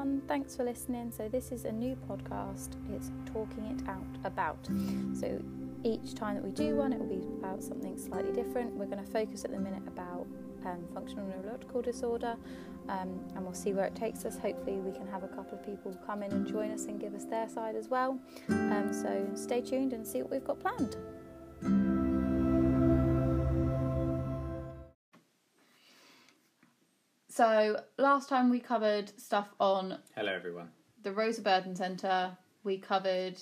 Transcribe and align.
everyone. 0.00 0.22
Thanks 0.26 0.56
for 0.56 0.64
listening. 0.64 1.10
So, 1.10 1.28
this 1.28 1.52
is 1.52 1.64
a 1.64 1.72
new 1.72 1.96
podcast. 2.08 2.70
It's 2.94 3.10
Talking 3.26 3.66
It 3.66 3.86
Out 3.88 4.06
About. 4.24 4.68
So, 5.14 5.42
each 5.82 6.14
time 6.14 6.36
that 6.36 6.44
we 6.44 6.50
do 6.50 6.76
one, 6.76 6.92
it 6.92 6.98
will 6.98 7.06
be 7.06 7.26
about 7.38 7.62
something 7.62 7.98
slightly 7.98 8.32
different. 8.32 8.72
We're 8.72 8.86
going 8.86 9.04
to 9.04 9.10
focus 9.10 9.44
at 9.44 9.50
the 9.50 9.58
minute 9.58 9.82
about 9.86 10.26
um, 10.64 10.84
functional 10.94 11.26
neurological 11.26 11.82
disorder 11.82 12.36
um, 12.88 13.18
and 13.34 13.44
we'll 13.44 13.54
see 13.54 13.72
where 13.72 13.86
it 13.86 13.94
takes 13.94 14.24
us. 14.24 14.38
Hopefully, 14.38 14.76
we 14.76 14.92
can 14.92 15.06
have 15.08 15.22
a 15.22 15.28
couple 15.28 15.58
of 15.58 15.64
people 15.64 15.94
come 16.06 16.22
in 16.22 16.32
and 16.32 16.46
join 16.46 16.70
us 16.70 16.84
and 16.84 16.98
give 17.00 17.14
us 17.14 17.24
their 17.24 17.48
side 17.48 17.76
as 17.76 17.88
well. 17.88 18.18
Um, 18.48 18.90
so, 18.92 19.26
stay 19.34 19.60
tuned 19.60 19.92
and 19.92 20.06
see 20.06 20.22
what 20.22 20.30
we've 20.30 20.44
got 20.44 20.60
planned. 20.60 20.96
So, 27.40 27.80
last 27.96 28.28
time 28.28 28.50
we 28.50 28.60
covered 28.60 29.18
stuff 29.18 29.48
on 29.58 29.96
Hello, 30.14 30.30
everyone. 30.30 30.68
the 31.02 31.10
Rosa 31.10 31.40
Burden 31.40 31.74
Centre. 31.74 32.36
We 32.64 32.76
covered 32.76 33.36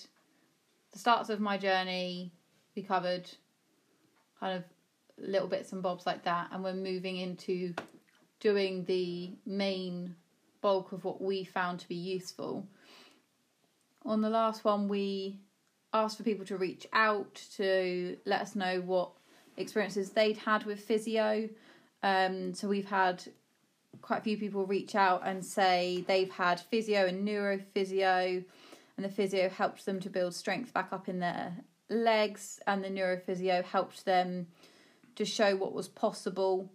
the 0.92 0.98
starts 1.00 1.30
of 1.30 1.40
my 1.40 1.58
journey. 1.58 2.32
We 2.76 2.84
covered 2.84 3.28
kind 4.38 4.56
of 4.56 4.62
little 5.18 5.48
bits 5.48 5.72
and 5.72 5.82
bobs 5.82 6.06
like 6.06 6.22
that, 6.22 6.50
and 6.52 6.62
we're 6.62 6.74
moving 6.74 7.16
into 7.16 7.74
doing 8.38 8.84
the 8.84 9.32
main 9.44 10.14
bulk 10.60 10.92
of 10.92 11.02
what 11.02 11.20
we 11.20 11.42
found 11.42 11.80
to 11.80 11.88
be 11.88 11.96
useful. 11.96 12.68
On 14.04 14.20
the 14.20 14.30
last 14.30 14.64
one, 14.64 14.86
we 14.86 15.40
asked 15.92 16.18
for 16.18 16.22
people 16.22 16.46
to 16.46 16.56
reach 16.56 16.86
out 16.92 17.34
to 17.56 18.16
let 18.26 18.42
us 18.42 18.54
know 18.54 18.80
what 18.80 19.10
experiences 19.56 20.10
they'd 20.10 20.36
had 20.36 20.64
with 20.66 20.78
physio. 20.78 21.48
Um, 22.04 22.54
so 22.54 22.68
we've 22.68 22.88
had 22.88 23.24
quite 24.02 24.20
a 24.20 24.22
few 24.22 24.36
people 24.36 24.66
reach 24.66 24.94
out 24.94 25.26
and 25.26 25.44
say 25.44 26.04
they've 26.06 26.30
had 26.30 26.60
physio 26.60 27.06
and 27.06 27.26
neurophysio, 27.26 28.44
and 28.96 29.04
the 29.04 29.08
physio 29.08 29.48
helped 29.48 29.84
them 29.86 30.00
to 30.00 30.10
build 30.10 30.34
strength 30.34 30.72
back 30.72 30.92
up 30.92 31.08
in 31.08 31.18
their 31.18 31.56
legs, 31.88 32.60
and 32.66 32.82
the 32.82 32.88
neurophysio 32.88 33.64
helped 33.64 34.04
them 34.04 34.46
to 35.16 35.24
show 35.24 35.56
what 35.56 35.72
was 35.72 35.88
possible 35.88 36.70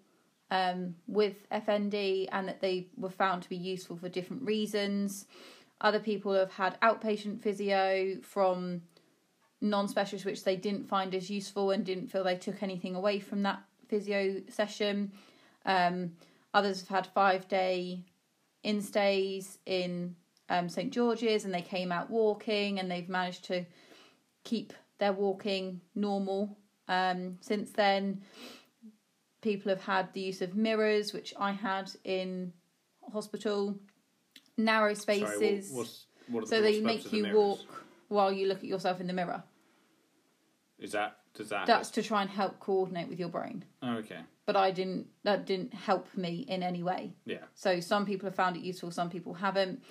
um, 0.51 0.95
with 1.07 1.49
FND 1.49 2.27
and 2.31 2.47
that 2.47 2.61
they 2.61 2.87
were 2.97 3.09
found 3.09 3.41
to 3.43 3.49
be 3.49 3.55
useful 3.55 3.97
for 3.97 4.09
different 4.09 4.43
reasons. 4.43 5.25
Other 5.81 5.99
people 5.99 6.33
have 6.33 6.51
had 6.51 6.79
outpatient 6.81 7.41
physio 7.41 8.17
from 8.21 8.81
non 9.61 9.87
specialists, 9.87 10.25
which 10.25 10.43
they 10.43 10.55
didn't 10.55 10.87
find 10.87 11.15
as 11.15 11.29
useful 11.29 11.71
and 11.71 11.85
didn't 11.85 12.07
feel 12.07 12.23
they 12.23 12.35
took 12.35 12.61
anything 12.61 12.95
away 12.95 13.19
from 13.19 13.43
that 13.43 13.63
physio 13.87 14.41
session. 14.49 15.11
Um, 15.65 16.11
others 16.53 16.79
have 16.81 16.89
had 16.89 17.07
five 17.07 17.47
day 17.47 18.03
instays 18.63 19.57
in 19.65 20.15
um, 20.49 20.69
St 20.69 20.91
George's 20.91 21.45
and 21.45 21.53
they 21.53 21.61
came 21.61 21.91
out 21.91 22.09
walking 22.09 22.79
and 22.79 22.89
they've 22.89 23.09
managed 23.09 23.45
to 23.45 23.65
keep 24.43 24.73
their 24.99 25.13
walking 25.13 25.81
normal 25.95 26.57
um, 26.87 27.37
since 27.41 27.71
then. 27.71 28.21
People 29.41 29.69
have 29.69 29.81
had 29.81 30.13
the 30.13 30.21
use 30.21 30.41
of 30.41 30.55
mirrors, 30.55 31.11
which 31.11 31.33
I 31.37 31.51
had 31.51 31.91
in 32.05 32.53
hospital, 33.11 33.77
narrow 34.57 34.93
spaces. 34.93 35.67
Sorry, 35.67 35.77
what, 35.77 35.77
what's, 35.77 36.05
what 36.29 36.43
are 36.43 36.47
so 36.47 36.55
the 36.57 36.61
they 36.61 36.81
make 36.81 37.11
you 37.11 37.23
mirrors? 37.23 37.35
walk 37.35 37.83
while 38.07 38.31
you 38.31 38.47
look 38.47 38.59
at 38.59 38.65
yourself 38.65 39.01
in 39.01 39.07
the 39.07 39.13
mirror. 39.13 39.43
Is 40.79 40.93
that 40.93 41.17
does 41.33 41.49
that? 41.49 41.65
That's 41.65 41.89
to 41.91 42.03
try 42.03 42.21
and 42.21 42.29
help 42.29 42.59
coordinate 42.59 43.09
with 43.09 43.19
your 43.19 43.29
brain. 43.29 43.65
oh, 43.81 43.95
okay. 43.95 44.19
But 44.45 44.55
I 44.57 44.71
didn't. 44.71 45.07
That 45.23 45.45
didn't 45.45 45.73
help 45.73 46.07
me 46.17 46.45
in 46.49 46.63
any 46.63 46.83
way. 46.83 47.13
Yeah. 47.25 47.37
So 47.55 47.79
some 47.79 48.05
people 48.05 48.27
have 48.27 48.35
found 48.35 48.57
it 48.57 48.61
useful, 48.63 48.91
some 48.91 49.09
people 49.09 49.33
haven't. 49.33 49.83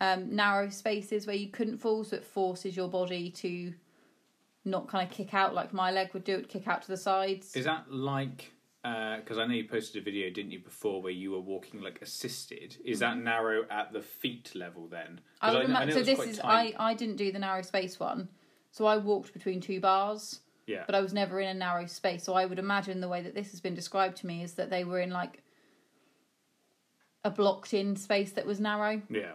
Um, 0.00 0.34
narrow 0.34 0.68
spaces 0.68 1.28
where 1.28 1.36
you 1.36 1.48
couldn't 1.48 1.78
fall, 1.78 2.02
so 2.02 2.16
it 2.16 2.24
forces 2.24 2.76
your 2.76 2.88
body 2.88 3.30
to 3.30 3.72
not 4.64 4.88
kind 4.88 5.08
of 5.08 5.14
kick 5.14 5.32
out 5.32 5.54
like 5.54 5.72
my 5.72 5.92
leg 5.92 6.12
would 6.14 6.24
do. 6.24 6.36
It 6.36 6.48
kick 6.48 6.66
out 6.66 6.82
to 6.82 6.88
the 6.88 6.96
sides. 6.96 7.54
Is 7.54 7.66
that 7.66 7.90
like? 7.92 8.50
Because 8.82 9.38
I 9.38 9.46
know 9.46 9.54
you 9.54 9.68
posted 9.68 10.02
a 10.02 10.04
video, 10.04 10.28
didn't 10.30 10.50
you, 10.50 10.58
before 10.58 11.00
where 11.00 11.12
you 11.12 11.30
were 11.30 11.40
walking 11.40 11.80
like 11.80 12.02
assisted? 12.02 12.76
Is 12.84 12.98
that 12.98 13.16
narrow 13.16 13.62
at 13.70 13.92
the 13.92 14.02
feet 14.02 14.50
level 14.56 14.88
then? 14.88 15.20
Mm-hmm. 15.40 15.46
I 15.46 15.52
know- 15.52 15.60
ima- 15.60 15.86
know 15.86 15.92
so 15.92 16.02
this 16.02 16.18
is 16.18 16.38
tight. 16.38 16.74
I, 16.76 16.90
I 16.90 16.94
didn't 16.94 17.14
do 17.14 17.30
the 17.30 17.38
narrow 17.38 17.62
space 17.62 18.00
one, 18.00 18.28
so 18.72 18.84
I 18.86 18.96
walked 18.96 19.32
between 19.32 19.60
two 19.60 19.78
bars, 19.78 20.40
Yeah. 20.72 20.84
but 20.86 20.94
I 20.94 21.00
was 21.00 21.12
never 21.12 21.40
in 21.40 21.48
a 21.48 21.54
narrow 21.54 21.86
space. 21.86 22.24
So 22.24 22.34
I 22.34 22.44
would 22.46 22.58
imagine 22.58 23.00
the 23.00 23.08
way 23.08 23.20
that 23.22 23.34
this 23.34 23.50
has 23.52 23.60
been 23.60 23.74
described 23.74 24.16
to 24.18 24.26
me 24.26 24.42
is 24.42 24.54
that 24.54 24.70
they 24.70 24.84
were 24.84 25.00
in 25.00 25.10
like 25.10 25.42
a 27.24 27.30
blocked 27.30 27.72
in 27.74 27.96
space 27.96 28.32
that 28.32 28.46
was 28.46 28.58
narrow 28.60 29.00
yeah. 29.08 29.32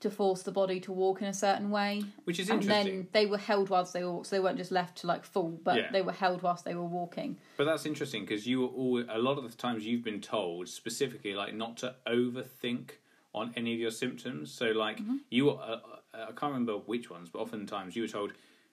to 0.00 0.10
force 0.10 0.42
the 0.42 0.50
body 0.50 0.80
to 0.80 0.92
walk 0.92 1.22
in 1.22 1.28
a 1.28 1.32
certain 1.34 1.70
way. 1.70 2.02
Which 2.24 2.40
is 2.40 2.50
interesting. 2.50 2.72
and 2.76 2.88
then 3.02 3.08
they 3.12 3.26
were 3.26 3.38
held 3.38 3.68
whilst 3.70 3.92
they 3.92 4.04
walked, 4.04 4.26
so 4.26 4.36
they 4.36 4.40
weren't 4.40 4.58
just 4.58 4.72
left 4.72 4.98
to 4.98 5.06
like 5.06 5.24
fall, 5.24 5.60
but 5.62 5.76
Yeah. 5.76 5.92
they 5.92 6.02
were 6.02 6.12
held 6.12 6.42
whilst 6.42 6.64
they 6.64 6.74
were 6.74 6.84
walking. 7.00 7.36
But 7.56 7.64
that's 7.64 7.86
interesting 7.86 8.22
because 8.24 8.46
you 8.46 8.62
were 8.62 8.68
all 8.68 9.04
a 9.08 9.18
lot 9.18 9.38
of 9.38 9.48
the 9.48 9.56
times 9.56 9.86
you've 9.86 10.04
been 10.04 10.20
told 10.20 10.68
specifically 10.68 11.34
like 11.34 11.54
not 11.54 11.76
to 11.78 11.94
overthink 12.06 12.90
on 13.34 13.52
any 13.56 13.74
of 13.74 13.78
your 13.78 13.90
symptoms. 13.92 14.50
So 14.50 14.66
like 14.72 14.98
Mm-hmm. 14.98 15.16
you, 15.30 15.44
were, 15.46 15.52
uh, 15.52 15.78
uh, 16.14 16.26
I 16.28 16.32
can't 16.32 16.52
remember 16.52 16.72
which 16.74 17.08
ones, 17.10 17.28
but 17.28 17.38
oftentimes 17.40 17.94
you 17.94 18.02
were 18.02 18.08
told 18.08 18.32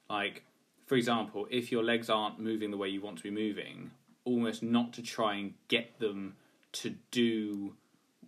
like, 0.09 0.43
for 0.85 0.95
example, 0.95 1.47
if 1.49 1.71
your 1.71 1.83
legs 1.83 2.09
aren't 2.09 2.39
moving 2.39 2.71
the 2.71 2.77
way 2.77 2.89
you 2.89 3.01
want 3.01 3.17
to 3.17 3.23
be 3.23 3.31
moving, 3.31 3.91
almost 4.23 4.63
not 4.63 4.93
to 4.93 5.01
try 5.01 5.35
and 5.35 5.53
get 5.67 5.99
them 5.99 6.35
to 6.73 6.95
do 7.11 7.73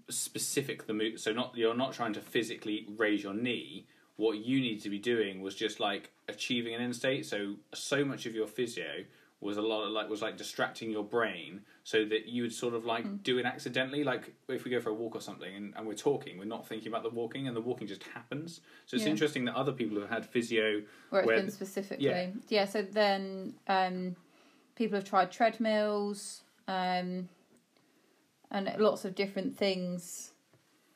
specific 0.09 0.88
the 0.88 0.94
move. 0.94 1.19
So 1.19 1.34
not 1.34 1.56
you're 1.56 1.75
not 1.75 1.94
trying 1.94 2.13
to 2.13 2.22
physically 2.22 2.88
raise 2.97 3.23
your 3.23 3.34
knee. 3.34 3.85
What 4.16 4.38
you 4.38 4.59
need 4.59 4.81
to 4.81 4.90
be 4.90 5.00
doing 5.00 5.41
was 5.41 5.53
just 5.53 5.79
like 5.79 6.12
achieving 6.28 6.73
an 6.73 6.81
end 6.81 6.96
state. 6.96 7.25
So 7.25 7.56
so 7.73 8.06
much 8.06 8.25
of 8.25 8.34
your 8.34 8.47
physio 8.47 9.03
was 9.41 9.57
a 9.57 9.62
lot 9.62 9.84
of 9.84 9.91
like 9.91 10.09
was 10.09 10.22
like 10.22 10.38
distracting 10.38 10.90
your 10.90 11.03
brain 11.03 11.62
so 11.87 12.03
that 12.03 12.27
you 12.27 12.41
would 12.41 12.51
sort 12.51 12.73
of 12.73 12.83
like 12.83 13.23
do 13.23 13.37
it 13.37 13.45
accidentally. 13.45 14.03
Like 14.03 14.33
if 14.49 14.65
we 14.65 14.71
go 14.71 14.81
for 14.81 14.89
a 14.89 14.93
walk 14.93 15.15
or 15.15 15.21
something 15.21 15.55
and, 15.55 15.73
and 15.77 15.87
we're 15.87 15.93
talking, 15.93 16.37
we're 16.37 16.43
not 16.43 16.67
thinking 16.67 16.89
about 16.89 17.01
the 17.01 17.09
walking 17.09 17.47
and 17.47 17.55
the 17.55 17.61
walking 17.61 17.87
just 17.87 18.03
happens. 18.03 18.59
So 18.85 18.95
it's 18.97 19.05
Yeah. 19.05 19.11
interesting 19.11 19.45
that 19.45 19.55
other 19.55 19.71
people 19.71 19.97
have 20.01 20.09
had 20.09 20.25
physio 20.25 20.81
where 21.11 21.21
it's 21.21 21.27
Where 21.27 21.37
been 21.37 21.49
specifically. 21.49 22.05
yeah. 22.05 22.27
Yeah. 22.49 22.65
so 22.65 22.81
then 22.81 23.53
um, 23.67 24.17
people 24.75 24.97
have 24.97 25.05
tried 25.07 25.31
treadmills, 25.31 26.41
um, 26.67 27.29
and 28.51 28.73
lots 28.79 29.05
of 29.05 29.15
different 29.15 29.55
things 29.57 30.31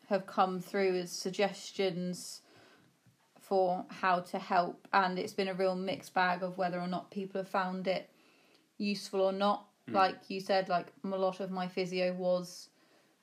have 0.10 0.26
come 0.26 0.60
through 0.60 0.98
as 0.98 1.10
suggestions 1.10 2.42
for 3.40 3.86
how 3.88 4.20
to 4.20 4.40
help, 4.40 4.90
and 4.92 5.18
it's 5.18 5.32
been 5.32 5.48
a 5.48 5.54
real 5.54 5.76
mixed 5.76 6.14
bag 6.14 6.44
of 6.44 6.58
whether 6.58 6.82
or 6.82 6.88
not 6.88 7.12
people 7.12 7.40
have 7.40 7.48
found 7.48 7.88
it 7.88 8.10
useful 8.78 9.22
or 9.22 9.32
not. 9.32 9.68
Hmm. 9.88 9.96
Like 9.96 10.30
you 10.30 10.40
said, 10.40 10.70
like 10.70 10.88
a 11.04 11.08
lot 11.08 11.40
of 11.40 11.52
my 11.52 11.68
physio 11.68 12.14
was 12.14 12.70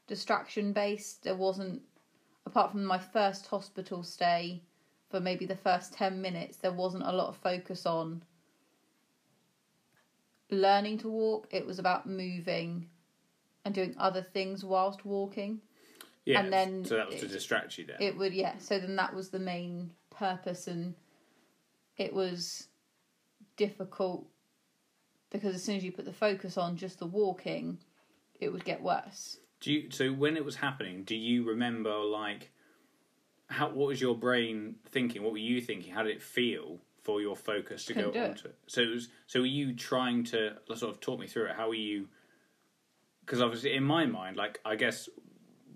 distraction 0.06 0.72
based. 0.72 1.22
There 1.22 1.36
wasn't, 1.36 1.82
apart 2.46 2.72
from 2.72 2.84
my 2.84 2.98
first 2.98 3.46
hospital 3.46 4.02
stay, 4.02 4.62
for 5.10 5.20
maybe 5.20 5.46
the 5.46 5.56
first 5.56 5.92
10 5.94 6.20
minutes, 6.20 6.58
there 6.58 6.72
wasn't 6.72 7.04
a 7.04 7.12
lot 7.12 7.28
of 7.28 7.36
focus 7.36 7.86
on 7.86 8.22
learning 10.50 10.98
to 10.98 11.08
walk. 11.08 11.48
It 11.50 11.66
was 11.66 11.78
about 11.78 12.06
moving 12.06 12.88
and 13.64 13.74
doing 13.74 13.94
other 13.98 14.22
things 14.22 14.64
whilst 14.64 15.04
walking. 15.04 15.60
Yeah, 16.24 16.40
And 16.40 16.52
then 16.52 16.84
so 16.84 16.96
that 16.96 17.08
was 17.08 17.20
to 17.20 17.26
it- 17.26 17.30
distract 17.32 17.78
you 17.78 17.86
then. 17.86 17.96
It 18.00 18.16
would, 18.16 18.34
yeah. 18.34 18.58
So 18.58 18.78
then 18.78 18.96
that 18.96 19.14
was 19.14 19.30
the 19.30 19.38
main 19.38 19.90
purpose, 20.10 20.66
and 20.66 20.94
it 21.96 22.12
was 22.12 22.68
difficult 23.56 24.26
because 25.30 25.54
as 25.54 25.62
soon 25.62 25.76
as 25.76 25.84
you 25.84 25.92
put 25.92 26.04
the 26.04 26.12
focus 26.12 26.56
on 26.56 26.76
just 26.76 26.98
the 26.98 27.06
walking, 27.06 27.78
it 28.40 28.52
would 28.52 28.64
get 28.64 28.82
worse. 28.82 29.38
Do 29.60 29.72
you 29.72 29.90
so 29.90 30.12
when 30.12 30.36
it 30.36 30.44
was 30.44 30.56
happening, 30.56 31.02
do 31.04 31.16
you 31.16 31.44
remember 31.44 31.94
like 31.96 32.50
how 33.48 33.68
what 33.68 33.88
was 33.88 34.00
your 34.00 34.14
brain 34.16 34.76
thinking? 34.90 35.22
What 35.22 35.32
were 35.32 35.38
you 35.38 35.60
thinking? 35.60 35.92
How 35.92 36.02
did 36.02 36.14
it 36.14 36.22
feel 36.22 36.78
for 37.02 37.20
your 37.20 37.36
focus 37.36 37.84
to 37.86 37.94
Couldn't 37.94 38.12
go 38.12 38.20
do 38.20 38.24
it. 38.24 38.30
onto 38.30 38.48
it? 38.48 38.58
So 38.66 38.82
it 38.82 38.90
was 38.94 39.08
so 39.26 39.40
were 39.40 39.46
you 39.46 39.74
trying 39.74 40.24
to 40.24 40.54
sort 40.74 40.94
of 40.94 41.00
talk 41.00 41.18
me 41.18 41.26
through 41.26 41.46
it? 41.46 41.56
How 41.56 41.68
were 41.68 41.74
you 41.74 42.08
because 43.24 43.40
obviously 43.40 43.74
in 43.74 43.84
my 43.84 44.06
mind, 44.06 44.36
like 44.36 44.60
I 44.64 44.76
guess 44.76 45.08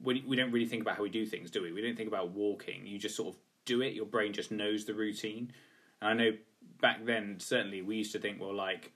we 0.03 0.23
we 0.27 0.37
don't 0.37 0.53
really 0.53 0.67
think 0.67 0.83
about 0.83 0.97
how 0.97 1.03
we 1.03 1.11
do 1.11 1.27
things, 1.27 1.51
do 1.51 1.63
we? 1.63 1.73
We 1.73 1.83
don't 1.83 1.97
think 1.97 2.09
about 2.09 2.31
walking. 2.31 2.87
You 2.87 2.99
just 2.99 3.17
sort 3.17 3.35
of 3.35 3.41
do 3.65 3.83
it. 3.83 3.95
Your 3.95 4.07
brain 4.07 4.33
just 4.33 4.51
knows 4.51 4.85
the 4.85 4.95
routine. 4.95 5.53
And 6.01 6.11
I 6.11 6.25
know 6.25 6.37
back 6.81 7.05
then, 7.05 7.37
certainly, 7.39 7.83
we 7.83 7.97
used 7.97 8.13
to 8.13 8.19
think, 8.19 8.41
well, 8.41 8.55
like 8.55 8.93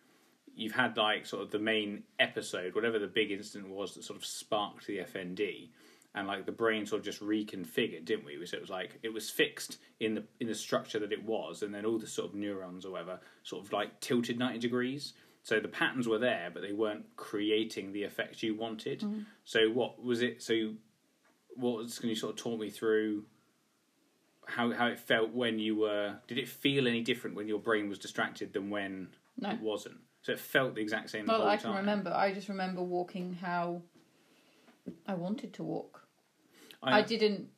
you've 0.56 0.72
had 0.72 0.96
like 0.96 1.26
sort 1.26 1.42
of 1.42 1.50
the 1.50 1.58
main 1.58 2.02
episode, 2.18 2.74
whatever 2.74 2.98
the 2.98 3.06
big 3.06 3.30
incident 3.30 3.70
was 3.70 3.94
that 3.94 4.04
sort 4.04 4.18
of 4.18 4.24
sparked 4.24 4.86
the 4.86 4.98
FND, 4.98 5.68
and 6.14 6.26
like 6.26 6.46
the 6.46 6.52
brain 6.52 6.86
sort 6.86 7.00
of 7.00 7.04
just 7.04 7.22
reconfigured, 7.22 8.06
didn't 8.06 8.24
we? 8.24 8.44
So 8.46 8.56
it 8.56 8.60
was 8.60 8.70
like 8.70 8.98
it 9.02 9.12
was 9.12 9.30
fixed 9.30 9.78
in 10.00 10.14
the 10.14 10.24
in 10.40 10.48
the 10.48 10.54
structure 10.54 10.98
that 10.98 11.12
it 11.12 11.24
was, 11.24 11.62
and 11.62 11.74
then 11.74 11.84
all 11.84 11.98
the 11.98 12.06
sort 12.06 12.30
of 12.30 12.34
neurons 12.34 12.84
or 12.84 12.92
whatever 12.92 13.20
sort 13.42 13.64
of 13.64 13.72
like 13.72 14.00
tilted 14.00 14.38
ninety 14.38 14.58
degrees. 14.58 15.12
So 15.42 15.60
the 15.60 15.68
patterns 15.68 16.08
were 16.08 16.18
there, 16.18 16.50
but 16.52 16.62
they 16.62 16.72
weren't 16.72 17.04
creating 17.14 17.92
the 17.92 18.02
effect 18.02 18.42
you 18.42 18.56
wanted. 18.56 19.00
Mm-hmm. 19.00 19.20
So 19.44 19.70
what 19.70 20.02
was 20.02 20.20
it? 20.20 20.42
So 20.42 20.72
what 21.54 21.76
was, 21.76 22.00
can 22.00 22.08
you 22.08 22.16
sort 22.16 22.32
of 22.32 22.38
talk 22.38 22.58
me 22.58 22.68
through 22.68 23.24
how 24.46 24.72
how 24.72 24.86
it 24.86 24.98
felt 24.98 25.30
when 25.32 25.58
you 25.58 25.76
were. 25.76 26.16
Did 26.26 26.38
it 26.38 26.48
feel 26.48 26.88
any 26.88 27.02
different 27.02 27.36
when 27.36 27.48
your 27.48 27.58
brain 27.58 27.88
was 27.88 27.98
distracted 27.98 28.52
than 28.52 28.70
when 28.70 29.08
No. 29.38 29.50
it 29.50 29.60
wasn't? 29.60 29.98
So 30.22 30.32
it 30.32 30.40
felt 30.40 30.74
the 30.74 30.80
exact 30.80 31.10
same. 31.10 31.26
the 31.26 31.34
whole 31.34 31.46
I 31.46 31.56
can 31.56 31.66
time. 31.70 31.76
remember. 31.76 32.12
I 32.12 32.32
just 32.32 32.48
remember 32.48 32.82
walking 32.82 33.34
how 33.34 33.82
I 35.06 35.14
wanted 35.14 35.52
to 35.54 35.62
walk. 35.62 36.06
I, 36.82 36.98
I 36.98 37.02
didn't. 37.02 37.48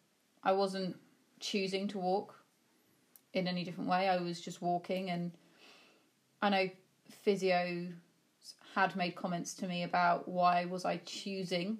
I 0.43 0.53
wasn't 0.53 0.97
choosing 1.41 1.89
to 1.89 1.99
walk 1.99 2.35
in 3.33 3.47
any 3.47 3.65
different 3.65 3.89
way. 3.89 4.09
I 4.09 4.19
was 4.19 4.41
just 4.41 4.61
walking, 4.63 5.11
and 5.11 5.33
I 6.43 6.49
know 6.49 6.71
physio 7.23 7.89
had 8.75 8.97
made 8.97 9.15
comments 9.15 9.55
to 9.55 9.67
me 9.67 9.83
about 9.83 10.29
why 10.29 10.65
was 10.65 10.85
I 10.85 10.99
choosing 10.99 11.79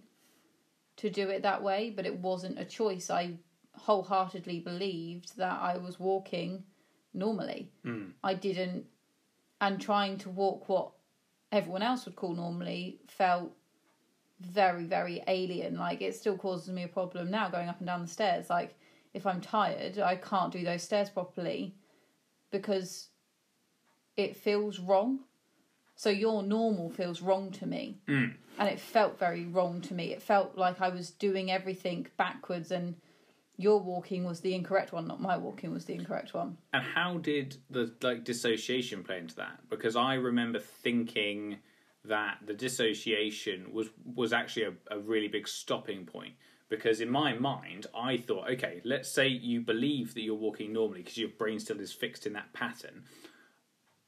to 0.97 1.09
do 1.11 1.29
it 1.29 1.43
that 1.43 1.63
way, 1.63 1.91
but 1.95 2.07
it 2.07 2.19
wasn't 2.19 2.59
a 2.59 2.65
choice. 2.65 3.09
I 3.11 3.35
wholeheartedly 3.79 4.61
believed 4.61 5.37
that 5.37 5.59
I 5.61 5.79
was 5.79 5.99
walking 5.99 6.65
normally. 7.15 7.71
Mm. 7.85 8.13
I 8.23 8.35
didn't, 8.35 8.87
and 9.61 9.81
trying 9.81 10.19
to 10.19 10.31
walk 10.31 10.69
what 10.69 10.91
everyone 11.51 11.83
else 11.83 12.05
would 12.05 12.17
call 12.17 12.35
normally 12.35 13.01
felt 13.09 13.53
very, 14.41 14.85
very 14.85 15.23
alien. 15.27 15.77
Like 15.79 16.03
it 16.03 16.15
still 16.15 16.37
causes 16.37 16.69
me 16.69 16.85
a 16.85 16.89
problem 16.89 17.31
now 17.31 17.49
going 17.49 17.69
up 17.69 17.79
and 17.79 17.87
down 17.87 18.03
the 18.03 18.09
stairs. 18.09 18.51
Like 18.51 18.77
if 19.15 19.27
I'm 19.27 19.41
tired, 19.41 19.99
I 19.99 20.17
can't 20.17 20.53
do 20.53 20.65
those 20.65 20.83
stairs 20.83 21.11
properly 21.11 21.75
because 22.51 23.09
it 24.17 24.37
feels 24.37 24.79
wrong. 24.79 25.21
So 25.97 26.11
your 26.11 26.45
normal 26.45 26.91
feels 26.91 27.21
wrong 27.21 27.51
to 27.53 27.67
me. 27.67 27.99
Mm. 28.07 28.35
And 28.59 28.69
it 28.69 28.79
felt 28.79 29.19
very 29.19 29.47
wrong 29.47 29.81
to 29.83 29.95
me. 29.95 30.13
It 30.13 30.23
felt 30.23 30.57
like 30.57 30.81
I 30.81 30.89
was 30.89 31.11
doing 31.11 31.51
everything 31.51 32.07
backwards 32.17 32.71
and 32.71 32.95
your 33.59 33.81
walking 33.81 34.25
was 34.25 34.41
the 34.41 34.55
incorrect 34.55 34.93
one, 34.93 35.09
not 35.09 35.21
my 35.21 35.37
walking 35.37 35.73
was 35.73 35.85
the 35.85 35.93
incorrect 35.93 36.33
one. 36.33 36.57
And 36.73 36.83
how 36.83 37.19
did 37.19 37.57
the 37.69 37.93
like 38.03 38.25
dissociation 38.25 39.03
play 39.03 39.19
into 39.19 39.35
that? 39.37 39.59
Because 39.69 39.97
I 39.97 40.15
remember 40.15 40.61
thinking 40.61 41.59
that 42.05 42.39
the 42.47 42.55
dissociation 42.55 43.73
was 43.73 43.89
was 44.15 44.33
actually 44.33 44.63
a, 44.63 44.73
a 44.93 44.99
really 45.01 45.29
big 45.29 45.49
stopping 45.49 46.07
point. 46.07 46.35
Because 46.69 47.01
in 47.01 47.11
my 47.11 47.33
mind, 47.33 47.87
I 47.99 48.19
thought, 48.19 48.51
okay, 48.51 48.81
let's 48.85 49.11
say 49.11 49.27
you 49.27 49.63
believe 49.63 50.15
that 50.15 50.21
you're 50.21 50.35
walking 50.35 50.73
normally 50.73 51.01
because 51.01 51.17
your 51.17 51.31
brain 51.31 51.59
still 51.59 51.81
is 51.81 51.93
fixed 51.93 52.27
in 52.27 52.35
that 52.35 52.53
pattern. 52.53 53.05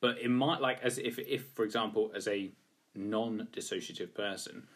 But 0.00 0.18
it 0.18 0.28
might 0.28 0.60
like, 0.60 0.80
as 0.82 0.98
if 0.98 1.18
if 1.18 1.48
for 1.54 1.64
example, 1.64 2.12
as 2.14 2.28
a 2.28 2.52
non-dissociative 2.94 4.14
person, 4.14 4.68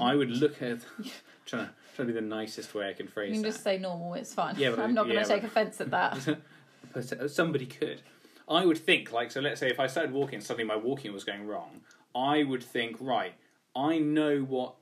I 0.00 0.14
would 0.14 0.30
look 0.30 0.62
at 0.62 0.80
trying 1.46 1.66
to 1.66 1.72
be 1.98 2.12
the 2.12 2.20
nicest 2.20 2.74
way 2.74 2.88
I 2.88 2.92
can 2.92 3.06
phrase 3.06 3.28
You 3.30 3.34
can 3.34 3.42
that. 3.42 3.48
just 3.48 3.62
say 3.64 3.78
normal, 3.78 4.14
it's 4.14 4.32
fine. 4.34 4.54
Yeah, 4.56 4.70
but- 4.70 4.80
I'm 4.80 4.94
not 4.94 5.04
going 5.04 5.16
to 5.16 5.22
yeah, 5.22 5.26
take 5.26 5.42
but- 5.42 5.50
offence 5.50 5.80
at 5.80 5.90
that. 5.90 6.38
But 6.92 7.12
uh, 7.12 7.28
somebody 7.28 7.66
could. 7.66 8.00
I 8.48 8.64
would 8.66 8.78
think, 8.78 9.12
like, 9.12 9.30
so 9.30 9.40
let's 9.40 9.60
say 9.60 9.68
if 9.70 9.78
I 9.78 9.86
started 9.86 10.12
walking 10.12 10.36
and 10.36 10.42
suddenly 10.42 10.64
my 10.64 10.74
walking 10.74 11.12
was 11.12 11.22
going 11.22 11.46
wrong, 11.46 11.82
I 12.16 12.42
would 12.42 12.64
think, 12.64 12.96
right, 12.98 13.34
I 13.76 13.98
know 13.98 14.40
what 14.40 14.74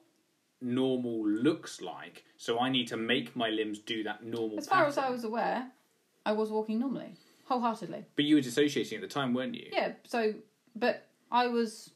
normal 0.62 1.26
looks 1.28 1.81
like, 1.82 2.25
so 2.38 2.58
I 2.58 2.70
need 2.70 2.88
to 2.88 2.96
make 2.96 3.37
my 3.37 3.50
limbs 3.50 3.78
do 3.81 4.02
that 4.04 4.25
normal 4.25 4.58
As 4.58 4.66
far 4.66 4.87
as 4.87 4.96
I 4.96 5.11
was 5.11 5.25
aware, 5.25 5.70
I 6.25 6.32
was 6.32 6.50
walking 6.50 6.78
normally, 6.78 7.14
wholeheartedly. 7.44 8.06
But 8.16 8.25
you 8.25 8.37
were 8.37 8.40
dissociating 8.40 8.96
at 8.96 9.02
the 9.02 9.12
time, 9.12 9.34
weren't 9.34 9.54
you? 9.54 9.69
Yeah, 9.70 9.93
so, 10.04 10.34
but 10.75 11.06
I 11.31 11.49
was. 11.49 11.90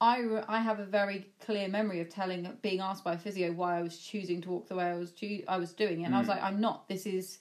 I, 0.00 0.20
re- 0.20 0.42
I 0.48 0.60
have 0.60 0.78
a 0.78 0.84
very 0.84 1.26
clear 1.40 1.68
memory 1.68 2.00
of 2.00 2.08
telling, 2.10 2.46
being 2.62 2.80
asked 2.80 3.02
by 3.04 3.14
a 3.14 3.18
physio 3.18 3.52
why 3.52 3.78
I 3.78 3.82
was 3.82 3.98
choosing 3.98 4.40
to 4.42 4.50
walk 4.50 4.68
the 4.68 4.76
way 4.76 4.84
I 4.84 4.96
was 4.96 5.12
choo- 5.12 5.44
I 5.48 5.56
was 5.56 5.72
doing 5.72 6.02
it, 6.02 6.04
and 6.04 6.14
I 6.14 6.18
was 6.18 6.26
Mm. 6.26 6.30
like, 6.32 6.42
I'm 6.42 6.60
not. 6.60 6.88
This 6.88 7.06
is 7.06 7.38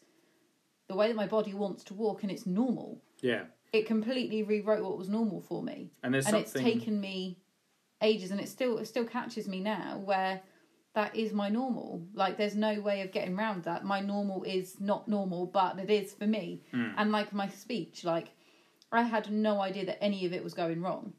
the 0.88 0.96
way 0.96 1.07
that 1.07 1.16
my 1.16 1.28
body 1.28 1.54
wants 1.54 1.84
to 1.86 1.94
walk, 1.94 2.24
and 2.24 2.31
it's 2.31 2.46
normal. 2.46 3.02
Yeah. 3.22 3.46
It 3.74 3.86
completely 3.88 4.44
rewrote 4.44 4.84
what 4.84 4.98
was 4.98 5.10
normal 5.10 5.42
for 5.42 5.62
me. 5.62 5.92
And 6.02 6.13
there's 6.13 6.25
and 6.28 6.34
something. 6.46 6.66
it's 6.66 6.80
taken 6.80 7.02
me 7.02 7.40
ages 8.02 8.31
and 8.31 8.40
it 8.40 8.48
still 8.50 8.78
it 8.78 8.86
still 8.86 9.06
catches 9.06 9.48
me 9.48 9.60
now 9.62 9.98
where 10.04 10.42
that 10.94 11.16
is 11.16 11.31
my 11.31 11.48
normal 11.48 12.06
like 12.13 12.38
there's 12.38 12.54
no 12.56 12.80
way 12.81 13.02
of 13.02 13.12
getting 13.13 13.38
around 13.40 13.63
that 13.63 13.86
my 13.86 14.02
normal 14.02 14.44
is 14.44 14.80
not 14.81 15.07
normal 15.07 15.46
but 15.46 15.80
it 15.80 15.90
is 15.90 16.13
for 16.13 16.28
me 16.28 16.62
Mm. 16.74 16.94
and 16.98 17.12
like 17.13 17.31
my 17.31 17.48
speech 17.48 18.04
like 18.04 18.31
i 18.92 19.02
had 19.02 19.31
no 19.31 19.62
idea 19.62 19.86
that 19.86 20.04
any 20.04 20.25
of 20.25 20.34
it 20.34 20.44
was 20.44 20.54
going 20.54 20.81
wrong 20.81 21.13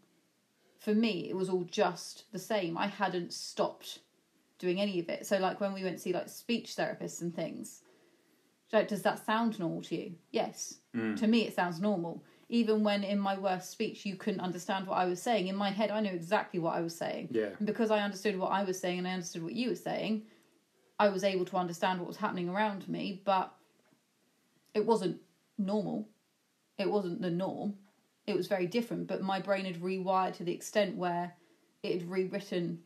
for 0.87 0.95
me 0.95 1.29
it 1.29 1.35
was 1.35 1.51
all 1.51 1.65
just 1.65 2.31
the 2.31 2.39
same. 2.39 2.79
I 2.79 2.87
hadn't 2.87 3.33
stopped 3.33 3.99
doing 4.61 4.81
any 4.81 5.01
of 5.01 5.09
it. 5.09 5.27
So 5.27 5.37
like 5.39 5.61
when 5.61 5.75
we 5.75 5.83
went 5.83 5.97
to 5.97 6.03
see 6.03 6.13
like 6.13 6.29
speech 6.29 6.77
therapists 6.77 7.23
and 7.23 7.35
things 7.35 7.83
like 8.73 8.87
does 8.87 9.03
that 9.03 9.27
sound 9.27 9.59
normal 9.59 9.83
to 9.83 9.97
you? 9.97 10.15
Yes. 10.31 10.79
Mm. 10.95 11.19
to 11.19 11.27
me 11.27 11.41
it 11.41 11.57
sounds 11.57 11.81
normal. 11.81 12.23
Even 12.49 12.85
when 12.85 13.03
in 13.03 13.19
my 13.19 13.37
worst 13.37 13.71
speech 13.71 14.07
you 14.07 14.15
couldn't 14.15 14.39
understand 14.49 14.87
what 14.87 14.99
i 14.99 15.07
was 15.07 15.21
saying. 15.21 15.49
In 15.49 15.57
my 15.57 15.71
head 15.71 15.91
i 15.91 15.99
knew 15.99 16.13
exactly 16.13 16.61
what 16.61 16.77
i 16.77 16.81
was 16.81 16.97
saying. 16.97 17.31
Yeah. 17.33 17.51
and 17.59 17.67
because 17.67 17.91
i 17.91 17.99
understood 17.99 18.39
what 18.39 18.53
i 18.53 18.63
was 18.63 18.79
saying 18.79 18.99
and 19.01 19.09
i 19.09 19.13
understood 19.13 19.43
what 19.43 19.55
you 19.55 19.71
were 19.71 19.83
saying 19.91 20.23
i 21.01 21.09
was 21.09 21.25
able 21.25 21.47
to 21.47 21.57
understand 21.57 21.99
what 21.99 22.07
was 22.07 22.17
happening 22.17 22.49
around 22.49 22.89
me 22.89 23.23
but 23.25 23.53
it 24.73 24.87
wasn't 24.87 25.21
normal. 25.59 26.09
It 26.79 26.89
wasn't 26.89 27.21
the 27.23 27.31
norm 27.31 27.75
it 28.27 28.37
was 28.37 28.47
very 28.47 28.67
different 28.67 29.07
but 29.07 29.23
my 29.23 29.41
brain 29.41 29.65
had 29.65 29.77
rewired 29.77 30.35
to 30.35 30.45
the 30.45 30.53
extent 30.53 30.97
where 30.97 31.35
it 31.83 32.01
had 32.01 32.11
rewritten 32.11 32.81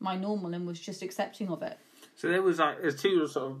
my 0.00 0.16
normal 0.16 0.52
and 0.54 0.66
was 0.66 0.80
just 0.80 1.02
accepting 1.02 1.48
of 1.48 1.62
it 1.62 1.78
So 2.16 2.28
there 2.28 2.42
was 2.42 2.58
like 2.58 2.80
there's 2.80 3.00
two 3.00 3.26
sort 3.26 3.52
of 3.52 3.60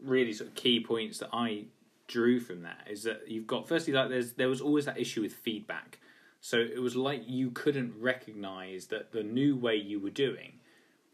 really 0.00 0.32
sort 0.32 0.50
of 0.50 0.54
key 0.54 0.80
points 0.80 1.18
that 1.18 1.30
I 1.32 1.64
drew 2.06 2.38
from 2.38 2.62
that 2.62 2.86
is 2.90 3.04
that 3.04 3.22
you've 3.28 3.46
got 3.46 3.66
firstly 3.66 3.92
like 3.92 4.08
there's 4.10 4.32
there 4.32 4.48
was 4.48 4.60
always 4.60 4.84
that 4.84 4.98
issue 4.98 5.22
with 5.22 5.32
feedback. 5.32 5.98
So 6.40 6.58
it 6.58 6.80
was 6.82 6.94
like 6.94 7.22
you 7.26 7.50
couldn't 7.50 7.94
recognize 7.98 8.86
that 8.88 9.12
the 9.12 9.22
new 9.22 9.56
way 9.56 9.76
you 9.76 9.98
were 9.98 10.10
doing 10.10 10.60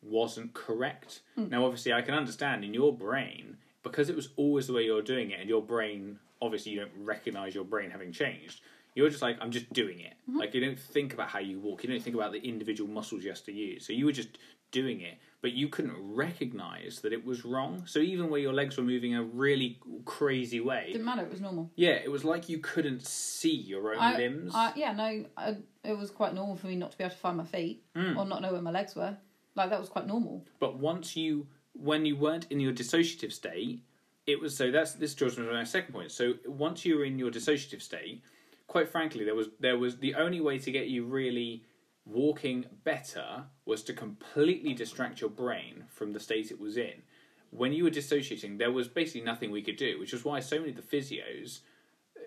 wasn't 0.03 0.55
correct. 0.55 1.21
Hmm. 1.37 1.49
Now 1.49 1.65
obviously 1.65 1.93
I 1.93 2.03
can 2.03 2.15
understand 2.15 2.65
in 2.65 2.75
your 2.75 2.93
brain 2.93 3.59
because 3.83 4.09
it 4.11 4.17
was 4.17 4.31
always 4.37 4.67
the 4.67 4.73
way 4.73 4.83
you're 4.83 5.03
doing 5.03 5.31
it 5.31 5.39
and 5.41 5.49
your 5.49 5.63
brain 5.63 6.19
obviously 6.43 6.73
you 6.73 6.81
don't 6.81 6.91
recognize 7.05 7.55
your 7.55 7.65
brain 7.65 7.91
having 7.91 8.11
changed. 8.13 8.63
You're 9.01 9.09
just 9.09 9.23
like 9.23 9.39
I'm 9.41 9.51
just 9.51 9.73
doing 9.73 10.01
it. 10.01 10.13
Like 10.29 10.53
you 10.53 10.61
don't 10.61 10.79
think 10.79 11.15
about 11.15 11.29
how 11.31 11.39
you 11.39 11.59
walk. 11.59 11.83
You 11.83 11.89
don't 11.89 12.03
think 12.03 12.15
about 12.15 12.33
the 12.33 12.39
individual 12.47 12.91
muscles 12.91 13.25
you 13.25 13.31
have 13.31 13.43
to 13.45 13.53
use. 13.53 13.87
So 13.87 13.95
you 13.95 14.05
were 14.05 14.13
just 14.13 14.37
doing 14.73 15.01
it, 15.01 15.15
but 15.41 15.53
you 15.53 15.69
couldn't 15.69 15.97
recognize 15.97 17.01
that 17.01 17.15
it 17.15 17.25
was 17.25 17.47
wrong. 17.47 17.85
So 17.87 17.99
even 18.01 18.29
where 18.29 18.41
your 18.41 18.53
legs 18.53 18.77
were 18.77 18.83
moving 18.85 19.15
a 19.15 19.23
really 19.23 19.79
crazy 20.05 20.61
way, 20.61 20.89
didn't 20.93 21.07
matter 21.07 21.23
it 21.23 21.31
was 21.31 21.41
normal 21.41 21.71
yeah, 21.77 21.93
it 21.93 22.11
was 22.11 22.25
like 22.25 22.51
you 22.51 22.59
couldn't 22.59 23.07
see 23.07 23.57
your 23.57 23.95
own 23.95 24.01
I, 24.01 24.17
limbs. 24.19 24.53
I, 24.55 24.73
yeah, 24.77 24.93
no, 24.93 25.25
I, 25.35 25.57
it 25.83 25.97
was 25.97 26.11
quite 26.11 26.35
normal 26.35 26.57
for 26.57 26.67
me 26.67 26.77
not 26.77 26.93
to 26.93 26.99
be 26.99 27.05
able 27.05 27.15
to 27.15 27.21
find 27.21 27.39
my 27.39 27.45
feet 27.45 27.83
Mm. 27.97 28.17
or 28.19 28.27
not 28.27 28.43
know 28.43 28.53
where 28.53 28.61
my 28.61 28.71
legs 28.71 28.95
were. 28.95 29.17
Like 29.57 29.71
that 29.71 29.81
was 29.81 29.89
quite 29.89 30.07
normal. 30.07 30.45
But 30.59 30.79
once 30.79 31.17
you, 31.17 31.47
when 31.73 32.05
you 32.05 32.17
weren't 32.17 32.47
in 32.51 32.61
your 32.61 32.75
dissociative 32.75 33.33
state, 33.33 33.83
it 34.27 34.41
was 34.41 34.57
so. 34.57 34.71
That's 34.71 34.93
this 34.93 35.15
draws 35.15 35.39
me 35.39 35.47
to 35.47 35.53
my 35.53 35.65
second 35.65 35.93
point. 35.95 36.13
So 36.13 36.35
once 36.47 36.85
you 36.85 36.99
were 36.99 37.05
in 37.05 37.19
your 37.19 37.31
dissociative 37.31 37.83
state, 37.83 38.23
quite 38.71 38.89
frankly, 38.89 39.25
there 39.25 39.35
was 39.35 39.49
there 39.59 39.77
was 39.77 39.99
the 39.99 40.15
only 40.15 40.41
way 40.41 40.57
to 40.57 40.71
get 40.71 40.87
you 40.87 41.05
really 41.05 41.65
walking 42.05 42.65
better 42.85 43.45
was 43.67 43.83
to 43.83 43.93
completely 43.93 44.73
distract 44.75 45.21
your 45.21 45.29
brain 45.29 45.85
from 45.89 46.13
the 46.13 46.21
state 46.21 46.53
it 46.53 46.61
was 46.61 46.77
in. 46.77 47.03
When 47.51 47.73
you 47.73 47.83
were 47.83 47.91
dissociating, 47.91 48.59
there 48.59 48.71
was 48.71 48.87
basically 48.87 49.23
nothing 49.23 49.51
we 49.51 49.61
could 49.61 49.77
do, 49.77 49.99
which 49.99 50.13
is 50.13 50.25
why 50.25 50.39
so 50.39 50.61
many 50.61 50.71
of 50.71 50.77
the 50.77 50.83
physios 50.83 51.63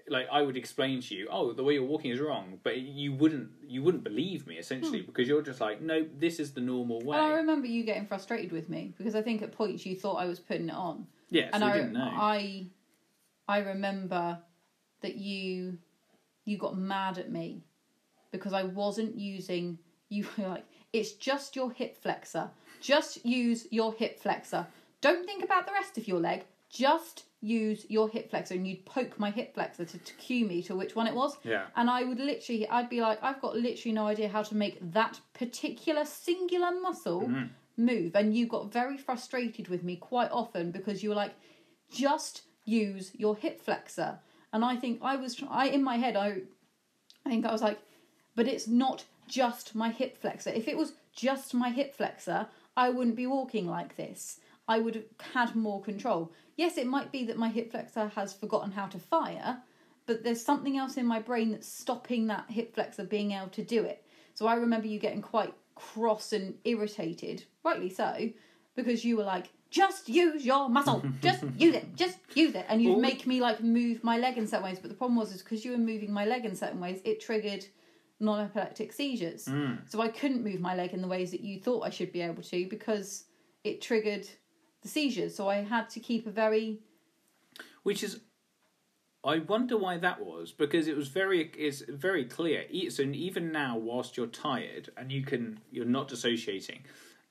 like 0.10 0.28
I 0.30 0.42
would 0.42 0.58
explain 0.58 1.00
to 1.02 1.16
you, 1.16 1.30
oh, 1.32 1.54
the 1.54 1.64
way 1.64 1.76
you're 1.76 1.84
walking 1.84 2.12
is 2.12 2.20
wrong, 2.20 2.60
but 2.62 2.78
you 2.78 3.14
wouldn't 3.14 3.50
you 3.66 3.82
wouldn't 3.82 4.04
believe 4.04 4.46
me 4.46 4.58
essentially 4.58 5.00
hmm. 5.00 5.06
because 5.06 5.30
you're 5.30 5.42
just 5.42 5.62
like, 5.62 5.82
no, 5.82 6.06
this 6.18 6.42
is 6.42 6.52
the 6.52 6.60
normal 6.60 7.00
way. 7.00 7.18
And 7.18 7.26
I 7.26 7.36
remember 7.36 7.68
you 7.68 7.86
getting 7.86 8.06
frustrated 8.06 8.52
with 8.52 8.68
me 8.68 8.94
because 8.98 9.16
I 9.16 9.22
think 9.22 9.42
at 9.44 9.54
points 9.54 9.86
you 9.86 9.96
thought 9.96 10.16
I 10.16 10.26
was 10.26 10.42
putting 10.42 10.68
it 10.68 10.76
on. 10.76 11.08
yeah, 11.30 11.50
and 11.54 11.64
I, 11.64 11.78
didn't 11.78 11.94
know. 11.94 12.12
I, 12.14 12.68
I 13.48 13.60
remember 13.60 14.40
that 15.04 15.16
you, 15.16 15.78
you 16.46 16.58
got 16.58 16.78
mad 16.78 17.18
at 17.18 17.32
me 17.32 17.64
because 18.32 18.54
I 18.54 18.64
wasn't 18.64 19.18
using. 19.18 19.78
You 20.10 20.28
were 20.38 20.48
like, 20.48 20.66
it's 20.92 21.14
just 21.14 21.56
your 21.56 21.72
hip 21.72 21.98
flexor. 22.00 22.52
Just 22.80 23.26
use 23.26 23.66
your 23.72 23.94
hip 23.94 24.20
flexor. 24.20 24.68
Don't 25.02 25.26
think 25.26 25.44
about 25.44 25.66
the 25.66 25.72
rest 25.72 25.98
of 25.98 26.08
your 26.08 26.20
leg. 26.20 26.44
Just 26.70 27.24
use 27.42 27.88
your 27.90 28.08
hip 28.10 28.30
flexor, 28.30 28.54
and 28.54 28.68
you'd 28.68 28.86
poke 28.86 29.18
my 29.20 29.32
hip 29.32 29.56
flexor 29.56 29.86
to, 29.86 29.98
to 29.98 30.14
cue 30.16 30.46
me 30.46 30.62
to 30.64 30.76
which 30.76 30.96
one 30.96 31.08
it 31.08 31.16
was. 31.16 31.36
yeah. 31.44 31.66
And 31.76 31.90
I 31.90 32.04
would 32.04 32.20
literally, 32.20 32.70
I'd 32.70 32.90
be 32.90 33.02
like, 33.02 33.18
I've 33.24 33.42
got 33.42 33.56
literally 33.56 33.94
no 33.94 34.06
idea 34.06 34.30
how 34.30 34.44
to 34.44 34.56
make 34.56 34.78
that 34.94 35.20
particular 35.34 36.06
singular 36.06 36.70
muscle 36.80 37.22
Mhm. 37.22 37.50
move. 37.78 38.16
And 38.16 38.36
you 38.38 38.46
got 38.46 38.72
very 38.72 38.98
frustrated 38.98 39.70
with 39.70 39.82
me 39.84 39.96
quite 39.96 40.30
often 40.32 40.70
because 40.70 41.02
you 41.02 41.10
were 41.10 41.16
like, 41.16 41.34
just 41.92 42.44
use 42.66 43.12
your 43.16 43.36
hip 43.36 43.60
flexor. 43.62 44.20
And 44.54 44.64
I 44.64 44.76
think 44.76 45.00
I 45.02 45.18
was, 45.18 45.42
I 45.50 45.68
in 45.68 45.84
my 45.84 45.98
head, 45.98 46.16
I, 46.16 46.44
I 47.26 47.30
think 47.30 47.46
I 47.46 47.52
was 47.52 47.62
like, 47.62 47.80
but 48.36 48.48
it's 48.48 48.68
not 48.68 49.04
just 49.28 49.76
my 49.76 49.90
hip 49.90 50.18
flexor. 50.18 50.52
If 50.52 50.68
it 50.68 50.78
was 50.78 50.94
just 51.16 51.54
my 51.54 51.70
hip 51.70 51.96
flexor, 51.96 52.48
I 52.78 52.90
wouldn't 52.90 53.16
be 53.16 53.28
walking 53.28 53.68
like 53.68 53.96
this. 53.98 54.40
I 54.68 54.80
would 54.80 54.96
have 54.96 55.06
had 55.34 55.56
more 55.56 55.82
control. 55.82 56.32
Yes, 56.56 56.78
it 56.78 56.88
might 56.88 57.12
be 57.12 57.26
that 57.26 57.38
my 57.38 57.50
hip 57.50 57.72
flexor 57.72 58.12
has 58.16 58.34
forgotten 58.34 58.72
how 58.72 58.86
to 58.88 59.00
fire, 59.00 59.58
but 60.06 60.24
there's 60.24 60.44
something 60.44 60.78
else 60.78 60.98
in 60.98 61.06
my 61.06 61.20
brain 61.20 61.52
that's 61.52 61.68
stopping 61.68 62.28
that 62.28 62.50
hip 62.50 62.74
flexor 62.74 63.04
being 63.04 63.32
able 63.32 63.50
to 63.50 63.64
do 63.64 63.84
it. 63.84 64.06
So 64.36 64.48
I 64.48 64.56
remember 64.56 64.88
you 64.88 65.00
getting 65.00 65.22
quite 65.22 65.54
cross 65.76 66.34
and 66.34 66.56
irritated, 66.64 67.44
rightly 67.64 67.90
so, 67.90 68.30
because 68.76 69.04
you 69.04 69.18
were 69.18 69.24
like, 69.24 69.50
just 69.74 70.08
use 70.08 70.46
your 70.46 70.70
muscle, 70.70 71.04
just 71.20 71.44
use 71.58 71.74
it, 71.74 71.96
just 71.96 72.20
use 72.36 72.54
it. 72.54 72.66
And 72.70 72.82
you'd 72.82 73.00
make 73.00 73.26
me 73.26 73.42
like 73.42 73.62
move 73.62 74.04
my 74.04 74.18
leg 74.20 74.38
in 74.38 74.46
certain 74.46 74.66
ways. 74.66 74.78
But 74.80 74.90
the 74.90 74.96
problem 74.96 75.18
was, 75.18 75.34
is 75.34 75.42
because 75.42 75.66
you 75.66 75.72
were 75.72 75.80
moving 75.80 76.14
my 76.14 76.26
leg 76.26 76.46
in 76.46 76.56
certain 76.56 76.80
ways, 76.80 77.02
it 77.04 77.20
triggered 77.20 77.66
non 78.20 78.40
epileptic 78.40 78.94
seizures. 78.94 79.46
Mm. 79.46 79.80
So 79.90 80.00
I 80.00 80.10
couldn't 80.10 80.44
move 80.44 80.62
my 80.62 80.76
leg 80.76 80.94
in 80.94 81.02
the 81.02 81.08
ways 81.08 81.32
that 81.32 81.42
you 81.42 81.60
thought 81.60 81.82
I 81.82 81.90
should 81.90 82.14
be 82.14 82.22
able 82.22 82.44
to 82.44 82.70
because 82.70 83.26
it 83.64 83.82
triggered 83.82 84.28
the 84.84 84.88
seizures. 84.88 85.34
So 85.34 85.50
I 85.50 85.56
had 85.56 85.90
to 85.90 86.00
keep 86.00 86.28
a 86.28 86.32
very 86.32 86.80
which 87.82 88.04
is 88.04 88.20
I 89.26 89.40
wonder 89.40 89.78
why 89.78 89.98
that 89.98 90.24
was 90.24 90.52
because 90.52 90.88
it 90.88 90.96
was 90.96 91.08
very 91.08 91.52
it's 91.58 91.82
very 91.90 92.26
clear. 92.26 92.66
So 92.92 93.02
even 93.02 93.52
now, 93.52 93.76
whilst 93.76 94.18
you're 94.18 94.28
tired 94.28 94.92
and 94.98 95.12
you 95.12 95.24
can 95.24 95.60
you're 95.72 95.86
not 95.86 96.10
dissociating, 96.10 96.84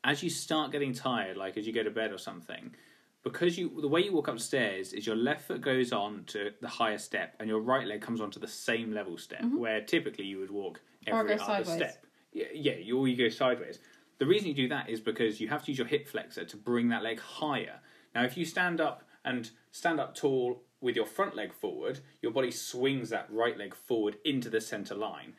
as 0.04 0.22
you 0.22 0.30
start 0.30 0.72
getting 0.72 0.92
tired, 0.92 1.36
like 1.36 1.56
as 1.56 1.66
you 1.66 1.72
go 1.72 1.82
to 1.82 1.90
bed 1.90 2.12
or 2.12 2.18
something, 2.18 2.74
because 3.22 3.56
you 3.56 3.80
the 3.80 3.88
way 3.88 4.00
you 4.02 4.12
walk 4.12 4.28
upstairs 4.28 4.92
is 4.92 5.06
your 5.06 5.16
left 5.16 5.46
foot 5.46 5.60
goes 5.60 5.92
on 5.92 6.24
to 6.26 6.50
the 6.60 6.68
higher 6.68 6.98
step 6.98 7.36
and 7.38 7.48
your 7.48 7.60
right 7.60 7.86
leg 7.86 8.00
comes 8.00 8.20
onto 8.20 8.40
the 8.40 8.48
same 8.48 8.92
level 8.92 9.16
step, 9.16 9.44
where 9.56 9.80
typically 9.80 10.24
you 10.24 10.38
would 10.38 10.50
walk 10.50 10.80
Mm-hmm. 11.06 11.14
Or 11.14 11.20
every 11.20 11.36
go 11.36 11.42
other 11.42 11.64
sideways. 11.64 11.90
step. 11.90 12.06
Yeah, 12.32 12.46
yeah, 12.54 12.74
you 12.74 12.98
or 12.98 13.08
you 13.08 13.16
go 13.16 13.28
sideways. 13.28 13.78
The 14.18 14.26
reason 14.26 14.48
you 14.48 14.54
do 14.54 14.68
that 14.68 14.88
is 14.88 15.00
because 15.00 15.40
you 15.40 15.48
have 15.48 15.64
to 15.64 15.70
use 15.72 15.78
your 15.78 15.86
hip 15.86 16.06
flexor 16.06 16.44
to 16.44 16.56
bring 16.56 16.88
that 16.90 17.02
leg 17.02 17.18
higher. 17.20 17.80
Now, 18.14 18.24
if 18.24 18.36
you 18.36 18.44
stand 18.44 18.80
up 18.80 19.02
and 19.24 19.50
stand 19.72 19.98
up 19.98 20.14
tall 20.14 20.62
with 20.80 20.96
your 20.96 21.06
front 21.06 21.34
leg 21.34 21.52
forward, 21.52 22.00
your 22.20 22.32
body 22.32 22.50
swings 22.50 23.10
that 23.10 23.26
right 23.30 23.56
leg 23.58 23.74
forward 23.74 24.16
into 24.24 24.48
the 24.48 24.60
center 24.60 24.94
line. 24.94 25.34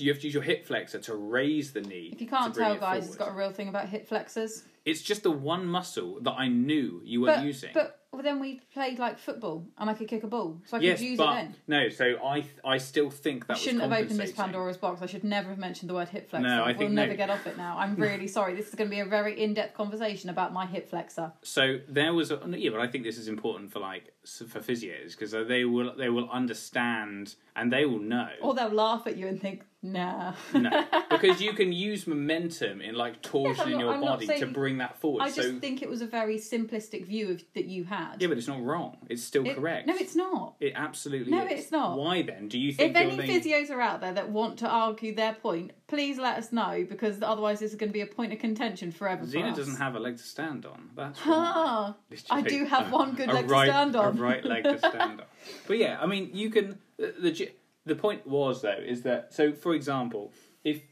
You 0.00 0.10
have 0.12 0.20
to 0.20 0.26
use 0.26 0.34
your 0.34 0.42
hip 0.42 0.66
flexor 0.66 0.98
to 1.00 1.14
raise 1.14 1.72
the 1.72 1.80
knee. 1.80 2.10
If 2.12 2.20
you 2.20 2.26
can't 2.28 2.54
tell, 2.54 2.76
guys, 2.76 3.06
it's 3.06 3.16
forward. 3.16 3.30
got 3.30 3.34
a 3.34 3.38
real 3.38 3.52
thing 3.52 3.68
about 3.68 3.88
hip 3.88 4.06
flexors. 4.08 4.64
It's 4.84 5.02
just 5.02 5.22
the 5.22 5.30
one 5.30 5.66
muscle 5.66 6.18
that 6.22 6.32
I 6.32 6.48
knew 6.48 7.02
you 7.04 7.20
weren't 7.22 7.38
But, 7.38 7.44
using. 7.44 7.70
but 7.74 7.94
well, 8.10 8.22
then 8.22 8.40
we 8.40 8.60
played 8.72 8.98
like 8.98 9.18
football, 9.18 9.66
and 9.76 9.90
I 9.90 9.92
could 9.92 10.08
kick 10.08 10.24
a 10.24 10.26
ball, 10.26 10.62
so 10.64 10.78
I 10.78 10.80
yes, 10.80 10.98
could 10.98 11.04
use 11.08 11.18
but 11.18 11.24
it 11.28 11.34
then. 11.34 11.54
no. 11.66 11.88
So 11.90 12.16
I, 12.24 12.42
I 12.64 12.78
still 12.78 13.10
think 13.10 13.46
that 13.48 13.58
I 13.58 13.60
shouldn't 13.60 13.82
have 13.82 13.92
opened 13.92 14.18
this. 14.18 14.32
Pandora's 14.32 14.78
box. 14.78 15.02
I 15.02 15.06
should 15.06 15.24
never 15.24 15.50
have 15.50 15.58
mentioned 15.58 15.90
the 15.90 15.94
word 15.94 16.08
hip 16.08 16.30
flexor. 16.30 16.48
No, 16.48 16.62
I 16.62 16.68
think 16.68 16.78
we'll 16.78 16.88
think 16.88 16.94
never 16.96 17.14
get 17.16 17.28
off 17.28 17.46
it 17.46 17.58
now. 17.58 17.76
I'm 17.76 17.96
really 18.08 18.26
sorry. 18.26 18.54
This 18.54 18.68
is 18.68 18.74
going 18.76 18.88
to 18.88 18.96
be 18.96 19.00
a 19.00 19.04
very 19.04 19.38
in-depth 19.38 19.74
conversation 19.76 20.30
about 20.30 20.54
my 20.54 20.64
hip 20.64 20.88
flexor. 20.88 21.32
So 21.42 21.80
there 21.86 22.14
was 22.14 22.30
a 22.30 22.40
yeah, 22.56 22.70
but 22.70 22.80
I 22.80 22.86
think 22.86 23.04
this 23.04 23.18
is 23.18 23.28
important 23.28 23.70
for 23.72 23.80
like 23.80 24.14
for 24.24 24.60
physios 24.60 25.10
because 25.10 25.32
they 25.46 25.66
will 25.66 25.94
they 25.94 26.08
will 26.08 26.30
understand 26.30 27.34
and 27.56 27.70
they 27.70 27.84
will 27.84 28.00
know. 28.00 28.30
Or 28.40 28.54
they'll 28.54 28.68
laugh 28.70 29.06
at 29.06 29.18
you 29.18 29.26
and 29.26 29.38
think, 29.38 29.64
nah. 29.82 30.32
no, 30.54 30.84
because 31.10 31.40
you 31.40 31.52
can 31.52 31.72
use 31.72 32.06
momentum 32.06 32.80
in 32.80 32.94
like 32.94 33.22
torsion 33.22 33.72
in 33.72 33.80
your 33.80 33.96
not 33.96 34.20
body 34.20 34.26
to 34.38 34.46
bring 34.46 34.78
that 34.78 35.00
forward. 35.00 35.22
I 35.22 35.26
just 35.30 35.40
so 35.48 35.58
think 35.60 35.82
it 35.82 35.88
was 35.88 36.02
a 36.02 36.06
very 36.06 36.36
simplistic 36.36 37.06
view 37.06 37.30
of 37.30 37.42
that 37.54 37.66
you 37.66 37.84
had. 37.84 38.16
yeah, 38.20 38.28
but 38.28 38.38
it's 38.38 38.48
not 38.48 38.62
wrong. 38.62 38.96
It's 39.08 39.22
still 39.22 39.46
It- 39.46 39.56
correct. 39.56 39.86
No, 39.86 39.94
it's 39.96 40.16
not. 40.16 40.54
It 40.60 40.72
absolutely 40.76 41.30
No, 41.32 41.44
is. 41.46 41.60
it's 41.60 41.72
not. 41.72 41.96
Why 41.98 42.22
then? 42.22 42.48
Do 42.48 42.58
you 42.58 42.72
think 42.72 42.90
If 42.90 42.96
any 42.96 43.14
you're 43.14 43.24
physios 43.40 43.70
are 43.70 43.80
out 43.80 44.00
there 44.00 44.12
that 44.14 44.28
want 44.30 44.58
to 44.60 44.68
argue 44.68 45.14
their 45.14 45.34
point, 45.34 45.72
please 45.86 46.18
let 46.18 46.36
us 46.38 46.52
know 46.52 46.84
because 46.88 47.22
otherwise 47.22 47.60
this 47.60 47.70
is 47.70 47.76
going 47.76 47.88
to 47.90 47.94
be 47.94 48.00
a 48.00 48.06
point 48.06 48.32
of 48.32 48.38
contention 48.38 48.90
forever. 48.90 49.22
for 49.24 49.30
Zena 49.30 49.48
us. 49.50 49.56
doesn't 49.56 49.76
have 49.76 49.94
a 49.94 50.00
leg 50.00 50.16
to 50.16 50.22
stand 50.22 50.66
on. 50.66 50.90
That's 50.96 51.18
Ah. 51.24 51.94
I 52.30 52.42
do 52.42 52.64
have 52.64 52.90
one 52.92 53.14
good 53.18 53.28
leg 53.32 53.48
to 53.48 53.54
stand 53.64 53.96
on. 53.96 54.18
A 54.18 54.20
right 54.20 54.44
leg 54.44 54.64
to 54.64 54.78
stand 54.78 55.20
on. 55.20 55.26
But 55.66 55.78
yeah, 55.78 55.98
I 56.00 56.06
mean, 56.06 56.30
you 56.34 56.50
can. 56.50 56.78
The, 56.98 57.14
the 57.20 57.30
ge- 57.30 57.52
the 57.88 57.96
point 57.96 58.26
was 58.26 58.62
though 58.62 58.80
is 58.84 59.02
that 59.02 59.32
so 59.32 59.52
for 59.52 59.74
example, 59.74 60.32
if 60.64 60.82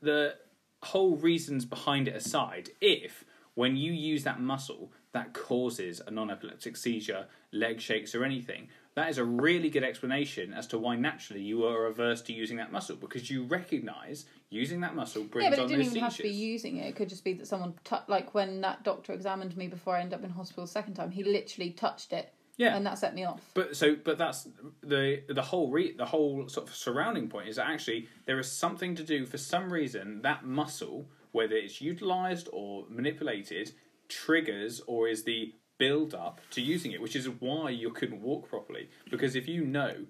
the 0.00 0.36
whole 0.82 1.16
reasons 1.16 1.64
behind 1.64 2.08
it 2.08 2.14
aside, 2.14 2.70
if 2.80 3.24
when 3.54 3.76
you 3.76 3.92
use 3.92 4.24
that 4.24 4.40
muscle 4.40 4.92
that 5.12 5.34
causes 5.34 6.00
a 6.06 6.10
non-epileptic 6.10 6.76
seizure, 6.76 7.26
leg 7.52 7.80
shakes 7.80 8.14
or 8.14 8.24
anything, 8.24 8.68
that 8.94 9.08
is 9.08 9.18
a 9.18 9.24
really 9.24 9.68
good 9.70 9.82
explanation 9.82 10.52
as 10.52 10.66
to 10.68 10.78
why 10.78 10.96
naturally 10.96 11.42
you 11.42 11.64
are 11.64 11.86
averse 11.86 12.22
to 12.22 12.32
using 12.32 12.56
that 12.58 12.70
muscle 12.70 12.96
because 12.96 13.30
you 13.30 13.44
recognise 13.44 14.26
using 14.50 14.80
that 14.80 14.94
muscle 14.94 15.24
brings 15.24 15.44
Yeah, 15.44 15.50
but 15.50 15.58
it 15.58 15.62
on 15.62 15.68
didn't 15.68 15.86
even 15.86 16.00
have 16.00 16.16
to 16.16 16.22
be 16.22 16.28
using 16.28 16.76
it. 16.76 16.88
It 16.88 16.96
could 16.96 17.08
just 17.08 17.24
be 17.24 17.32
that 17.34 17.46
someone, 17.46 17.74
tou 17.84 17.96
like 18.08 18.34
when 18.34 18.60
that 18.60 18.84
doctor 18.84 19.12
examined 19.12 19.56
me 19.56 19.68
before 19.68 19.96
I 19.96 20.00
ended 20.00 20.18
up 20.18 20.24
in 20.24 20.30
hospital 20.30 20.64
the 20.64 20.70
second 20.70 20.94
time, 20.94 21.10
he 21.10 21.24
literally 21.24 21.70
touched 21.70 22.12
it, 22.12 22.32
Yeah. 22.56 22.76
and 22.76 22.84
that 22.86 22.98
set 22.98 23.14
me 23.14 23.24
off. 23.24 23.40
But 23.54 23.76
so, 23.76 23.96
but 23.96 24.18
that's 24.18 24.48
the 24.82 25.22
the 25.28 25.42
whole 25.42 25.70
re, 25.70 25.92
the 25.96 26.06
whole 26.06 26.48
sort 26.48 26.68
of 26.68 26.74
surrounding 26.74 27.28
point 27.28 27.48
is 27.48 27.56
that 27.56 27.68
actually 27.68 28.08
there 28.26 28.38
is 28.38 28.50
something 28.50 28.94
to 28.96 29.02
do 29.02 29.26
for 29.26 29.38
some 29.38 29.72
reason 29.72 30.22
that 30.22 30.44
muscle, 30.44 31.08
whether 31.32 31.54
it's 31.54 31.80
utilized 31.80 32.48
or 32.52 32.84
manipulated, 32.88 33.72
triggers 34.08 34.82
or 34.86 35.08
is 35.08 35.24
the 35.24 35.54
build 35.78 36.14
up 36.14 36.40
to 36.50 36.60
using 36.60 36.92
it, 36.92 37.00
which 37.00 37.16
is 37.16 37.28
why 37.28 37.70
you 37.70 37.90
couldn't 37.90 38.20
walk 38.20 38.48
properly. 38.48 38.90
Because 39.10 39.34
if 39.34 39.48
you 39.48 39.64
know, 39.64 40.04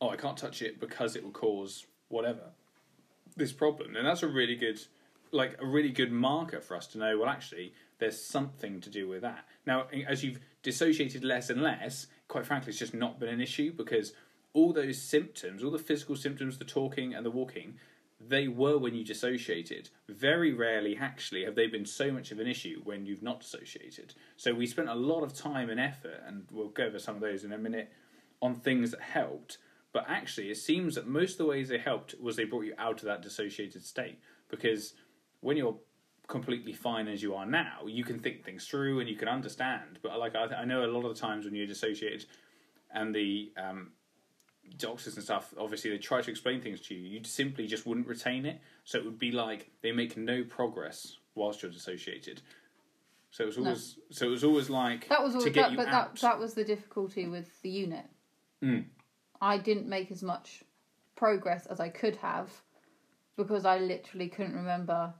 oh, 0.00 0.10
I 0.10 0.16
can't 0.16 0.36
touch 0.36 0.62
it 0.62 0.78
because 0.78 1.16
it 1.16 1.24
will 1.24 1.32
cause 1.32 1.86
whatever 2.08 2.52
this 3.36 3.52
problem, 3.52 3.94
then 3.94 4.04
that's 4.04 4.22
a 4.22 4.28
really 4.28 4.54
good 4.54 4.80
like 5.32 5.56
a 5.60 5.66
really 5.66 5.90
good 5.90 6.12
marker 6.12 6.60
for 6.60 6.76
us 6.76 6.86
to 6.88 6.98
know. 6.98 7.18
Well, 7.18 7.28
actually, 7.28 7.72
there's 7.98 8.20
something 8.22 8.80
to 8.80 8.90
do 8.90 9.08
with 9.08 9.22
that. 9.22 9.44
Now, 9.66 9.86
as 10.06 10.22
you've 10.24 10.38
dissociated 10.66 11.22
less 11.22 11.48
and 11.48 11.62
less, 11.62 12.08
quite 12.26 12.44
frankly, 12.44 12.70
it's 12.70 12.78
just 12.80 12.92
not 12.92 13.20
been 13.20 13.28
an 13.28 13.40
issue 13.40 13.72
because 13.72 14.12
all 14.52 14.72
those 14.72 15.00
symptoms, 15.00 15.62
all 15.62 15.70
the 15.70 15.78
physical 15.78 16.16
symptoms, 16.16 16.58
the 16.58 16.64
talking 16.64 17.14
and 17.14 17.24
the 17.24 17.30
walking, 17.30 17.76
they 18.20 18.48
were 18.48 18.76
when 18.76 18.92
you 18.92 19.04
dissociated. 19.04 19.90
Very 20.08 20.52
rarely, 20.52 20.96
actually, 21.00 21.44
have 21.44 21.54
they 21.54 21.68
been 21.68 21.86
so 21.86 22.10
much 22.10 22.32
of 22.32 22.40
an 22.40 22.48
issue 22.48 22.80
when 22.82 23.06
you've 23.06 23.22
not 23.22 23.42
dissociated. 23.42 24.14
So 24.36 24.54
we 24.54 24.66
spent 24.66 24.88
a 24.88 24.94
lot 24.96 25.22
of 25.22 25.32
time 25.32 25.70
and 25.70 25.78
effort, 25.78 26.20
and 26.26 26.48
we'll 26.50 26.70
go 26.70 26.86
over 26.86 26.98
some 26.98 27.14
of 27.14 27.20
those 27.20 27.44
in 27.44 27.52
a 27.52 27.58
minute, 27.58 27.92
on 28.42 28.56
things 28.56 28.90
that 28.90 29.02
helped. 29.02 29.58
But 29.92 30.06
actually, 30.08 30.50
it 30.50 30.56
seems 30.56 30.96
that 30.96 31.06
most 31.06 31.32
of 31.32 31.38
the 31.38 31.46
ways 31.46 31.68
they 31.68 31.78
helped 31.78 32.20
was 32.20 32.34
they 32.34 32.44
brought 32.44 32.64
you 32.64 32.74
out 32.76 32.98
of 32.98 33.04
that 33.04 33.22
dissociated 33.22 33.84
state. 33.84 34.18
Because 34.48 34.94
when 35.42 35.56
you're 35.56 35.78
completely 36.26 36.72
fine 36.72 37.08
as 37.08 37.22
you 37.22 37.34
are 37.34 37.46
now, 37.46 37.86
you 37.86 38.04
can 38.04 38.18
think 38.18 38.44
things 38.44 38.66
through 38.66 39.00
and 39.00 39.08
you 39.08 39.16
can 39.16 39.28
understand. 39.28 39.98
But 40.02 40.18
like 40.18 40.34
I, 40.34 40.46
I 40.46 40.64
know 40.64 40.84
a 40.84 40.86
lot 40.90 41.04
of 41.04 41.14
the 41.14 41.20
times 41.20 41.44
when 41.44 41.54
you're 41.54 41.66
dissociated, 41.66 42.26
and 42.92 43.14
the 43.14 43.52
um, 43.56 43.92
doctors 44.78 45.14
and 45.16 45.24
stuff, 45.24 45.52
obviously 45.58 45.90
they 45.90 45.98
try 45.98 46.20
to 46.22 46.30
explain 46.30 46.60
things 46.60 46.80
to 46.82 46.94
you. 46.94 47.18
You 47.18 47.24
simply 47.24 47.66
just 47.66 47.86
wouldn't 47.86 48.06
retain 48.06 48.46
it. 48.46 48.60
So 48.84 48.98
it 48.98 49.04
would 49.04 49.18
be 49.18 49.32
like 49.32 49.70
they 49.82 49.92
make 49.92 50.16
no 50.16 50.44
progress 50.44 51.16
whilst 51.34 51.62
you're 51.62 51.70
dissociated. 51.70 52.42
So 53.30 53.44
it 53.44 53.46
was 53.48 53.58
No. 53.58 53.64
always 53.64 53.98
so 54.10 54.26
it 54.26 54.30
was 54.30 54.44
always 54.44 54.70
like 54.70 55.08
That 55.08 55.22
was 55.22 55.34
all, 55.34 55.42
to 55.42 55.50
get 55.50 55.62
that, 55.62 55.70
you 55.72 55.76
but 55.76 55.88
out. 55.88 56.14
that 56.14 56.20
that 56.22 56.38
was 56.38 56.54
the 56.54 56.64
difficulty 56.64 57.26
with 57.28 57.60
the 57.62 57.70
unit. 57.70 58.06
Mm. 58.62 58.86
I 59.40 59.58
didn't 59.58 59.86
make 59.88 60.10
as 60.10 60.22
much 60.22 60.64
progress 61.14 61.66
as 61.66 61.80
I 61.80 61.88
could 61.88 62.16
have 62.16 62.50
because 63.36 63.66
I 63.66 63.78
literally 63.78 64.28
couldn't 64.28 64.54
remember. 64.54 65.12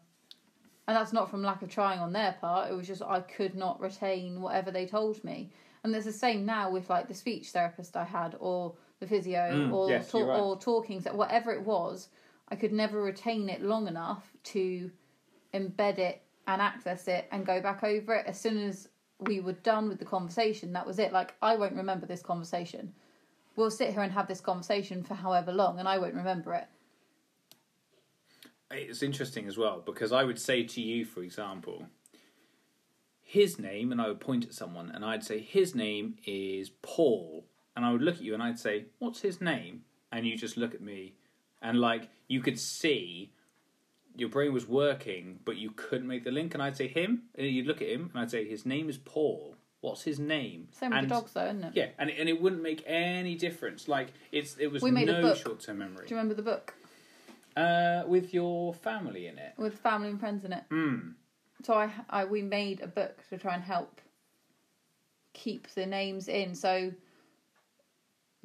And 0.89 0.97
that's 0.97 1.13
not 1.13 1.31
from 1.31 1.43
lack 1.43 1.63
of 1.63 1.69
trying 1.69 1.99
on 1.99 2.13
their 2.13 2.37
part. 2.41 2.71
It 2.71 2.75
was 2.75 2.87
just 2.87 3.03
I 3.03 3.21
could 3.21 3.55
not 3.55 3.81
retain 3.81 4.41
whatever 4.41 4.71
they 4.71 4.87
told 4.87 5.23
me. 5.25 5.51
And 5.83 5.93
there's 5.93 6.05
the 6.05 6.13
same 6.13 6.45
now 6.47 6.71
with 6.71 6.89
like 6.89 7.09
the 7.09 7.15
speech 7.15 7.51
therapist 7.51 7.97
I 7.97 8.05
had, 8.05 8.37
or 8.39 8.75
the 9.01 9.07
physio, 9.07 9.41
Mm, 9.53 9.73
or 9.73 9.91
yes, 9.91 10.11
ta- 10.11 10.19
right. 10.21 10.41
or 10.41 10.59
talking, 10.59 11.01
whatever 11.03 11.53
it 11.53 11.63
was. 11.63 12.09
I 12.49 12.57
could 12.57 12.73
never 12.73 13.03
retain 13.03 13.49
it 13.49 13.63
long 13.63 13.89
enough 13.89 14.31
to 14.45 14.91
embed 15.53 15.99
it 15.99 16.23
and 16.47 16.63
access 16.63 17.09
it 17.09 17.27
and 17.33 17.45
go 17.45 17.61
back 17.61 17.83
over 17.83 18.15
it. 18.15 18.27
As 18.27 18.41
soon 18.41 18.57
as 18.59 18.89
we 19.19 19.41
were 19.41 19.53
done 19.53 19.89
with 19.89 19.99
the 19.99 20.05
conversation, 20.05 20.73
that 20.75 20.87
was 20.87 20.99
it. 20.99 21.13
Like 21.13 21.35
I 21.43 21.57
won't 21.57 21.75
remember 21.75 22.07
this 22.07 22.23
conversation. 22.23 22.93
We'll 23.57 23.71
sit 23.71 23.91
here 23.93 24.03
and 24.03 24.13
have 24.13 24.29
this 24.29 24.41
conversation 24.41 25.03
for 25.03 25.15
however 25.15 25.51
long, 25.53 25.79
and 25.79 25.89
I 25.89 25.99
won't 25.99 26.15
remember 26.15 26.53
it. 26.55 26.69
It's 28.71 29.03
interesting 29.03 29.47
as 29.47 29.57
well 29.57 29.83
because 29.85 30.13
I 30.13 30.25
would 30.25 30.39
say 30.39 30.65
to 30.65 30.81
you, 30.81 31.05
for 31.05 31.23
example, 31.23 31.87
his 33.23 33.59
name, 33.59 33.93
and 33.93 34.01
I 34.01 34.09
would 34.09 34.21
point 34.21 34.45
at 34.45 34.55
someone, 34.55 34.91
and 34.91 35.05
I'd 35.05 35.25
say 35.25 35.41
his 35.41 35.75
name 35.75 36.17
is 36.25 36.71
Paul, 36.83 37.45
and 37.75 37.85
I 37.85 37.93
would 37.93 38.03
look 38.03 38.17
at 38.17 38.23
you 38.23 38.35
and 38.35 38.43
I'd 38.43 38.59
say, 38.59 38.87
"What's 38.99 39.21
his 39.21 39.41
name?" 39.41 39.85
And 40.13 40.27
you 40.27 40.37
just 40.37 40.57
look 40.57 40.75
at 40.75 40.81
me, 40.81 41.15
and 41.61 41.81
like 41.81 42.09
you 42.29 42.41
could 42.41 42.59
see 42.59 43.33
your 44.17 44.29
brain 44.29 44.53
was 44.53 44.67
working, 44.67 45.41
but 45.45 45.57
you 45.57 45.71
couldn't 45.71 46.07
make 46.07 46.25
the 46.25 46.31
link, 46.31 46.55
and 46.55 46.63
I'd 46.63 46.77
say 46.77 46.89
him, 46.89 47.25
and 47.35 47.47
you'd 47.47 47.67
look 47.67 47.83
at 47.83 47.89
him, 47.89 48.11
and 48.13 48.23
I'd 48.23 48.31
say 48.31 48.49
his 48.49 48.65
name 48.65 48.89
is 48.89 48.97
Paul. 48.97 49.57
What's 49.81 50.03
his 50.03 50.19
name? 50.19 50.69
Same 50.73 50.91
with 50.91 51.03
the 51.03 51.07
dogs, 51.07 51.33
though, 51.33 51.45
isn't 51.45 51.65
it? 51.65 51.73
Yeah, 51.75 51.89
and 51.99 52.11
and 52.11 52.29
it 52.29 52.41
wouldn't 52.41 52.63
make 52.63 52.83
any 52.87 53.35
difference. 53.35 53.89
Like 53.89 54.09
it's 54.33 54.57
it 54.57 54.69
was 54.69 54.83
We 54.83 54.91
made 54.91 55.09
no 55.09 55.35
short 55.35 55.61
term 55.61 55.79
memory. 55.79 56.07
Do 56.07 56.15
you 56.15 56.17
remember 56.17 56.35
the 56.35 56.43
book 56.43 56.75
Uh, 57.57 58.03
with 58.07 58.35
your 58.35 58.75
family 58.75 59.29
in 59.29 59.39
it. 59.39 59.55
with 59.57 59.79
family 59.79 60.09
and 60.11 60.21
friends 60.21 60.45
in 60.45 60.53
it? 60.53 60.65
Mm. 60.71 61.15
so 61.63 61.73
I, 61.75 61.91
I 62.11 62.25
we 62.27 62.43
made 62.43 62.83
a 62.83 62.87
book 62.87 63.25
to 63.31 63.39
try 63.39 63.55
and 63.55 63.63
help 63.63 64.01
keep 65.33 65.67
the 65.75 65.87
names 65.87 66.29
in. 66.29 66.55
So 66.55 66.93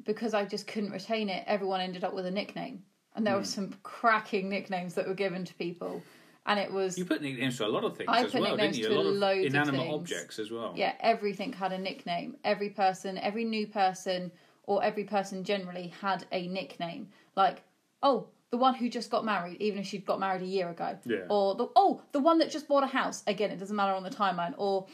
because 0.04 0.34
I 0.34 0.44
just 0.44 0.66
couldn't 0.66 0.90
retain 0.92 1.28
it, 1.28 1.44
everyone 1.46 1.80
ended 1.80 2.04
up 2.04 2.14
with 2.14 2.26
a 2.26 2.30
nickname, 2.30 2.82
and 3.14 3.26
there 3.26 3.36
were 3.36 3.44
some 3.44 3.74
cracking 3.82 4.48
nicknames 4.48 4.94
that 4.94 5.06
were 5.06 5.14
given 5.14 5.44
to 5.44 5.54
people, 5.54 6.02
and 6.46 6.58
it 6.58 6.72
was 6.72 6.98
You 6.98 7.04
put 7.04 7.22
nicknames 7.22 7.58
to 7.58 7.66
a 7.66 7.68
lot 7.68 7.84
of 7.84 7.96
things 7.96 8.08
I 8.10 8.24
as 8.24 8.32
put 8.32 8.40
well, 8.40 8.56
didn't 8.56 8.72
nicknames 8.72 8.78
you? 8.78 8.86
A 8.86 8.88
to 8.88 8.94
lot 8.96 9.06
of 9.06 9.14
loads 9.14 9.46
of 9.46 9.54
inanimate 9.54 9.80
things. 9.82 9.94
objects 9.94 10.38
as 10.38 10.50
well. 10.50 10.72
yeah, 10.76 10.94
everything 11.00 11.52
had 11.52 11.72
a 11.72 11.78
nickname. 11.78 12.36
Every 12.44 12.70
person, 12.70 13.18
every 13.18 13.44
new 13.44 13.66
person, 13.66 14.32
or 14.64 14.82
every 14.82 15.04
person 15.04 15.44
generally 15.44 15.92
had 16.00 16.24
a 16.32 16.48
nickname. 16.48 17.08
Like, 17.36 17.62
oh, 18.02 18.26
the 18.52 18.58
one 18.58 18.74
who 18.74 18.88
just 18.90 19.10
got 19.10 19.24
married, 19.24 19.56
even 19.60 19.78
if 19.80 19.86
she'd 19.86 20.04
got 20.04 20.20
married 20.20 20.42
a 20.42 20.46
year 20.46 20.68
ago. 20.68 20.96
Yeah. 21.04 21.24
Or 21.30 21.54
the 21.56 21.68
oh, 21.74 22.02
the 22.12 22.20
one 22.20 22.38
that 22.38 22.50
just 22.50 22.68
bought 22.68 22.84
a 22.84 22.86
house. 22.86 23.24
Again, 23.26 23.50
it 23.50 23.58
doesn't 23.58 23.74
matter 23.74 23.94
on 23.94 24.02
the 24.04 24.10
timeline. 24.10 24.54
Or 24.58 24.86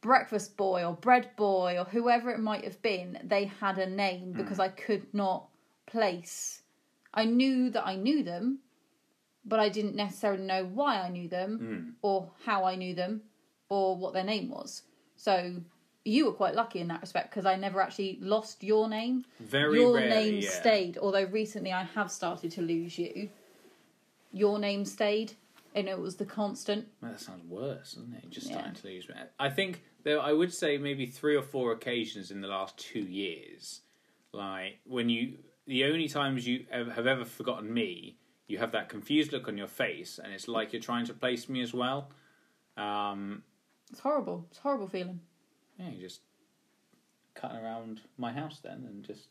breakfast 0.00 0.56
boy 0.56 0.84
or 0.84 0.94
bread 0.94 1.30
boy 1.36 1.76
or 1.76 1.84
whoever 1.84 2.30
it 2.30 2.38
might 2.38 2.64
have 2.64 2.80
been. 2.80 3.18
They 3.24 3.44
had 3.46 3.78
a 3.78 3.86
name 3.90 4.32
because 4.32 4.56
Hmm. 4.56 4.62
I 4.62 4.68
could 4.68 5.12
not 5.12 5.48
place. 5.86 6.62
I 7.12 7.24
knew 7.24 7.68
that 7.70 7.84
I 7.84 7.96
knew 7.96 8.22
them, 8.22 8.60
but 9.44 9.58
I 9.58 9.68
didn't 9.68 9.96
necessarily 9.96 10.44
know 10.44 10.64
why 10.64 11.00
I 11.00 11.08
knew 11.10 11.28
them 11.28 11.58
Hmm. 11.58 11.90
or 12.02 12.30
how 12.44 12.64
I 12.64 12.76
knew 12.76 12.94
them 12.94 13.22
or 13.68 13.96
what 13.96 14.14
their 14.14 14.24
name 14.24 14.48
was. 14.50 14.84
So 15.16 15.56
you 16.04 16.24
were 16.26 16.32
quite 16.32 16.54
lucky 16.54 16.78
in 16.80 16.88
that 16.88 17.00
respect 17.00 17.30
because 17.30 17.46
I 17.46 17.56
never 17.56 17.80
actually 17.80 18.18
lost 18.20 18.62
your 18.64 18.88
name. 18.88 19.24
Very 19.40 19.80
your 19.80 19.94
rarely, 19.94 20.08
name 20.32 20.40
yeah. 20.42 20.50
stayed, 20.50 20.98
although 20.98 21.24
recently 21.24 21.72
I 21.72 21.82
have 21.84 22.10
started 22.10 22.50
to 22.52 22.62
lose 22.62 22.98
you. 22.98 23.28
Your 24.32 24.58
name 24.58 24.84
stayed, 24.84 25.32
and 25.74 25.88
it 25.88 25.98
was 25.98 26.16
the 26.16 26.24
constant. 26.24 26.86
Well, 27.02 27.10
that 27.12 27.20
sounds 27.20 27.44
worse, 27.44 27.92
doesn't 27.94 28.14
it? 28.14 28.30
Just 28.30 28.46
Yeah. 28.48 28.54
starting 28.54 28.74
to 28.74 28.86
lose. 28.86 29.08
I 29.38 29.50
think 29.50 29.82
there. 30.04 30.20
I 30.20 30.32
would 30.32 30.54
say 30.54 30.78
maybe 30.78 31.06
three 31.06 31.36
or 31.36 31.42
four 31.42 31.72
occasions 31.72 32.30
in 32.30 32.40
the 32.40 32.48
last 32.48 32.78
two 32.78 33.00
years, 33.00 33.80
like 34.32 34.78
when 34.86 35.08
you, 35.08 35.38
the 35.66 35.84
only 35.84 36.08
times 36.08 36.46
you 36.46 36.64
ever, 36.70 36.90
have 36.92 37.06
ever 37.06 37.24
forgotten 37.24 37.72
me, 37.74 38.16
you 38.46 38.58
have 38.58 38.72
that 38.72 38.88
confused 38.88 39.32
look 39.32 39.48
on 39.48 39.58
your 39.58 39.66
face, 39.66 40.18
and 40.22 40.32
it's 40.32 40.48
like 40.48 40.72
you're 40.72 40.80
trying 40.82 41.06
to 41.06 41.14
place 41.14 41.48
me 41.48 41.60
as 41.60 41.74
well. 41.74 42.10
Um, 42.76 43.42
It's 43.90 44.00
horrible. 44.00 44.46
It's 44.50 44.58
a 44.58 44.62
horrible 44.62 44.86
feeling. 44.88 45.20
Yeah, 45.80 45.90
you're 45.90 46.08
just 46.08 46.20
cutting 47.34 47.58
around 47.58 48.00
my 48.18 48.32
house 48.32 48.60
then, 48.62 48.84
and 48.88 49.04
just. 49.04 49.28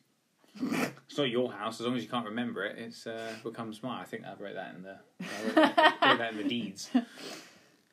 It's 1.10 1.18
not 1.18 1.30
your 1.30 1.52
house 1.52 1.80
as 1.80 1.86
long 1.88 1.96
as 1.96 2.04
you 2.04 2.10
can't 2.10 2.26
remember 2.26 2.64
it. 2.66 2.78
It's 2.78 3.08
uh, 3.08 3.34
becomes 3.44 3.82
mine. 3.82 4.00
I 4.02 4.06
think 4.06 4.26
I 4.26 4.34
wrote 4.42 4.56
that 4.56 4.76
in 4.76 4.84
the 4.84 4.98
wrote 5.46 5.56
that, 5.56 5.98
wrote 6.04 6.18
that 6.20 6.32
in 6.34 6.38
the 6.38 6.44
deeds. 6.44 6.90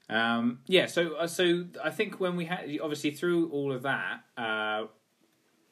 Um, 0.09 0.61
yeah, 0.67 0.87
so 0.87 1.15
uh, 1.17 1.27
so 1.27 1.65
I 1.83 1.91
think 1.91 2.21
when 2.21 2.37
we 2.37 2.45
had 2.45 2.79
obviously 2.81 3.11
through 3.11 3.51
all 3.51 3.73
of 3.73 3.83
that, 3.83 4.21
uh, 4.37 4.85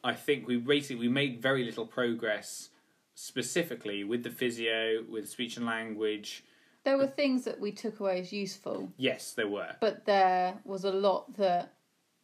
I 0.02 0.12
think 0.14 0.48
we 0.48 0.56
basically 0.56 0.96
we 0.96 1.08
made 1.08 1.40
very 1.40 1.64
little 1.64 1.86
progress 1.86 2.70
specifically 3.14 4.02
with 4.02 4.24
the 4.24 4.30
physio, 4.30 5.04
with 5.08 5.28
speech 5.28 5.56
and 5.56 5.66
language. 5.66 6.44
There 6.82 6.98
were 6.98 7.06
things 7.06 7.44
that 7.44 7.60
we 7.60 7.70
took 7.72 8.00
away 8.00 8.20
as 8.20 8.32
useful, 8.32 8.92
Yes, 8.96 9.32
there 9.32 9.48
were. 9.48 9.76
but 9.80 10.04
there 10.04 10.54
was 10.64 10.84
a 10.84 10.90
lot 10.92 11.36
that 11.36 11.72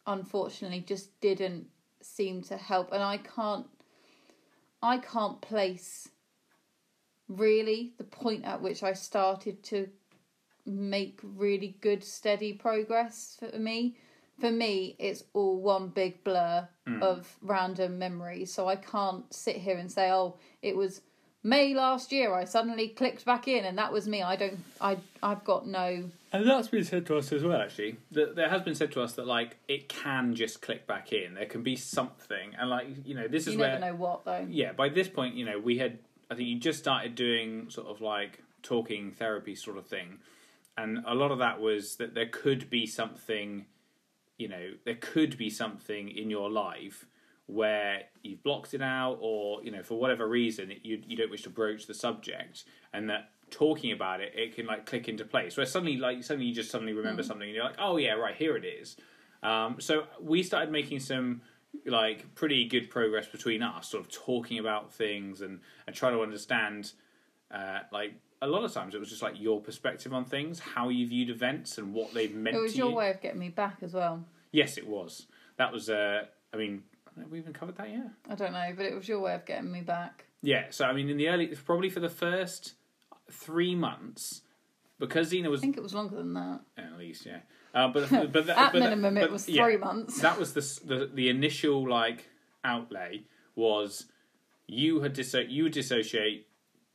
unfortunately 0.07 0.81
just 0.81 1.19
didn't 1.21 1.67
seem 2.01 2.41
to 2.43 2.57
help. 2.57 2.91
And 2.91 3.03
I 3.03 3.17
can't 3.17 3.67
I 4.83 4.97
can't 4.97 5.41
place 5.41 6.09
really 7.27 7.93
the 7.97 8.03
point 8.03 8.45
at 8.45 8.61
which 8.61 8.83
I 8.83 8.93
started 8.93 9.63
to 9.63 9.87
make 10.65 11.19
really 11.23 11.75
good 11.81 12.03
steady 12.03 12.53
progress 12.53 13.37
for 13.39 13.57
me. 13.57 13.97
For 14.39 14.51
me 14.51 14.95
it's 14.99 15.23
all 15.33 15.61
one 15.61 15.89
big 15.89 16.23
blur 16.23 16.67
mm. 16.87 17.01
of 17.01 17.35
random 17.41 17.99
memories. 17.99 18.53
So 18.53 18.67
I 18.67 18.75
can't 18.75 19.31
sit 19.33 19.57
here 19.57 19.77
and 19.77 19.91
say 19.91 20.11
oh 20.11 20.37
it 20.61 20.75
was 20.75 21.01
May 21.43 21.73
last 21.73 22.11
year 22.11 22.33
I 22.35 22.45
suddenly 22.45 22.89
clicked 22.89 23.25
back 23.25 23.47
in 23.47 23.65
and 23.65 23.77
that 23.77 23.91
was 23.91 24.07
me. 24.07 24.21
I 24.21 24.35
don't 24.35 24.59
I 24.79 24.97
I've 25.21 25.43
got 25.43 25.67
no 25.67 26.09
And 26.33 26.47
that's 26.47 26.69
been 26.69 26.85
said 26.85 27.05
to 27.07 27.17
us 27.17 27.31
as 27.33 27.43
well, 27.43 27.61
actually. 27.61 27.97
That 28.11 28.35
there 28.35 28.49
has 28.49 28.61
been 28.61 28.75
said 28.75 28.91
to 28.93 29.01
us 29.01 29.13
that 29.13 29.27
like 29.27 29.57
it 29.67 29.89
can 29.89 30.33
just 30.33 30.61
click 30.61 30.87
back 30.87 31.11
in. 31.11 31.33
There 31.33 31.45
can 31.45 31.61
be 31.61 31.75
something, 31.75 32.55
and 32.57 32.69
like 32.69 32.87
you 33.05 33.15
know, 33.15 33.27
this 33.27 33.47
is 33.47 33.53
you 33.53 33.59
where 33.59 33.79
never 33.79 33.93
know 33.93 33.95
what 33.95 34.23
though 34.23 34.45
yeah. 34.49 34.71
By 34.71 34.89
this 34.89 35.09
point, 35.09 35.35
you 35.35 35.45
know, 35.45 35.59
we 35.59 35.77
had 35.77 35.99
I 36.29 36.35
think 36.35 36.47
you 36.47 36.59
just 36.59 36.79
started 36.79 37.15
doing 37.15 37.69
sort 37.69 37.87
of 37.87 37.99
like 37.99 38.41
talking 38.63 39.11
therapy 39.11 39.55
sort 39.55 39.77
of 39.77 39.87
thing, 39.87 40.19
and 40.77 40.99
a 41.05 41.13
lot 41.13 41.31
of 41.31 41.39
that 41.39 41.59
was 41.59 41.97
that 41.97 42.13
there 42.13 42.27
could 42.27 42.69
be 42.69 42.85
something, 42.85 43.65
you 44.37 44.47
know, 44.47 44.71
there 44.85 44.95
could 44.95 45.37
be 45.37 45.49
something 45.49 46.07
in 46.09 46.29
your 46.29 46.49
life 46.49 47.05
where 47.47 48.03
you've 48.23 48.41
blocked 48.41 48.73
it 48.73 48.81
out, 48.81 49.17
or 49.19 49.61
you 49.63 49.71
know, 49.71 49.83
for 49.83 49.99
whatever 49.99 50.29
reason, 50.29 50.71
you 50.81 51.01
you 51.05 51.17
don't 51.17 51.29
wish 51.29 51.43
to 51.43 51.49
broach 51.49 51.87
the 51.87 51.93
subject, 51.93 52.63
and 52.93 53.09
that 53.09 53.31
talking 53.51 53.91
about 53.91 54.21
it, 54.21 54.33
it 54.35 54.55
can 54.55 54.65
like 54.65 54.85
click 54.85 55.07
into 55.07 55.25
place. 55.25 55.57
Where 55.57 55.65
suddenly, 55.65 55.97
like 55.97 56.23
suddenly, 56.23 56.47
you 56.47 56.55
just 56.55 56.71
suddenly 56.71 56.93
remember 56.93 57.21
something, 57.23 57.47
and 57.47 57.55
you're 57.55 57.65
like, 57.65 57.77
oh 57.79 57.97
yeah, 57.97 58.13
right 58.13 58.35
here 58.35 58.57
it 58.57 58.65
is. 58.65 58.97
Um, 59.43 59.77
so 59.79 60.05
we 60.19 60.41
started 60.41 60.71
making 60.71 60.99
some 60.99 61.41
like 61.85 62.33
pretty 62.35 62.67
good 62.67 62.89
progress 62.89 63.27
between 63.27 63.61
us, 63.61 63.89
sort 63.89 64.03
of 64.03 64.11
talking 64.11 64.57
about 64.57 64.91
things 64.93 65.41
and 65.41 65.59
and 65.85 65.95
trying 65.95 66.13
to 66.13 66.21
understand. 66.21 66.93
Uh, 67.51 67.79
like 67.91 68.13
a 68.41 68.47
lot 68.47 68.63
of 68.63 68.73
times, 68.73 68.95
it 68.95 68.99
was 68.99 69.09
just 69.09 69.21
like 69.21 69.39
your 69.39 69.59
perspective 69.61 70.13
on 70.13 70.25
things, 70.25 70.59
how 70.59 70.89
you 70.89 71.05
viewed 71.07 71.29
events, 71.29 71.77
and 71.77 71.93
what 71.93 72.13
they've 72.13 72.33
meant 72.33 72.55
it 72.55 72.59
was 72.59 72.77
your 72.77 72.89
you. 72.89 72.95
way 72.95 73.09
of 73.11 73.21
getting 73.21 73.39
me 73.39 73.49
back 73.49 73.77
as 73.81 73.93
well 73.93 74.23
Yes, 74.51 74.77
it 74.77 74.87
was. 74.87 75.27
That 75.57 75.71
was. 75.71 75.89
Uh, 75.89 76.25
I 76.53 76.57
mean, 76.57 76.83
have 77.17 77.31
we 77.31 77.39
even 77.39 77.53
covered 77.53 77.77
that 77.77 77.89
yet? 77.89 78.09
I 78.29 78.35
don't 78.35 78.51
know 78.51 78.73
but 78.75 78.85
it 78.85 78.95
was 78.95 79.07
your 79.07 79.19
way 79.19 79.33
of 79.33 79.45
getting 79.45 79.71
me 79.71 79.81
back 79.81 80.25
Yeah. 80.41 80.65
So 80.69 80.85
I 80.85 80.93
mean, 80.93 81.09
in 81.09 81.17
the 81.17 81.29
early, 81.29 81.47
probably 81.47 81.89
for 81.89 81.99
the 81.99 82.09
first 82.09 82.73
three 83.31 83.75
months, 83.75 84.41
because 84.99 85.29
Zena 85.29 85.49
was 85.49 85.61
I 85.61 85.61
think 85.61 85.77
it 85.77 85.83
was 85.83 85.93
longer 85.93 86.15
than 86.15 86.33
that. 86.33 86.61
At 86.77 86.97
least, 86.97 87.25
yeah. 87.25 87.39
Uh, 87.73 87.87
but 87.87 88.09
but 88.31 88.47
that, 88.47 88.57
at 88.57 88.73
but 88.73 88.79
minimum 88.79 89.17
it 89.17 89.31
was 89.31 89.47
yeah. 89.47 89.63
three 89.63 89.77
months. 89.77 90.21
That 90.21 90.39
was 90.39 90.53
the, 90.53 90.61
the 90.85 91.11
the 91.13 91.29
initial 91.29 91.87
like 91.87 92.29
outlay 92.63 93.23
was 93.55 94.05
you 94.67 95.01
had 95.01 95.15
disso- 95.15 95.49
you 95.49 95.63
would 95.63 95.73
dissociate 95.73 96.47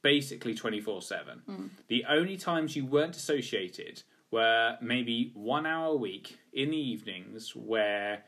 basically 0.02 0.54
24/7 0.54 1.70
the 1.88 2.04
only 2.08 2.36
times 2.36 2.76
you 2.76 2.86
weren't 2.86 3.12
dissociated 3.12 4.02
were 4.30 4.76
maybe 4.80 5.32
1 5.34 5.66
hour 5.66 5.94
a 5.94 5.96
week 5.96 6.38
in 6.52 6.70
the 6.70 6.76
evenings 6.76 7.56
where 7.56 8.22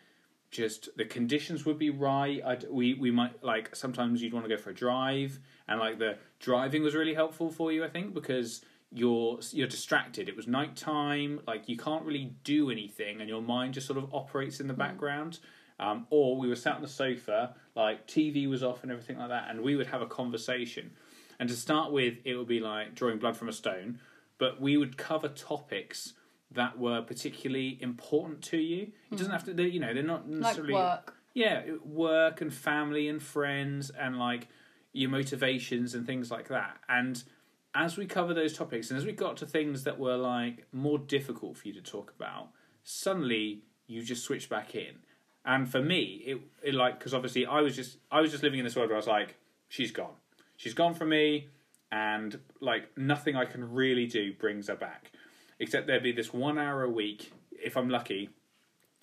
just 0.51 0.89
the 0.97 1.05
conditions 1.05 1.67
would 1.67 1.79
be 1.79 1.91
right. 1.91 2.41
I'd, 2.45 2.65
we 2.71 2.95
we 2.95 3.11
might 3.11 3.43
like 3.45 3.77
sometimes 3.77 4.23
you'd 4.23 4.33
want 4.33 4.49
to 4.49 4.49
go 4.49 4.61
for 4.61 4.71
a 4.71 4.75
drive 4.75 5.39
and 5.67 5.79
like 5.79 5.99
the 5.99 6.17
driving 6.39 6.83
was 6.83 6.95
really 6.95 7.15
helpful 7.15 7.51
for 7.51 7.73
you 7.73 7.85
I 7.85 7.89
think 7.89 8.15
because 8.15 8.63
you're 8.91 9.39
you're 9.53 9.69
distracted. 9.69 10.29
It 10.29 10.37
was 10.37 10.47
nighttime, 10.47 11.41
like 11.47 11.69
you 11.69 11.77
can't 11.77 12.05
really 12.05 12.33
do 12.45 12.71
anything, 12.71 13.21
and 13.21 13.29
your 13.29 13.43
mind 13.43 13.75
just 13.75 13.87
sort 13.87 13.99
of 13.99 14.13
operates 14.15 14.61
in 14.61 14.67
the 14.67 14.75
background. 14.75 15.41
Um, 15.81 16.07
or 16.11 16.37
we 16.37 16.49
were 16.49 16.57
sat 16.57 16.75
on 16.75 16.83
the 16.83 16.89
sofa, 16.89 17.55
like 17.77 18.09
TV 18.09 18.49
was 18.49 18.65
off 18.65 18.83
and 18.83 18.91
everything 18.91 19.19
like 19.19 19.29
that, 19.29 19.47
and 19.49 19.61
we 19.61 19.77
would 19.77 19.87
have 19.89 20.03
a 20.03 20.07
conversation. 20.07 20.91
And 21.39 21.49
to 21.49 21.55
start 21.55 21.93
with, 21.93 22.15
it 22.25 22.35
would 22.35 22.49
be 22.49 22.59
like 22.59 22.97
drawing 22.97 23.19
blood 23.19 23.37
from 23.37 23.49
a 23.49 23.53
stone, 23.53 24.01
but 24.39 24.61
we 24.61 24.77
would 24.77 24.97
cover 24.97 25.29
topics 25.29 26.15
that 26.51 26.79
were 26.79 27.03
particularly 27.03 27.79
important 27.81 28.43
to 28.43 28.57
you. 28.57 28.91
It 29.13 29.19
doesn't 29.19 29.31
have 29.31 29.45
to, 29.45 29.55
they, 29.55 29.67
you 29.67 29.79
know, 29.79 29.95
they're 29.95 30.03
not 30.03 30.29
like 30.29 30.41
necessarily 30.41 30.75
work 30.75 31.15
yeah, 31.39 31.63
work 31.85 32.41
and 32.41 32.53
family 32.53 33.07
and 33.07 33.23
friends 33.23 33.91
and 33.91 34.19
like 34.19 34.49
your 34.93 35.11
motivations 35.11 35.95
and 35.95 36.07
things 36.07 36.31
like 36.31 36.49
that. 36.49 36.79
And 36.89 37.23
as 37.75 37.97
we 37.97 38.07
cover 38.07 38.35
those 38.35 38.57
topics 38.57 38.91
and 38.91 38.99
as 38.99 39.05
we 39.05 39.13
got 39.13 39.37
to 39.39 39.47
things 39.47 39.85
that 39.85 39.99
were 39.99 40.17
like 40.17 40.67
more 40.73 40.99
difficult 40.99 41.57
for 41.57 41.69
you 41.69 41.75
to 41.75 41.83
talk 41.83 42.13
about, 42.17 42.49
suddenly 42.83 43.63
you 43.87 44.03
just 44.03 44.25
switch 44.25 44.49
back 44.49 44.75
in. 44.75 44.97
And 45.45 45.71
for 45.71 45.81
me, 45.81 46.23
it, 46.27 46.41
it 46.63 46.75
like 46.75 46.99
because 46.99 47.15
obviously 47.15 47.47
I 47.47 47.61
was 47.61 47.75
just 47.75 47.99
I 48.11 48.21
was 48.21 48.31
just 48.31 48.43
living 48.43 48.59
in 48.59 48.65
this 48.65 48.77
world 48.77 48.89
where 48.89 48.97
I 48.97 48.99
was 48.99 49.07
like, 49.07 49.37
she's 49.69 49.93
gone, 49.93 50.15
she's 50.57 50.75
gone 50.75 50.95
from 50.95 51.11
me, 51.11 51.49
and 51.91 52.39
like 52.61 52.97
nothing 52.99 53.37
I 53.37 53.45
can 53.45 53.73
really 53.73 54.07
do 54.07 54.33
brings 54.35 54.69
her 54.69 54.77
back, 54.77 55.13
except 55.59 55.87
there'd 55.87 56.03
be 56.03 56.13
this 56.13 56.35
one 56.35 56.59
hour 56.59 56.83
a 56.83 56.91
week 56.91 57.33
if 57.53 57.77
I'm 57.77 57.89
lucky 57.89 58.31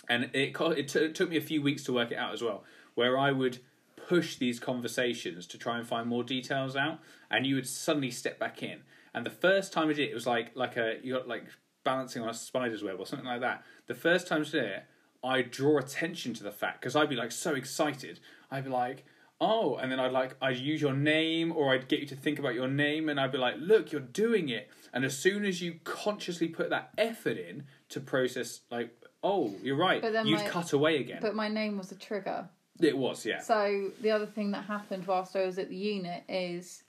and 0.09 0.29
it 0.33 0.55
it, 0.59 0.87
t- 0.87 0.99
it 0.99 1.15
took 1.15 1.29
me 1.29 1.37
a 1.37 1.41
few 1.41 1.61
weeks 1.61 1.83
to 1.83 1.93
work 1.93 2.11
it 2.11 2.17
out 2.17 2.33
as 2.33 2.41
well, 2.41 2.63
where 2.93 3.17
I 3.17 3.31
would 3.31 3.59
push 3.95 4.35
these 4.37 4.59
conversations 4.59 5.47
to 5.47 5.57
try 5.57 5.77
and 5.77 5.87
find 5.87 6.07
more 6.07 6.23
details 6.23 6.75
out, 6.75 6.99
and 7.29 7.45
you 7.45 7.55
would 7.55 7.67
suddenly 7.67 8.11
step 8.11 8.39
back 8.39 8.61
in. 8.63 8.81
And 9.13 9.25
the 9.25 9.29
first 9.31 9.71
time 9.73 9.89
I 9.89 9.93
did 9.93 10.07
it, 10.07 10.11
it 10.11 10.13
was 10.13 10.27
like 10.27 10.51
like 10.55 10.77
a 10.77 10.97
you 11.01 11.13
got 11.13 11.27
like 11.27 11.45
balancing 11.83 12.21
on 12.21 12.29
a 12.29 12.33
spider's 12.33 12.83
web 12.83 12.99
or 12.99 13.05
something 13.05 13.27
like 13.27 13.41
that. 13.41 13.63
The 13.87 13.95
first 13.95 14.27
time 14.27 14.41
I 14.41 14.43
did 14.43 14.55
it, 14.63 14.83
I 15.23 15.41
draw 15.41 15.77
attention 15.77 16.33
to 16.35 16.43
the 16.43 16.51
fact 16.51 16.81
because 16.81 16.95
I'd 16.95 17.09
be 17.09 17.15
like 17.15 17.31
so 17.31 17.53
excited. 17.55 18.19
I'd 18.51 18.65
be 18.65 18.69
like, 18.69 19.05
oh, 19.39 19.75
and 19.75 19.91
then 19.91 19.99
I'd 19.99 20.11
like 20.11 20.35
I'd 20.41 20.57
use 20.57 20.81
your 20.81 20.93
name 20.93 21.51
or 21.51 21.73
I'd 21.73 21.87
get 21.87 21.99
you 22.01 22.07
to 22.07 22.15
think 22.15 22.39
about 22.39 22.53
your 22.55 22.67
name, 22.67 23.09
and 23.09 23.19
I'd 23.19 23.31
be 23.31 23.37
like, 23.37 23.55
look, 23.59 23.91
you're 23.91 24.01
doing 24.01 24.49
it. 24.49 24.69
And 24.93 25.03
as 25.03 25.17
soon 25.17 25.45
as 25.45 25.61
you 25.61 25.79
consciously 25.83 26.47
put 26.47 26.69
that 26.69 26.89
effort 26.97 27.37
in 27.37 27.65
to 27.89 27.99
process, 27.99 28.61
like, 28.71 28.95
oh, 29.23 29.53
you're 29.61 29.75
right, 29.75 30.01
But 30.01 30.13
then 30.13 30.25
you'd 30.25 30.39
my- 30.39 30.47
cut 30.47 30.71
away 30.73 30.97
again. 30.97 31.19
But 31.21 31.35
my 31.35 31.47
name 31.49 31.77
was 31.77 31.91
a 31.91 31.95
trigger. 31.95 32.47
It 32.79 32.97
was, 32.97 33.25
yeah. 33.25 33.39
So 33.41 33.91
the 34.01 34.11
other 34.11 34.25
thing 34.25 34.51
that 34.51 34.65
happened 34.65 35.05
whilst 35.07 35.35
I 35.35 35.45
was 35.45 35.57
at 35.57 35.69
the 35.69 35.75
unit 35.75 36.23
is 36.27 36.83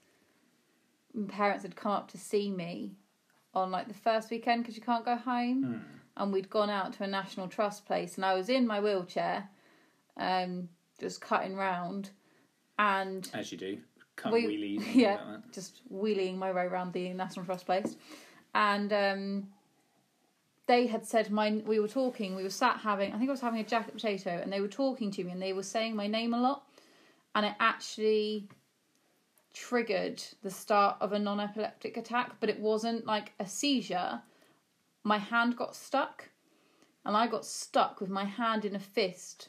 my 1.15 1.27
parents 1.29 1.63
had 1.63 1.77
come 1.77 1.93
up 1.93 2.11
to 2.13 2.19
see 2.19 2.51
me 2.51 2.93
on 3.55 3.71
like 3.71 3.89
the 3.89 3.95
first 3.95 4.31
weekend 4.31 4.63
because 4.63 4.77
you 4.77 4.83
can't 4.83 5.05
go 5.05 5.17
home, 5.17 5.83
and 6.17 6.33
we'd 6.33 6.51
gone 6.51 6.71
out 6.71 6.93
to 6.95 7.05
a 7.05 7.07
National 7.07 7.49
Trust 7.49 7.87
place, 7.87 8.17
and 8.17 8.25
I 8.25 8.35
was 8.35 8.49
in 8.49 8.67
my 8.67 8.81
wheelchair, 8.81 9.49
um, 10.19 10.69
just 11.01 11.21
cutting 11.21 11.57
round, 11.57 12.11
and 12.79 13.29
As 13.33 13.51
you 13.53 13.57
do, 13.59 13.79
cut 14.17 14.33
We- 14.33 14.47
wheelies. 14.79 14.85
Yeah, 14.95 15.19
Like 15.25 15.53
just 15.53 15.81
wheeling 15.89 16.39
my 16.39 16.53
way 16.53 16.65
around 16.65 16.93
the 16.93 17.13
National 17.15 17.47
Trust 17.47 17.65
place, 17.67 17.97
and 18.55 18.93
um, 18.93 19.49
they 20.67 20.87
had 20.87 21.07
said 21.07 21.31
my. 21.31 21.63
We 21.65 21.81
were 21.81 21.89
talking. 21.89 22.35
We 22.35 22.43
were 22.43 22.51
sat 22.51 22.79
having. 22.79 23.13
I 23.13 23.19
think 23.19 23.31
I 23.31 23.33
was 23.33 23.41
having 23.41 23.61
a 23.61 23.65
jacket 23.65 23.95
potato, 23.95 24.41
and 24.43 24.53
they 24.53 24.61
were 24.61 24.69
talking 24.69 25.11
to 25.13 25.25
me, 25.25 25.33
and 25.33 25.41
they 25.41 25.53
were 25.53 25.63
saying 25.63 25.95
my 25.95 26.07
name 26.07 26.35
a 26.35 26.41
lot, 26.41 26.65
and 27.35 27.47
it 27.47 27.55
actually 27.61 28.49
triggered 29.53 30.23
the 30.43 30.51
start 30.51 30.97
of 31.01 31.13
a 31.13 31.19
non-epileptic 31.19 31.97
attack, 31.97 32.33
but 32.41 32.51
it 32.51 32.61
wasn't 32.61 33.07
like 33.07 33.33
a 33.41 33.47
seizure. 33.47 34.21
My 35.03 35.19
hand 35.19 35.57
got 35.57 35.77
stuck, 35.77 36.29
and 37.05 37.17
I 37.17 37.27
got 37.27 37.47
stuck 37.47 38.01
with 38.01 38.11
my 38.11 38.25
hand 38.25 38.65
in 38.65 38.75
a 38.75 38.81
fist 38.81 39.49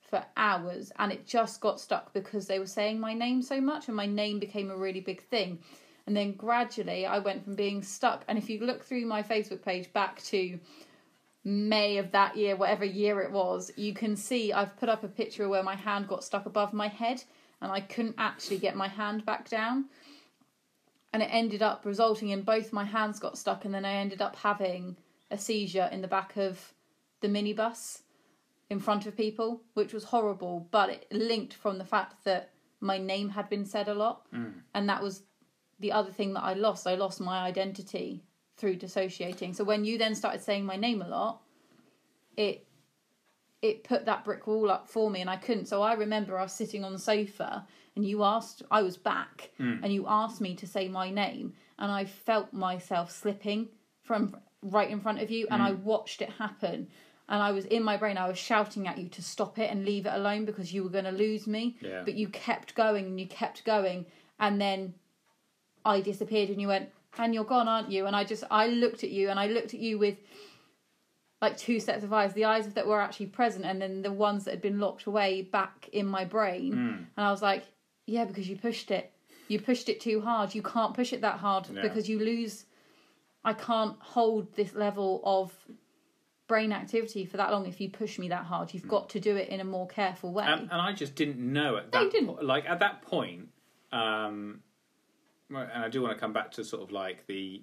for 0.00 0.24
hours 0.36 0.92
and 0.98 1.12
it 1.12 1.26
just 1.26 1.60
got 1.60 1.80
stuck 1.80 2.12
because 2.12 2.46
they 2.46 2.58
were 2.58 2.66
saying 2.66 2.98
my 2.98 3.12
name 3.12 3.42
so 3.42 3.60
much 3.60 3.88
and 3.88 3.96
my 3.96 4.06
name 4.06 4.38
became 4.38 4.70
a 4.70 4.76
really 4.76 5.00
big 5.00 5.20
thing 5.20 5.58
and 6.06 6.16
then 6.16 6.32
gradually 6.32 7.06
i 7.06 7.18
went 7.18 7.44
from 7.44 7.54
being 7.54 7.82
stuck 7.82 8.24
and 8.28 8.38
if 8.38 8.48
you 8.48 8.60
look 8.60 8.84
through 8.84 9.06
my 9.06 9.22
facebook 9.22 9.62
page 9.62 9.92
back 9.92 10.22
to 10.22 10.58
may 11.44 11.98
of 11.98 12.10
that 12.10 12.36
year 12.36 12.56
whatever 12.56 12.84
year 12.84 13.20
it 13.20 13.30
was 13.30 13.70
you 13.76 13.94
can 13.94 14.16
see 14.16 14.52
i've 14.52 14.76
put 14.78 14.88
up 14.88 15.04
a 15.04 15.08
picture 15.08 15.44
of 15.44 15.50
where 15.50 15.62
my 15.62 15.76
hand 15.76 16.08
got 16.08 16.24
stuck 16.24 16.46
above 16.46 16.72
my 16.72 16.88
head 16.88 17.22
and 17.60 17.70
i 17.70 17.80
couldn't 17.80 18.14
actually 18.18 18.58
get 18.58 18.76
my 18.76 18.88
hand 18.88 19.24
back 19.24 19.48
down 19.48 19.84
and 21.12 21.22
it 21.22 21.28
ended 21.32 21.62
up 21.62 21.84
resulting 21.84 22.30
in 22.30 22.42
both 22.42 22.72
my 22.72 22.84
hands 22.84 23.18
got 23.18 23.38
stuck 23.38 23.64
and 23.64 23.72
then 23.72 23.84
i 23.84 23.94
ended 23.94 24.20
up 24.20 24.36
having 24.36 24.96
a 25.30 25.38
seizure 25.38 25.88
in 25.92 26.02
the 26.02 26.08
back 26.08 26.36
of 26.36 26.72
the 27.20 27.28
minibus 27.28 28.02
in 28.70 28.80
front 28.80 29.06
of 29.06 29.16
people, 29.16 29.62
which 29.74 29.92
was 29.92 30.04
horrible, 30.04 30.66
but 30.70 30.90
it 30.90 31.06
linked 31.10 31.54
from 31.54 31.78
the 31.78 31.84
fact 31.84 32.24
that 32.24 32.50
my 32.80 32.98
name 32.98 33.28
had 33.30 33.48
been 33.48 33.64
said 33.64 33.88
a 33.88 33.94
lot. 33.94 34.26
Mm. 34.32 34.54
And 34.74 34.88
that 34.88 35.02
was 35.02 35.22
the 35.78 35.92
other 35.92 36.10
thing 36.10 36.34
that 36.34 36.42
I 36.42 36.54
lost. 36.54 36.86
I 36.86 36.94
lost 36.94 37.20
my 37.20 37.40
identity 37.40 38.24
through 38.56 38.76
dissociating. 38.76 39.52
So 39.52 39.64
when 39.64 39.84
you 39.84 39.98
then 39.98 40.14
started 40.14 40.42
saying 40.42 40.64
my 40.64 40.76
name 40.76 41.02
a 41.02 41.08
lot, 41.08 41.42
it 42.36 42.66
it 43.62 43.84
put 43.84 44.04
that 44.04 44.24
brick 44.24 44.46
wall 44.46 44.70
up 44.70 44.88
for 44.88 45.10
me 45.10 45.20
and 45.20 45.30
I 45.30 45.36
couldn't. 45.36 45.66
So 45.66 45.82
I 45.82 45.94
remember 45.94 46.38
I 46.38 46.42
was 46.42 46.52
sitting 46.52 46.84
on 46.84 46.92
the 46.92 46.98
sofa 46.98 47.66
and 47.96 48.04
you 48.04 48.22
asked 48.22 48.62
I 48.70 48.82
was 48.82 48.96
back 48.96 49.50
hmm. 49.56 49.82
and 49.82 49.92
you 49.92 50.06
asked 50.06 50.40
me 50.40 50.54
to 50.56 50.66
say 50.66 50.88
my 50.88 51.10
name 51.10 51.54
and 51.78 51.90
I 51.90 52.04
felt 52.04 52.52
myself 52.52 53.10
slipping 53.10 53.68
from 54.02 54.36
right 54.62 54.90
in 54.90 55.00
front 55.00 55.20
of 55.20 55.30
you 55.30 55.46
and 55.50 55.62
I 55.62 55.72
hmm. 55.72 55.84
watched 55.84 56.22
it 56.22 56.30
happen 56.30 56.88
and 57.28 57.42
I 57.42 57.50
was 57.52 57.64
in 57.64 57.82
my 57.82 57.96
brain 57.96 58.18
I 58.18 58.28
was 58.28 58.38
shouting 58.38 58.86
at 58.86 58.98
you 58.98 59.08
to 59.08 59.22
stop 59.22 59.58
it 59.58 59.70
and 59.70 59.84
leave 59.84 60.06
it 60.06 60.12
alone 60.12 60.44
because 60.44 60.72
you 60.72 60.84
were 60.84 60.90
going 60.90 61.04
to 61.04 61.10
lose 61.10 61.46
me 61.46 61.76
Yeah. 61.80 62.02
but 62.04 62.14
you 62.14 62.28
kept 62.28 62.74
going 62.74 63.06
and 63.06 63.18
you 63.18 63.26
kept 63.26 63.64
going 63.64 64.06
and 64.38 64.60
then 64.60 64.94
I 65.86 66.00
disappeared 66.00 66.50
and 66.50 66.60
you 66.60 66.68
went 66.68 66.90
and 67.18 67.34
you're 67.34 67.44
gone 67.44 67.68
aren't 67.68 67.90
you? 67.90 68.06
And 68.06 68.14
I 68.16 68.24
just 68.24 68.44
I 68.50 68.66
looked 68.66 69.04
at 69.04 69.10
you 69.10 69.30
and 69.30 69.38
I 69.40 69.46
looked 69.46 69.72
at 69.74 69.80
you 69.80 69.98
with 69.98 70.16
like 71.42 71.56
two 71.56 71.78
sets 71.80 72.02
of 72.04 72.12
eyes 72.12 72.32
the 72.32 72.44
eyes 72.46 72.66
that 72.72 72.86
were 72.86 73.00
actually 73.00 73.26
present 73.26 73.64
and 73.64 73.80
then 73.80 74.02
the 74.02 74.12
ones 74.12 74.44
that 74.44 74.50
had 74.52 74.62
been 74.62 74.80
locked 74.80 75.04
away 75.06 75.42
back 75.42 75.88
in 75.92 76.06
my 76.06 76.24
brain. 76.24 76.72
And 77.16 77.26
I 77.26 77.30
was 77.30 77.42
like 77.42 77.64
yeah 78.06 78.24
because 78.24 78.48
you 78.48 78.56
pushed 78.56 78.90
it. 78.90 79.12
You 79.48 79.60
pushed 79.60 79.88
it 79.88 80.00
too 80.00 80.20
hard. 80.20 80.54
You 80.54 80.62
can't 80.62 80.92
push 80.94 81.12
it 81.12 81.20
that 81.22 81.38
hard 81.38 81.68
Yeah. 81.72 81.82
because 81.82 82.08
you 82.08 82.18
lose 82.18 82.64
I 83.44 83.52
can't 83.52 83.96
hold 84.00 84.52
this 84.56 84.74
level 84.74 85.20
of 85.24 85.52
brain 86.48 86.72
activity 86.72 87.24
for 87.24 87.36
that 87.36 87.50
long 87.50 87.66
if 87.66 87.80
you 87.80 87.88
push 87.90 88.18
me 88.18 88.28
that 88.28 88.44
hard. 88.44 88.72
You've 88.74 88.88
got 88.88 89.08
to 89.10 89.20
do 89.20 89.36
it 89.36 89.48
in 89.48 89.60
a 89.60 89.64
more 89.64 89.86
careful 89.86 90.32
way. 90.32 90.44
And, 90.46 90.62
and 90.62 90.80
I 90.80 90.92
just 90.92 91.14
didn't 91.16 91.38
know 91.38 91.76
at 91.76 91.84
No, 91.92 91.98
that 91.98 92.04
you 92.04 92.10
didn't. 92.10 92.36
po- 92.36 92.44
like 92.44 92.64
at 92.68 92.78
that 92.80 93.02
point 93.02 93.48
um 93.92 94.60
and 95.50 95.84
I 95.84 95.88
do 95.88 96.02
want 96.02 96.14
to 96.14 96.20
come 96.20 96.32
back 96.32 96.52
to 96.52 96.64
sort 96.64 96.82
of 96.82 96.92
like 96.92 97.26
the 97.26 97.62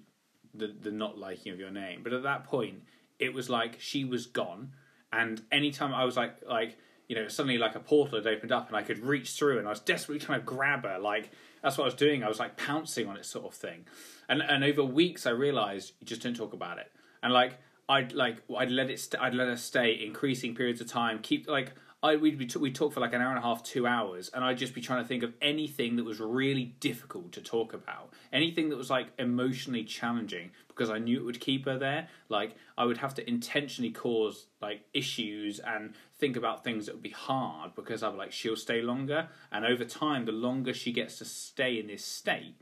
the 0.54 0.74
the 0.80 0.90
not 0.90 1.18
liking 1.18 1.52
of 1.52 1.58
your 1.58 1.70
name 1.70 2.02
but 2.02 2.12
at 2.12 2.22
that 2.22 2.44
point 2.44 2.82
it 3.18 3.34
was 3.34 3.50
like 3.50 3.80
she 3.80 4.04
was 4.04 4.26
gone 4.26 4.72
and 5.12 5.42
anytime 5.52 5.94
I 5.94 6.04
was 6.04 6.16
like 6.16 6.36
like 6.48 6.78
you 7.08 7.16
know 7.16 7.28
suddenly 7.28 7.58
like 7.58 7.74
a 7.74 7.80
portal 7.80 8.18
had 8.18 8.26
opened 8.26 8.52
up 8.52 8.68
and 8.68 8.76
I 8.76 8.82
could 8.82 8.98
reach 8.98 9.32
through 9.32 9.58
and 9.58 9.66
I 9.66 9.70
was 9.70 9.80
desperately 9.80 10.24
trying 10.24 10.40
to 10.40 10.46
grab 10.46 10.84
her 10.84 10.98
like 10.98 11.30
that's 11.62 11.78
what 11.78 11.84
I 11.84 11.86
was 11.86 11.94
doing 11.94 12.22
I 12.22 12.28
was 12.28 12.38
like 12.38 12.56
pouncing 12.56 13.06
on 13.08 13.16
it 13.16 13.24
sort 13.24 13.46
of 13.46 13.54
thing. 13.54 13.86
And 14.28 14.42
and 14.42 14.64
over 14.64 14.84
weeks 14.84 15.26
I 15.26 15.30
realized 15.30 15.92
you 16.00 16.06
just 16.06 16.22
don't 16.22 16.36
talk 16.36 16.52
about 16.52 16.78
it. 16.78 16.90
And 17.22 17.32
like 17.32 17.58
I'd 17.88 18.12
like 18.12 18.38
I'd 18.56 18.70
let 18.70 18.90
it 18.90 19.00
st- 19.00 19.22
I'd 19.22 19.34
let 19.34 19.48
her 19.48 19.56
stay 19.56 19.92
increasing 20.04 20.54
periods 20.54 20.80
of 20.80 20.86
time 20.86 21.18
keep 21.20 21.48
like 21.48 21.72
I 22.04 22.16
we'd 22.16 22.36
be 22.36 22.46
t- 22.46 22.58
we'd 22.58 22.74
talk 22.74 22.92
for 22.92 23.00
like 23.00 23.14
an 23.14 23.22
hour 23.22 23.30
and 23.30 23.38
a 23.38 23.42
half 23.42 23.62
two 23.62 23.86
hours 23.86 24.30
and 24.34 24.44
I'd 24.44 24.58
just 24.58 24.74
be 24.74 24.82
trying 24.82 25.02
to 25.02 25.08
think 25.08 25.22
of 25.22 25.32
anything 25.40 25.96
that 25.96 26.04
was 26.04 26.20
really 26.20 26.76
difficult 26.78 27.32
to 27.32 27.40
talk 27.40 27.72
about 27.72 28.12
anything 28.30 28.68
that 28.68 28.76
was 28.76 28.90
like 28.90 29.08
emotionally 29.18 29.84
challenging 29.84 30.50
because 30.68 30.90
I 30.90 30.98
knew 30.98 31.18
it 31.18 31.24
would 31.24 31.40
keep 31.40 31.64
her 31.64 31.78
there 31.78 32.08
like 32.28 32.56
I 32.76 32.84
would 32.84 32.98
have 32.98 33.14
to 33.14 33.28
intentionally 33.28 33.90
cause 33.90 34.46
like 34.60 34.82
issues 34.92 35.60
and 35.60 35.94
think 36.18 36.36
about 36.36 36.62
things 36.62 36.84
that 36.86 36.94
would 36.94 37.02
be 37.02 37.08
hard 37.08 37.74
because 37.74 38.02
I'm 38.02 38.18
like 38.18 38.32
she'll 38.32 38.54
stay 38.54 38.82
longer 38.82 39.28
and 39.50 39.64
over 39.64 39.86
time 39.86 40.26
the 40.26 40.32
longer 40.32 40.74
she 40.74 40.92
gets 40.92 41.16
to 41.18 41.24
stay 41.24 41.80
in 41.80 41.86
this 41.86 42.04
state 42.04 42.56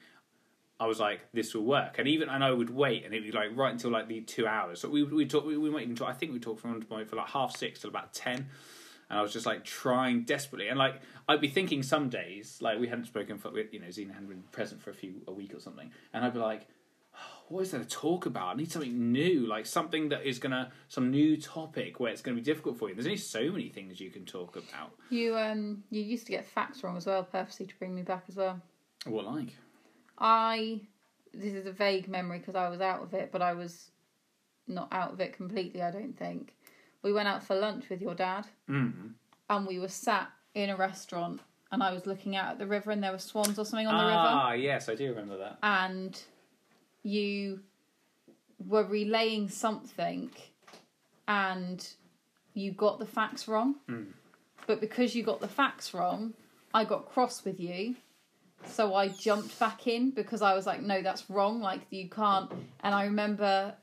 I 0.83 0.87
was 0.87 0.99
like, 0.99 1.21
this 1.33 1.55
will 1.55 1.63
work, 1.63 2.01
and 2.01 2.09
even 2.09 2.29
and 2.29 2.43
I 2.43 2.51
would 2.51 2.69
wait, 2.69 3.05
and 3.05 3.15
it'd 3.15 3.25
be 3.25 3.31
like 3.31 3.51
right 3.55 3.71
until 3.71 3.93
like 3.93 4.09
the 4.09 4.21
two 4.21 4.49
hours. 4.49 4.81
So 4.81 4.89
we 4.89 5.05
we 5.05 5.27
talk 5.27 5.47
we, 5.47 5.57
we 5.57 5.71
might 5.71 5.83
even 5.83 5.95
talk. 5.95 6.09
I 6.09 6.13
think 6.13 6.33
we 6.33 6.41
talked 6.41 6.61
from 6.61 6.81
for 6.81 7.15
like 7.15 7.29
half 7.29 7.57
six 7.57 7.79
till 7.81 7.91
about 7.91 8.13
ten, 8.13 8.49
and 9.13 9.19
I 9.19 9.23
was 9.23 9.35
just 9.35 9.45
like 9.45 9.63
trying 9.63 10.23
desperately, 10.23 10.69
and 10.69 10.79
like 10.79 10.95
I'd 11.29 11.43
be 11.43 11.49
thinking 11.49 11.83
some 11.83 12.09
days 12.09 12.59
like 12.63 12.81
we 12.81 12.89
hadn't 12.89 13.05
spoken 13.05 13.37
for 13.37 13.53
you 13.71 13.79
know 13.79 13.91
Zena 13.91 14.15
hadn't 14.15 14.31
been 14.31 14.43
present 14.53 14.81
for 14.81 14.89
a 14.89 14.95
few 14.95 15.21
a 15.29 15.33
week 15.33 15.55
or 15.55 15.61
something, 15.61 15.91
and 16.15 16.25
I'd 16.25 16.33
be 16.33 16.39
like, 16.39 16.67
"Oh, 17.15 17.19
what 17.49 17.61
is 17.61 17.73
there 17.73 17.81
to 17.81 17.87
talk 17.87 18.25
about? 18.25 18.55
I 18.55 18.55
need 18.55 18.73
something 18.73 19.13
new, 19.13 19.47
like 19.47 19.67
something 19.67 20.09
that 20.09 20.25
is 20.25 20.39
gonna 20.39 20.73
some 20.89 21.11
new 21.11 21.37
topic 21.37 22.01
where 22.01 22.11
it's 22.11 22.23
gonna 22.23 22.37
be 22.37 22.43
difficult 22.43 22.79
for 22.79 22.89
you. 22.89 22.95
There's 22.95 23.07
only 23.07 23.19
so 23.19 23.51
many 23.53 23.69
things 23.69 24.01
you 24.01 24.09
can 24.09 24.25
talk 24.25 24.57
about. 24.57 24.93
you 25.11 25.37
um 25.37 25.85
you 25.91 26.01
used 26.01 26.25
to 26.27 26.33
get 26.33 26.47
facts 26.47 26.83
wrong 26.83 26.97
as 26.97 27.05
well 27.05 27.23
purposely 27.23 27.67
to 27.67 27.79
bring 27.79 27.95
me 27.95 28.01
back 28.01 28.25
as 28.31 28.37
well 28.37 28.63
What 29.05 29.27
like? 29.27 29.55
I 30.19 30.81
this 31.35 31.53
is 31.53 31.67
a 31.67 31.73
vague 31.73 32.09
memory 32.09 32.39
because 32.39 32.55
I 32.55 32.71
was 32.71 32.81
out 32.81 33.03
of 33.03 33.13
it, 33.13 33.31
but 33.31 33.43
I 33.43 33.53
was 33.53 33.91
not 34.67 34.89
out 34.91 35.13
of 35.13 35.21
it 35.21 35.35
completely. 35.35 35.83
I 35.83 35.91
don't 35.91 36.17
think 36.19 36.55
we 37.03 37.13
went 37.13 37.29
out 37.29 37.43
for 37.43 37.55
lunch 37.57 37.89
with 37.89 38.01
your 38.01 38.15
dad, 38.15 38.47
Mm. 38.69 39.15
and 39.51 39.67
we 39.67 39.79
were 39.79 39.89
sat 39.89 40.31
in 40.55 40.71
a 40.71 40.77
restaurant, 40.77 41.41
and 41.71 41.83
I 41.83 41.93
was 41.93 42.07
looking 42.07 42.37
out 42.37 42.51
at 42.53 42.59
the 42.59 42.67
river, 42.67 42.91
and 42.91 43.03
there 43.03 43.13
were 43.13 43.19
swans 43.19 43.59
or 43.59 43.65
something 43.65 43.87
on 43.87 43.97
the 43.99 44.05
river, 44.05 44.19
Ah, 44.19 44.53
yes, 44.53 44.89
I 44.89 44.95
do 44.95 45.09
remember 45.11 45.37
that. 45.39 45.59
and 45.63 46.21
you 47.03 47.61
were 48.67 48.85
relaying 48.85 49.49
something, 49.49 50.31
and 51.29 51.87
you 52.55 52.73
got 52.73 52.99
the 52.99 53.07
facts 53.07 53.49
wrong. 53.49 53.77
But 54.67 54.81
because 54.81 55.15
you 55.17 55.23
got 55.25 55.41
the 55.41 55.49
facts 55.49 55.93
wrong, 55.95 56.35
I 56.73 56.85
got 56.85 57.07
cross 57.09 57.45
with 57.45 57.59
you. 57.59 57.97
So 58.67 58.95
I 58.95 59.09
jumped 59.09 59.59
back 59.59 59.89
in 59.89 60.11
because 60.11 60.41
I 60.41 60.55
was 60.55 60.67
like, 60.67 60.83
no, 60.83 61.03
that's 61.03 61.29
wrong. 61.29 61.61
Like, 61.61 61.81
you 61.91 62.09
can't. 62.09 62.49
And 62.81 62.95
I 62.95 63.05
remember 63.07 63.75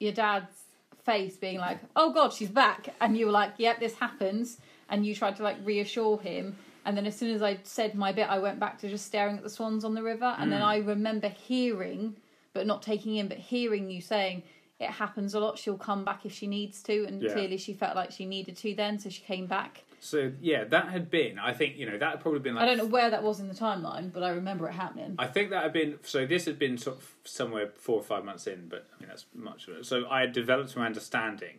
your 0.00 0.10
dad's 0.12 0.63
face 1.04 1.36
being 1.36 1.58
like, 1.58 1.78
oh 1.96 2.12
God, 2.12 2.32
she's 2.32 2.48
back. 2.48 2.88
And 3.00 3.16
you 3.16 3.26
were 3.26 3.32
like, 3.32 3.54
yep, 3.58 3.80
this 3.80 3.94
happens. 3.94 4.58
And 4.88 5.06
you 5.06 5.14
tried 5.14 5.36
to 5.36 5.42
like 5.42 5.56
reassure 5.64 6.18
him. 6.18 6.56
And 6.84 6.96
then 6.96 7.06
as 7.06 7.16
soon 7.16 7.34
as 7.34 7.42
I 7.42 7.58
said 7.62 7.94
my 7.94 8.12
bit, 8.12 8.28
I 8.28 8.38
went 8.38 8.60
back 8.60 8.78
to 8.80 8.88
just 8.88 9.06
staring 9.06 9.36
at 9.36 9.42
the 9.42 9.50
swans 9.50 9.84
on 9.84 9.94
the 9.94 10.02
river. 10.02 10.34
And 10.38 10.52
then 10.52 10.60
hmm. 10.60 10.66
I 10.66 10.76
remember 10.78 11.28
hearing, 11.28 12.16
but 12.52 12.66
not 12.66 12.82
taking 12.82 13.16
in, 13.16 13.28
but 13.28 13.38
hearing 13.38 13.90
you 13.90 14.00
saying, 14.00 14.42
it 14.80 14.90
happens 14.90 15.34
a 15.34 15.40
lot. 15.40 15.58
She'll 15.58 15.78
come 15.78 16.04
back 16.04 16.26
if 16.26 16.32
she 16.32 16.46
needs 16.46 16.82
to. 16.84 17.06
And 17.06 17.22
Yeah. 17.22 17.32
clearly 17.32 17.56
she 17.56 17.72
felt 17.72 17.96
like 17.96 18.10
she 18.10 18.26
needed 18.26 18.56
to 18.58 18.74
then. 18.74 18.98
So 18.98 19.08
she 19.08 19.22
came 19.22 19.46
back. 19.46 19.83
So 20.04 20.32
yeah, 20.42 20.64
that 20.64 20.90
had 20.90 21.10
been. 21.10 21.38
I 21.38 21.54
think 21.54 21.78
you 21.78 21.86
know 21.86 21.96
that 21.96 22.10
had 22.10 22.20
probably 22.20 22.40
been 22.40 22.54
like 22.54 22.64
I 22.64 22.66
don't 22.66 22.76
know 22.76 22.84
where 22.84 23.08
that 23.08 23.22
was 23.22 23.40
in 23.40 23.48
the 23.48 23.54
timeline, 23.54 24.12
but 24.12 24.22
I 24.22 24.30
remember 24.30 24.68
it 24.68 24.72
happening. 24.72 25.14
I 25.18 25.26
think 25.26 25.48
that 25.48 25.62
had 25.62 25.72
been 25.72 25.98
so. 26.02 26.26
This 26.26 26.44
had 26.44 26.58
been 26.58 26.76
sort 26.76 26.98
of 26.98 27.10
somewhere 27.24 27.70
four 27.74 27.96
or 27.96 28.02
five 28.02 28.22
months 28.22 28.46
in, 28.46 28.68
but 28.68 28.86
I 28.94 29.00
mean 29.00 29.08
that's 29.08 29.24
much 29.34 29.66
of 29.66 29.78
it. 29.78 29.86
So 29.86 30.06
I 30.10 30.20
had 30.20 30.32
developed 30.32 30.76
my 30.76 30.84
understanding 30.84 31.56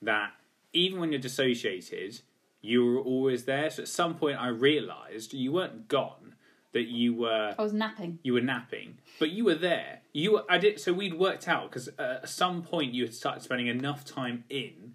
that 0.00 0.30
even 0.72 1.00
when 1.00 1.12
you're 1.12 1.20
dissociated, 1.20 2.20
you 2.62 2.82
were 2.82 2.98
always 2.98 3.44
there. 3.44 3.68
So 3.68 3.82
at 3.82 3.88
some 3.88 4.14
point, 4.14 4.40
I 4.40 4.48
realised 4.48 5.34
you 5.34 5.52
weren't 5.52 5.88
gone. 5.88 6.36
That 6.72 6.88
you 6.88 7.12
were 7.12 7.54
I 7.58 7.62
was 7.62 7.74
napping. 7.74 8.20
you 8.22 8.32
were 8.32 8.40
napping, 8.40 9.00
but 9.18 9.28
you 9.28 9.44
were 9.44 9.54
there. 9.54 10.00
You 10.14 10.32
were, 10.32 10.44
I 10.48 10.56
did 10.56 10.80
so 10.80 10.94
we'd 10.94 11.12
worked 11.12 11.46
out 11.46 11.68
because 11.68 11.90
uh, 11.98 12.20
at 12.22 12.28
some 12.30 12.62
point 12.62 12.94
you 12.94 13.04
had 13.04 13.12
started 13.12 13.42
spending 13.42 13.66
enough 13.66 14.06
time 14.06 14.44
in 14.48 14.94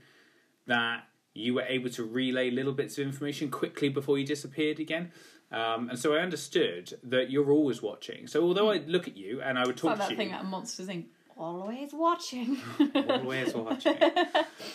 that 0.66 1.04
you 1.38 1.54
were 1.54 1.66
able 1.68 1.90
to 1.92 2.04
relay 2.04 2.50
little 2.50 2.74
bits 2.74 2.98
of 2.98 3.06
information 3.06 3.50
quickly 3.50 3.90
before 3.90 4.18
you 4.18 4.26
disappeared 4.26 4.80
again. 4.80 5.12
Um, 5.52 5.90
and 5.90 5.98
so 5.98 6.14
I 6.14 6.20
understood 6.20 7.00
that 7.04 7.32
you're 7.32 7.52
always 7.52 7.82
watching. 7.82 8.28
So 8.28 8.44
although 8.44 8.70
I 8.70 8.78
look 8.86 9.08
at 9.08 9.16
you 9.16 9.42
and 9.42 9.58
I 9.58 9.62
would 9.62 9.70
like 9.70 9.78
talk 9.78 9.98
that 9.98 10.06
to 10.08 10.14
you, 10.14 10.18
thing 10.18 10.32
out 10.34 10.42
of 10.42 10.48
Monsters 10.48 10.88
Inc. 10.88 11.06
Always 11.38 11.94
watching. 11.94 12.58
always 13.10 13.54
watching. 13.54 13.98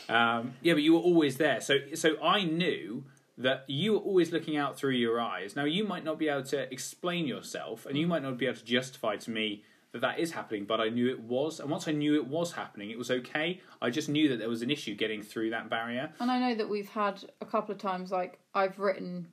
Um, 0.08 0.54
yeah, 0.62 0.74
but 0.74 0.82
you 0.82 0.92
were 0.94 1.00
always 1.00 1.36
there. 1.36 1.60
So 1.60 1.78
so 1.94 2.20
I 2.22 2.44
knew 2.44 3.04
that 3.38 3.64
you 3.68 3.94
were 3.94 3.98
always 3.98 4.30
looking 4.30 4.56
out 4.56 4.76
through 4.76 4.92
your 4.92 5.20
eyes. 5.20 5.56
Now 5.56 5.64
you 5.64 5.84
might 5.84 6.04
not 6.04 6.18
be 6.18 6.28
able 6.28 6.44
to 6.44 6.72
explain 6.72 7.26
yourself, 7.26 7.86
and 7.86 7.96
you 7.96 8.06
might 8.06 8.22
not 8.22 8.38
be 8.38 8.46
able 8.46 8.58
to 8.58 8.64
justify 8.64 9.16
to 9.16 9.30
me 9.30 9.64
that 9.92 10.00
that 10.00 10.18
is 10.18 10.32
happening. 10.32 10.64
But 10.64 10.80
I 10.80 10.88
knew 10.88 11.08
it 11.08 11.20
was, 11.20 11.60
and 11.60 11.70
once 11.70 11.86
I 11.86 11.92
knew 11.92 12.14
it 12.14 12.26
was 12.26 12.52
happening, 12.52 12.90
it 12.90 12.98
was 12.98 13.10
okay. 13.10 13.60
I 13.80 13.90
just 13.90 14.08
knew 14.08 14.28
that 14.28 14.38
there 14.38 14.48
was 14.48 14.62
an 14.62 14.70
issue 14.70 14.94
getting 14.94 15.22
through 15.22 15.50
that 15.50 15.70
barrier. 15.70 16.12
And 16.18 16.30
I 16.30 16.38
know 16.38 16.54
that 16.54 16.68
we've 16.68 16.88
had 16.88 17.24
a 17.40 17.46
couple 17.46 17.74
of 17.74 17.80
times, 17.80 18.10
like, 18.10 18.38
I've 18.54 18.78
written 18.78 19.28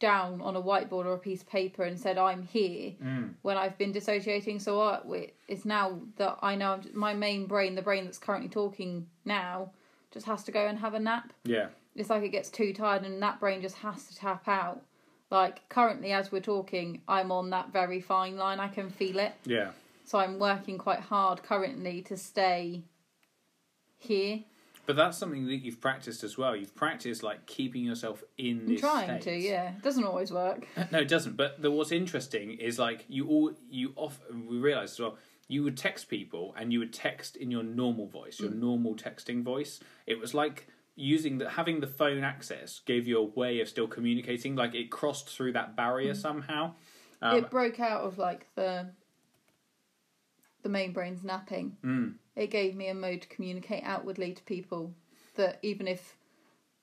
down 0.00 0.40
on 0.40 0.56
a 0.56 0.62
whiteboard 0.62 1.06
or 1.06 1.14
a 1.14 1.18
piece 1.18 1.42
of 1.42 1.48
paper 1.48 1.84
and 1.84 1.98
said, 1.98 2.18
I'm 2.18 2.42
here 2.42 2.92
mm. 3.02 3.30
when 3.42 3.56
I've 3.56 3.78
been 3.78 3.92
dissociating. 3.92 4.58
So 4.58 4.80
I, 4.82 5.30
it's 5.48 5.64
now 5.64 6.00
that 6.16 6.38
I 6.42 6.56
know 6.56 6.72
I'm, 6.72 6.90
my 6.92 7.14
main 7.14 7.46
brain, 7.46 7.74
the 7.74 7.82
brain 7.82 8.04
that's 8.04 8.18
currently 8.18 8.48
talking 8.48 9.06
now, 9.24 9.70
just 10.10 10.26
has 10.26 10.44
to 10.44 10.52
go 10.52 10.66
and 10.66 10.78
have 10.78 10.94
a 10.94 11.00
nap. 11.00 11.32
Yeah, 11.44 11.68
It's 11.96 12.10
like 12.10 12.22
it 12.22 12.30
gets 12.30 12.50
too 12.50 12.72
tired 12.72 13.04
and 13.04 13.22
that 13.22 13.40
brain 13.40 13.62
just 13.62 13.76
has 13.76 14.06
to 14.06 14.16
tap 14.16 14.48
out. 14.48 14.82
Like, 15.34 15.68
currently, 15.68 16.12
as 16.12 16.30
we're 16.30 16.38
talking, 16.38 17.00
I'm 17.08 17.32
on 17.32 17.50
that 17.50 17.72
very 17.72 18.00
fine 18.00 18.36
line. 18.36 18.60
I 18.60 18.68
can 18.68 18.88
feel 18.88 19.18
it. 19.18 19.32
yeah, 19.44 19.70
So 20.04 20.20
I'm 20.20 20.38
working 20.38 20.78
quite 20.78 21.00
hard 21.00 21.42
currently 21.42 22.02
to 22.02 22.16
stay 22.16 22.82
here. 23.98 24.44
but 24.86 24.94
that's 24.94 25.18
something 25.18 25.46
that 25.46 25.56
you've 25.56 25.80
practiced 25.80 26.22
as 26.22 26.38
well. 26.38 26.54
You've 26.54 26.76
practiced 26.76 27.24
like 27.24 27.46
keeping 27.46 27.82
yourself 27.82 28.22
in 28.38 28.60
I'm 28.60 28.66
this. 28.68 28.80
trying 28.80 29.18
to, 29.22 29.36
yeah. 29.36 29.70
It 29.70 29.82
doesn't 29.82 30.04
always 30.04 30.30
work. 30.30 30.68
No, 30.92 31.00
it 31.00 31.08
doesn't. 31.08 31.36
But 31.36 31.60
the, 31.60 31.68
what's 31.68 31.90
interesting 31.90 32.52
is 32.52 32.78
like 32.78 33.04
you 33.08 33.26
all 33.26 33.50
you 33.68 33.92
off. 33.96 34.20
We 34.30 34.58
realised 34.58 34.92
as 34.92 35.00
well. 35.00 35.16
You 35.48 35.64
would 35.64 35.76
text 35.76 36.08
people, 36.08 36.54
and 36.56 36.72
you 36.72 36.78
would 36.78 36.92
text 36.92 37.36
in 37.36 37.50
your 37.50 37.64
normal 37.64 38.06
voice, 38.06 38.38
your 38.38 38.50
mm. 38.50 38.60
normal 38.60 38.94
texting 38.94 39.42
voice. 39.42 39.80
It 40.06 40.20
was 40.20 40.32
like 40.32 40.68
using 40.96 41.38
the 41.38 41.50
having 41.50 41.80
the 41.80 41.86
phone 41.86 42.22
access 42.22 42.80
gave 42.84 43.06
you 43.06 43.18
a 43.18 43.24
way 43.24 43.60
of 43.60 43.68
still 43.68 43.88
communicating. 43.88 44.54
Like 44.54 44.74
it 44.74 44.90
crossed 44.90 45.28
through 45.28 45.52
that 45.52 45.76
barrier 45.76 46.14
somehow. 46.14 46.74
Um, 47.20 47.38
it 47.38 47.50
broke 47.50 47.80
out 47.80 48.02
of 48.02 48.18
like 48.18 48.46
the 48.54 48.90
the 50.62 50.68
main 50.68 50.92
brain's 50.92 51.22
napping. 51.22 51.76
mm, 51.84 52.14
It 52.36 52.50
gave 52.50 52.74
me 52.74 52.88
a 52.88 52.94
mode 52.94 53.22
to 53.22 53.28
communicate 53.28 53.82
outwardly 53.84 54.32
to 54.32 54.42
people 54.44 54.94
that 55.36 55.58
even 55.62 55.86
if 55.86 56.16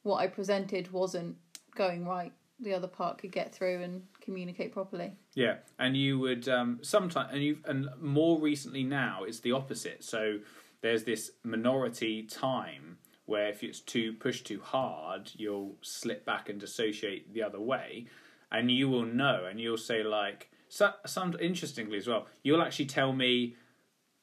what 0.03 0.17
I 0.17 0.27
presented 0.27 0.91
wasn't 0.91 1.37
going 1.75 2.05
right, 2.05 2.31
the 2.59 2.73
other 2.73 2.87
part 2.87 3.17
could 3.17 3.31
get 3.31 3.53
through 3.53 3.81
and 3.81 4.03
communicate 4.19 4.71
properly. 4.71 5.13
Yeah, 5.33 5.57
and 5.79 5.97
you 5.97 6.19
would 6.19 6.47
um, 6.47 6.79
sometimes, 6.83 7.29
and 7.33 7.43
you 7.43 7.57
and 7.65 7.89
more 7.99 8.39
recently 8.39 8.83
now 8.83 9.23
it's 9.23 9.39
the 9.39 9.53
opposite. 9.53 10.03
So 10.03 10.39
there's 10.81 11.03
this 11.03 11.31
minority 11.43 12.23
time 12.23 12.97
where 13.31 13.49
if 13.49 13.63
it's 13.63 13.79
too 13.79 14.13
pushed 14.13 14.45
too 14.45 14.61
hard, 14.63 15.31
you'll 15.33 15.75
slip 15.81 16.25
back 16.25 16.49
and 16.49 16.59
dissociate 16.59 17.33
the 17.33 17.41
other 17.41 17.59
way, 17.59 18.05
and 18.51 18.69
you 18.69 18.89
will 18.89 19.05
know, 19.05 19.45
and 19.49 19.59
you'll 19.59 19.77
say 19.77 20.03
like, 20.03 20.51
so, 20.67 20.91
some 21.05 21.35
interestingly 21.39 21.97
as 21.97 22.07
well, 22.07 22.27
you'll 22.43 22.61
actually 22.61 22.85
tell 22.85 23.11
me, 23.13 23.55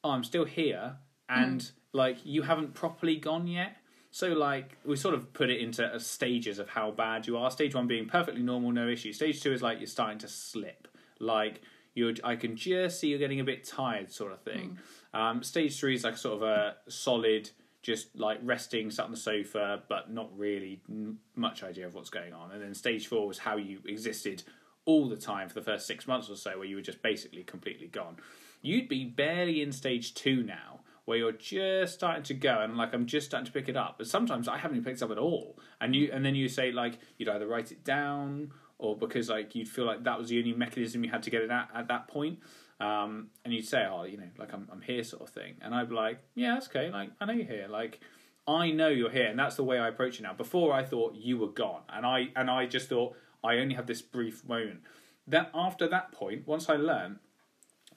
oh, 0.05 0.11
I'm 0.11 0.25
still 0.25 0.45
here, 0.45 0.97
and 1.29 1.71
like 1.93 2.19
you 2.25 2.43
haven't 2.43 2.75
properly 2.75 3.17
gone 3.17 3.47
yet. 3.47 3.77
So 4.11 4.29
like 4.29 4.77
we 4.85 4.97
sort 4.97 5.15
of 5.15 5.33
put 5.33 5.51
it 5.51 5.61
into 5.61 5.85
uh, 5.85 5.99
stages 5.99 6.59
of 6.59 6.69
how 6.71 6.91
bad 6.91 7.27
you 7.27 7.37
are. 7.37 7.51
Stage 7.51 7.75
one 7.75 7.87
being 7.87 8.07
perfectly 8.07 8.43
normal, 8.43 8.73
no 8.73 8.89
issue. 8.89 9.13
Stage 9.13 9.43
two 9.43 9.53
is 9.53 9.63
like 9.63 9.79
you're 9.79 9.87
starting 9.87 10.19
to 10.19 10.29
slip. 10.29 10.89
Like 11.21 11.61
you're, 11.95 12.15
I 12.25 12.37
can 12.37 12.57
just 12.57 13.01
see 13.01 13.09
you're 13.09 13.19
getting 13.19 13.41
a 13.41 13.45
bit 13.45 13.65
tired, 13.65 14.11
sort 14.11 14.33
of 14.33 14.41
thing. 14.41 14.79
Um, 15.13 15.43
stage 15.43 15.79
three 15.79 15.95
is 15.95 16.05
like 16.05 16.17
sort 16.17 16.37
of 16.37 16.43
a 16.43 16.77
solid, 16.89 17.51
just 17.89 18.15
like 18.15 18.39
resting, 18.43 18.91
sat 18.91 19.07
on 19.07 19.11
the 19.11 19.17
sofa, 19.17 19.83
but 19.89 20.13
not 20.13 20.29
really 20.37 20.83
n- 20.91 21.17
much 21.35 21.63
idea 21.63 21.87
of 21.87 21.95
what's 21.95 22.11
going 22.11 22.35
on. 22.35 22.53
And 22.53 22.63
then 22.63 22.75
stage 22.75 23.07
four 23.07 23.27
was 23.27 23.39
how 23.39 23.57
you 23.57 23.79
existed 23.87 24.43
all 24.85 25.09
the 25.09 25.17
time 25.17 25.49
for 25.49 25.55
the 25.55 25.63
first 25.63 25.87
six 25.87 26.07
months 26.07 26.29
or 26.29 26.37
so, 26.37 26.59
where 26.59 26.67
you 26.67 26.77
were 26.77 26.83
just 26.83 27.01
basically 27.01 27.43
completely 27.43 27.87
gone. 27.87 28.19
You'd 28.61 28.91
be 28.91 29.07
barely 29.07 29.63
in 29.63 29.73
stage 29.73 30.13
two 30.13 30.43
now, 30.43 30.81
where 31.07 31.17
you're 31.17 31.33
just 31.33 31.95
starting 31.95 32.25
to 32.25 32.35
go, 32.35 32.61
and 32.61 32.77
like 32.77 32.93
I'm 32.93 33.07
just 33.07 33.27
starting 33.27 33.47
to 33.47 33.53
pick 33.53 33.71
it 33.71 33.77
up. 33.77 33.95
But 33.97 34.07
sometimes 34.07 34.49
I 34.49 34.59
haven't 34.59 34.85
picked 34.85 34.99
it 34.99 35.05
up 35.05 35.11
at 35.11 35.17
all, 35.17 35.59
and 35.81 35.97
you 35.97 36.11
and 36.13 36.23
then 36.23 36.35
you 36.35 36.51
say 36.51 36.71
like 36.71 36.99
you'd 37.17 37.31
either 37.31 37.47
write 37.47 37.73
it 37.73 37.85
down 37.85 38.53
or 38.79 38.97
because 38.97 39.29
like 39.29 39.55
you'd 39.55 39.69
feel 39.69 39.85
like 39.85 40.05
that 40.05 40.19
was 40.19 40.29
the 40.29 40.39
only 40.39 40.53
mechanism 40.53 41.05
you 41.05 41.11
had 41.11 41.23
to 41.25 41.31
get 41.31 41.43
it 41.43 41.51
at 41.51 41.69
at 41.75 41.89
that 41.89 42.09
point. 42.09 42.39
Um, 42.81 43.29
and 43.45 43.53
you'd 43.53 43.67
say, 43.67 43.85
"Oh, 43.91 44.05
you 44.05 44.17
know, 44.17 44.29
like 44.39 44.53
I'm, 44.53 44.69
I'm 44.71 44.81
here," 44.81 45.03
sort 45.03 45.23
of 45.23 45.31
thing. 45.31 45.57
And 45.61 45.75
I'd 45.75 45.89
be 45.89 45.95
like, 45.97 46.21
"Yeah, 46.35 46.55
that's 46.55 46.69
okay. 46.69 46.91
Like 46.91 47.11
I 47.21 47.27
know 47.27 47.33
you're 47.33 47.47
here. 47.47 47.67
Like 47.69 48.01
I 48.47 48.71
know 48.71 48.89
you're 48.89 49.11
here." 49.11 49.27
And 49.27 49.39
that's 49.39 49.57
the 49.57 49.65
way 49.65 49.79
I 49.79 49.89
approach 49.89 50.21
it 50.21 50.23
now. 50.23 50.33
Before 50.33 50.73
I 50.73 50.85
thought 50.85 51.17
you 51.17 51.39
were 51.39 51.49
gone, 51.49 51.83
and 51.89 52.07
I 52.07 52.29
and 52.37 52.49
I 52.49 52.67
just 52.67 52.89
thought 52.89 53.17
I 53.43 53.57
only 53.59 53.75
had 53.75 53.87
this 53.89 54.01
brief 54.01 54.47
moment. 54.47 54.81
Then 55.27 55.47
after 55.53 55.89
that 55.89 56.13
point, 56.13 56.47
once 56.47 56.69
I 56.69 56.77
learned, 56.77 57.19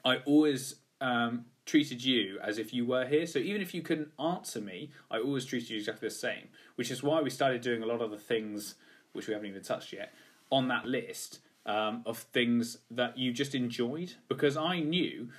I 0.04 0.17
always 0.26 0.76
um, 1.00 1.46
treated 1.65 2.04
you 2.04 2.39
as 2.44 2.58
if 2.58 2.74
you 2.74 2.86
were 2.86 3.06
here. 3.06 3.26
So 3.28 3.39
even 3.39 3.62
if 3.62 3.74
you 3.74 3.82
couldn't 3.84 4.10
answer 4.20 4.60
me, 4.60 4.91
I 5.10 5.20
always 5.20 5.46
treated 5.46 5.70
you 5.70 5.78
exactly 5.78 6.10
the 6.10 6.15
same. 6.15 6.50
Which 6.76 6.89
is 6.89 7.04
why 7.04 7.22
we 7.22 7.30
started 7.30 7.62
doing 7.62 7.84
a 7.84 7.86
lot 7.86 8.02
of 8.02 8.10
the 8.10 8.17
things 8.17 8.76
which 9.13 9.28
we 9.28 9.34
haven't 9.34 9.50
even 9.50 9.62
touched 9.62 9.94
yet 9.94 10.12
on 10.51 10.67
that 10.67 10.85
list 10.85 11.39
um, 11.65 12.03
of 12.05 12.17
things 12.17 12.77
that 12.89 13.17
you 13.17 13.31
just 13.31 13.55
enjoyed. 13.55 14.13
Because 14.27 14.57
I 14.57 14.79
knew, 14.79 15.29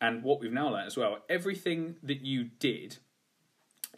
and 0.00 0.22
what 0.22 0.40
we've 0.40 0.52
now 0.52 0.70
learned 0.70 0.86
as 0.86 0.96
well, 0.96 1.18
everything 1.28 1.96
that 2.02 2.20
you 2.20 2.50
did, 2.58 2.98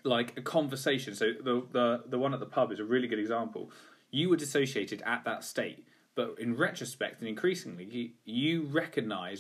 like 0.05 0.37
a 0.37 0.43
conversation. 0.43 1.15
So 1.15 1.33
the 1.33 1.67
the 1.71 2.03
the 2.07 2.19
one 2.19 2.35
at 2.35 2.41
the 2.41 2.47
pub 2.47 2.73
is 2.73 2.81
a 2.81 2.85
really 2.85 3.09
good 3.09 3.19
example. 3.19 3.71
You 4.11 4.29
were 4.31 4.37
dissociated 4.37 5.03
at 5.03 5.25
that 5.25 5.45
state. 5.45 5.87
But 6.17 6.41
in 6.41 6.57
retrospect, 6.57 7.21
and 7.21 7.29
increasingly, 7.29 7.85
you, 7.85 8.11
you 8.25 8.69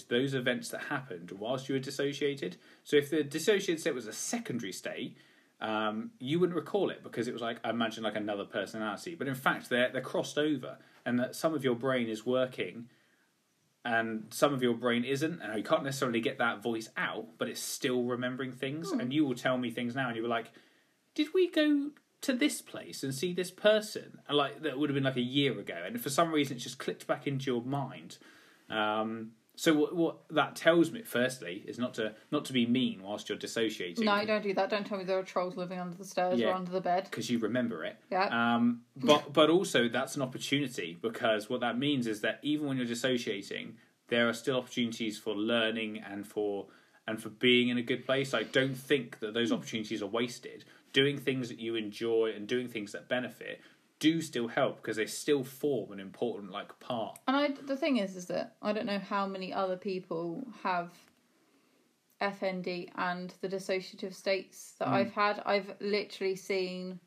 those 0.08 0.34
events 0.34 0.68
that 0.68 0.82
happened 0.82 1.32
whilst 1.32 1.68
you 1.68 1.74
were 1.74 1.80
dissociated. 1.80 2.56
So 2.84 2.96
if 2.96 3.10
the 3.10 3.24
dissociated 3.24 3.80
state 3.80 3.94
was 3.94 4.06
a 4.06 4.12
secondary 4.12 4.72
state, 4.72 5.16
um, 5.60 6.12
you 6.20 6.38
wouldn't 6.38 6.56
recall 6.56 6.90
it 6.90 7.02
because 7.02 7.28
it 7.28 7.32
was 7.32 7.42
like 7.42 7.58
I 7.64 7.70
imagine 7.70 8.04
like 8.04 8.16
another 8.16 8.44
personality. 8.44 9.14
But 9.14 9.28
in 9.28 9.34
fact, 9.34 9.68
they're 9.68 9.90
they're 9.90 10.00
crossed 10.00 10.38
over, 10.38 10.78
and 11.04 11.18
that 11.18 11.34
some 11.34 11.54
of 11.54 11.64
your 11.64 11.74
brain 11.74 12.08
is 12.08 12.26
working, 12.26 12.88
and 13.84 14.26
some 14.30 14.52
of 14.52 14.62
your 14.62 14.74
brain 14.74 15.04
isn't, 15.04 15.40
and 15.40 15.56
you 15.56 15.64
can't 15.64 15.84
necessarily 15.84 16.20
get 16.20 16.38
that 16.38 16.62
voice 16.62 16.90
out, 16.96 17.38
but 17.38 17.48
it's 17.48 17.60
still 17.60 18.04
remembering 18.04 18.52
things. 18.52 18.92
And 18.92 19.12
you 19.12 19.24
will 19.24 19.34
tell 19.34 19.56
me 19.58 19.70
things 19.70 19.94
now, 19.94 20.08
and 20.08 20.16
you 20.16 20.22
were 20.22 20.28
like, 20.28 20.52
"Did 21.14 21.32
we 21.34 21.48
go 21.48 21.90
to 22.20 22.32
this 22.34 22.60
place 22.60 23.02
and 23.02 23.14
see 23.14 23.32
this 23.32 23.50
person?" 23.50 24.20
And 24.28 24.36
like 24.36 24.62
that 24.62 24.78
would 24.78 24.90
have 24.90 24.94
been 24.94 25.04
like 25.04 25.16
a 25.16 25.22
year 25.22 25.58
ago, 25.58 25.82
and 25.84 26.00
for 26.00 26.10
some 26.10 26.32
reason, 26.32 26.56
it's 26.56 26.64
just 26.64 26.78
clicked 26.78 27.06
back 27.06 27.26
into 27.26 27.50
your 27.50 27.62
mind. 27.62 28.18
Um, 28.68 29.32
so 29.60 29.74
what, 29.74 29.94
what 29.94 30.16
that 30.30 30.56
tells 30.56 30.90
me, 30.90 31.02
firstly, 31.02 31.62
is 31.66 31.78
not 31.78 31.92
to 31.94 32.14
not 32.30 32.46
to 32.46 32.54
be 32.54 32.64
mean 32.64 33.02
whilst 33.02 33.28
you're 33.28 33.36
dissociating. 33.36 34.06
No, 34.06 34.24
don't 34.24 34.42
do 34.42 34.54
that. 34.54 34.70
Don't 34.70 34.86
tell 34.86 34.96
me 34.96 35.04
there 35.04 35.18
are 35.18 35.22
trolls 35.22 35.54
living 35.54 35.78
under 35.78 35.94
the 35.94 36.04
stairs 36.06 36.40
Yeah. 36.40 36.46
or 36.48 36.54
under 36.54 36.72
the 36.72 36.80
bed. 36.80 37.04
because 37.04 37.28
you 37.28 37.38
remember 37.38 37.84
it. 37.84 37.98
Yeah. 38.10 38.28
Um, 38.54 38.84
but 38.96 39.34
but 39.34 39.50
also 39.50 39.86
that's 39.86 40.16
an 40.16 40.22
opportunity 40.22 40.96
because 41.02 41.50
what 41.50 41.60
that 41.60 41.76
means 41.78 42.06
is 42.06 42.22
that 42.22 42.38
even 42.40 42.68
when 42.68 42.78
you're 42.78 42.86
dissociating, 42.86 43.76
there 44.08 44.30
are 44.30 44.32
still 44.32 44.56
opportunities 44.56 45.18
for 45.18 45.34
learning 45.34 45.98
and 46.10 46.26
for 46.26 46.68
and 47.06 47.22
for 47.22 47.28
being 47.28 47.68
in 47.68 47.76
a 47.76 47.82
good 47.82 48.06
place. 48.06 48.32
I 48.32 48.44
don't 48.44 48.74
think 48.74 49.18
that 49.18 49.34
those 49.34 49.52
opportunities 49.52 50.00
are 50.00 50.06
wasted. 50.06 50.64
Doing 50.94 51.18
things 51.18 51.50
that 51.50 51.58
you 51.58 51.74
enjoy 51.74 52.32
and 52.34 52.48
doing 52.48 52.66
things 52.66 52.92
that 52.92 53.10
benefit 53.10 53.60
do 54.00 54.20
still 54.20 54.48
help 54.48 54.76
because 54.76 54.96
they 54.96 55.06
still 55.06 55.44
form 55.44 55.92
an 55.92 56.00
important 56.00 56.50
like 56.50 56.78
part. 56.80 57.18
And 57.28 57.36
I, 57.36 57.48
the 57.48 57.76
thing 57.76 57.98
is, 57.98 58.16
is 58.16 58.26
that 58.26 58.56
I 58.60 58.72
don't 58.72 58.86
know 58.86 58.98
how 58.98 59.26
many 59.26 59.52
other 59.52 59.76
people 59.76 60.46
have 60.62 60.90
FND 62.20 62.90
and 62.96 63.32
the 63.40 63.48
dissociative 63.48 64.14
states 64.14 64.74
that 64.78 64.88
hmm. 64.88 64.94
I've 64.94 65.12
had. 65.12 65.42
I've 65.46 65.74
literally 65.80 66.34
seen 66.34 66.98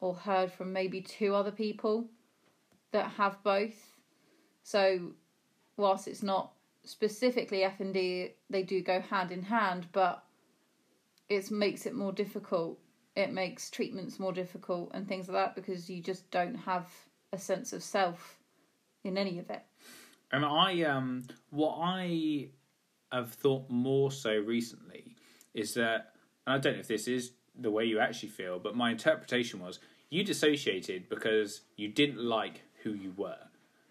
or 0.00 0.14
heard 0.14 0.52
from 0.52 0.72
maybe 0.72 1.00
two 1.00 1.34
other 1.34 1.50
people 1.50 2.06
that 2.92 3.10
have 3.12 3.42
both. 3.42 3.96
So, 4.62 5.12
whilst 5.76 6.08
it's 6.08 6.22
not 6.22 6.52
specifically 6.84 7.60
FND, 7.60 8.32
they 8.48 8.62
do 8.62 8.82
go 8.82 9.00
hand 9.00 9.30
in 9.30 9.42
hand, 9.42 9.86
but 9.92 10.24
it 11.28 11.50
makes 11.50 11.86
it 11.86 11.94
more 11.94 12.12
difficult 12.12 12.78
it 13.20 13.32
makes 13.32 13.70
treatments 13.70 14.18
more 14.18 14.32
difficult 14.32 14.90
and 14.94 15.06
things 15.08 15.28
like 15.28 15.36
that 15.36 15.54
because 15.54 15.88
you 15.88 16.02
just 16.02 16.30
don't 16.30 16.54
have 16.54 16.88
a 17.32 17.38
sense 17.38 17.72
of 17.72 17.82
self 17.82 18.38
in 19.04 19.16
any 19.16 19.38
of 19.38 19.50
it. 19.50 19.62
And 20.32 20.44
I, 20.44 20.82
um, 20.82 21.26
what 21.50 21.78
I 21.80 22.48
have 23.12 23.32
thought 23.32 23.68
more 23.68 24.10
so 24.10 24.36
recently 24.36 25.16
is 25.54 25.74
that, 25.74 26.12
and 26.46 26.54
I 26.54 26.58
don't 26.58 26.74
know 26.74 26.80
if 26.80 26.88
this 26.88 27.08
is 27.08 27.32
the 27.58 27.70
way 27.70 27.84
you 27.84 27.98
actually 27.98 28.28
feel, 28.28 28.58
but 28.58 28.76
my 28.76 28.90
interpretation 28.90 29.60
was 29.60 29.80
you 30.08 30.24
dissociated 30.24 31.08
because 31.08 31.62
you 31.76 31.88
didn't 31.88 32.22
like 32.22 32.62
who 32.82 32.92
you 32.92 33.12
were. 33.16 33.38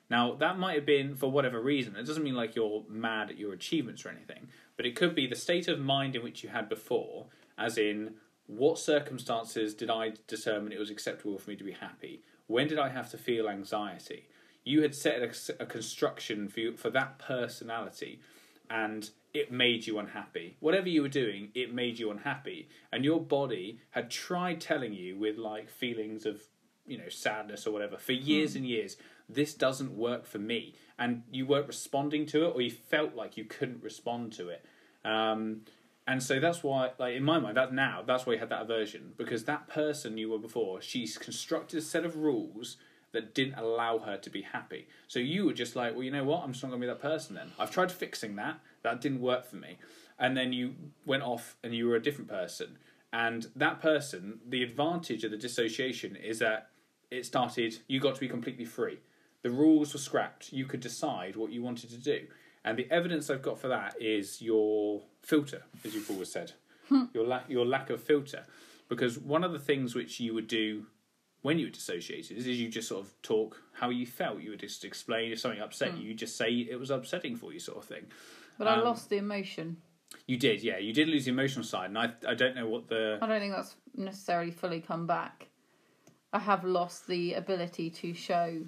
Now, 0.09 0.33
that 0.35 0.57
might 0.57 0.75
have 0.75 0.85
been 0.85 1.15
for 1.15 1.29
whatever 1.29 1.61
reason. 1.61 1.95
It 1.95 2.05
doesn't 2.07 2.23
mean 2.23 2.35
like 2.35 2.55
you're 2.55 2.83
mad 2.89 3.29
at 3.29 3.37
your 3.37 3.53
achievements 3.53 4.05
or 4.05 4.09
anything, 4.09 4.49
but 4.75 4.85
it 4.85 4.95
could 4.95 5.13
be 5.13 5.27
the 5.27 5.35
state 5.35 5.67
of 5.67 5.79
mind 5.79 6.15
in 6.15 6.23
which 6.23 6.43
you 6.43 6.49
had 6.49 6.67
before, 6.67 7.27
as 7.57 7.77
in, 7.77 8.15
what 8.49 8.79
circumstances 8.79 9.75
did 9.75 9.91
I 9.91 10.13
determine 10.27 10.71
it 10.71 10.79
was 10.79 10.89
acceptable 10.89 11.37
for 11.37 11.51
me 11.51 11.55
to 11.55 11.63
be 11.63 11.73
happy? 11.73 12.23
When 12.47 12.67
did 12.67 12.79
I 12.79 12.89
have 12.89 13.11
to 13.11 13.17
feel 13.17 13.47
anxiety? 13.47 14.27
You 14.63 14.81
had 14.81 14.95
set 14.95 15.21
a, 15.21 15.63
a 15.63 15.65
construction 15.67 16.47
for, 16.47 16.59
you, 16.59 16.75
for 16.75 16.89
that 16.89 17.19
personality, 17.19 18.19
and 18.67 19.11
it 19.35 19.51
made 19.51 19.85
you 19.85 19.99
unhappy. 19.99 20.57
Whatever 20.61 20.89
you 20.89 21.03
were 21.03 21.09
doing, 21.09 21.49
it 21.53 21.71
made 21.73 21.99
you 21.99 22.09
unhappy. 22.09 22.69
And 22.91 23.05
your 23.05 23.21
body 23.21 23.81
had 23.91 24.09
tried 24.09 24.61
telling 24.61 24.93
you 24.93 25.15
with 25.15 25.37
like 25.37 25.69
feelings 25.69 26.25
of, 26.25 26.41
you 26.87 26.97
know, 26.97 27.09
sadness 27.09 27.67
or 27.67 27.71
whatever 27.71 27.97
for 27.97 28.13
years 28.13 28.55
and 28.55 28.65
years, 28.65 28.97
this 29.27 29.53
doesn't 29.53 29.95
work 29.95 30.25
for 30.25 30.39
me. 30.39 30.73
And 30.97 31.21
you 31.31 31.45
weren't 31.45 31.67
responding 31.67 32.25
to 32.27 32.47
it 32.47 32.55
or 32.55 32.61
you 32.61 32.71
felt 32.71 33.13
like 33.13 33.37
you 33.37 33.45
couldn't 33.45 33.83
respond 33.83 34.33
to 34.33 34.49
it. 34.49 34.65
Um, 35.05 35.61
and 36.09 36.23
so 36.23 36.39
that's 36.39 36.63
why, 36.63 36.89
like 36.97 37.15
in 37.15 37.23
my 37.23 37.37
mind, 37.37 37.55
that 37.55 37.71
now 37.71 38.01
that's 38.03 38.25
why 38.25 38.33
you 38.33 38.39
had 38.39 38.49
that 38.49 38.63
aversion 38.63 39.13
because 39.15 39.43
that 39.43 39.67
person 39.67 40.17
you 40.17 40.31
were 40.31 40.39
before, 40.39 40.81
she's 40.81 41.19
constructed 41.19 41.77
a 41.77 41.81
set 41.83 42.03
of 42.03 42.17
rules 42.17 42.77
that 43.11 43.35
didn't 43.35 43.53
allow 43.59 43.99
her 43.99 44.17
to 44.17 44.29
be 44.31 44.41
happy. 44.41 44.87
So 45.07 45.19
you 45.19 45.45
were 45.45 45.53
just 45.53 45.75
like, 45.75 45.93
well, 45.93 46.01
you 46.01 46.09
know 46.09 46.23
what? 46.23 46.43
I'm 46.43 46.51
just 46.51 46.63
not 46.63 46.69
going 46.69 46.81
to 46.81 46.87
be 46.87 46.91
that 46.91 46.99
person 46.99 47.35
then. 47.35 47.51
I've 47.59 47.69
tried 47.69 47.91
fixing 47.91 48.37
that. 48.37 48.59
That 48.81 49.01
didn't 49.01 49.21
work 49.21 49.45
for 49.45 49.57
me. 49.57 49.77
And 50.17 50.35
then 50.35 50.51
you 50.51 50.73
went 51.05 51.21
off 51.21 51.57
and 51.63 51.75
you 51.75 51.87
were 51.87 51.95
a 51.95 52.01
different 52.01 52.27
person. 52.27 52.79
And 53.13 53.45
that 53.55 53.79
person, 53.79 54.39
the 54.47 54.63
advantage 54.63 55.23
of 55.23 55.29
the 55.29 55.37
dissociation 55.37 56.15
is 56.15 56.39
that 56.39 56.69
it 57.11 57.27
started, 57.27 57.77
you 57.87 57.99
got 57.99 58.15
to 58.15 58.19
be 58.19 58.27
completely 58.27 58.65
free. 58.65 58.97
The 59.43 59.51
rules 59.51 59.93
were 59.93 59.99
scrapped. 59.99 60.51
You 60.51 60.65
could 60.65 60.79
decide 60.79 61.35
what 61.35 61.51
you 61.51 61.61
wanted 61.61 61.91
to 61.91 61.97
do. 61.97 62.25
And 62.65 62.77
the 62.77 62.91
evidence 62.91 63.29
I've 63.29 63.41
got 63.41 63.59
for 63.59 63.69
that 63.69 63.95
is 64.01 64.41
your 64.41 65.01
filter, 65.21 65.63
as 65.85 65.95
you've 65.95 66.09
always 66.11 66.31
said, 66.31 66.53
your 67.13 67.25
lack 67.25 67.49
your 67.49 67.65
lack 67.65 67.89
of 67.89 68.01
filter. 68.03 68.45
Because 68.89 69.17
one 69.19 69.43
of 69.43 69.51
the 69.51 69.59
things 69.59 69.95
which 69.95 70.19
you 70.19 70.33
would 70.33 70.47
do 70.47 70.85
when 71.41 71.57
you 71.57 71.67
were 71.67 71.71
dissociated 71.71 72.37
is, 72.37 72.47
is 72.47 72.59
you 72.59 72.67
just 72.67 72.89
sort 72.89 73.05
of 73.05 73.21
talk 73.21 73.61
how 73.73 73.89
you 73.89 74.05
felt. 74.05 74.41
You 74.41 74.49
would 74.51 74.59
just 74.59 74.83
explain 74.83 75.31
if 75.31 75.39
something 75.39 75.61
upset 75.61 75.97
you, 75.97 76.03
you 76.09 76.13
just 76.13 76.35
say 76.35 76.51
it 76.51 76.77
was 76.79 76.89
upsetting 76.89 77.35
for 77.37 77.53
you, 77.53 77.59
sort 77.59 77.77
of 77.77 77.85
thing. 77.85 78.05
But 78.57 78.67
I 78.67 78.75
Um, 78.75 78.83
lost 78.83 79.09
the 79.09 79.17
emotion. 79.17 79.77
You 80.25 80.37
did, 80.37 80.61
yeah. 80.63 80.79
You 80.79 80.91
did 80.91 81.07
lose 81.07 81.25
the 81.25 81.31
emotional 81.31 81.63
side, 81.63 81.89
and 81.91 81.97
I 81.97 82.11
I 82.27 82.33
don't 82.33 82.55
know 82.55 82.67
what 82.67 82.87
the 82.89 83.19
I 83.21 83.27
don't 83.27 83.39
think 83.39 83.53
that's 83.53 83.75
necessarily 83.95 84.51
fully 84.51 84.81
come 84.81 85.07
back. 85.07 85.47
I 86.33 86.39
have 86.39 86.63
lost 86.65 87.07
the 87.07 87.35
ability 87.35 87.89
to 87.91 88.13
show 88.13 88.65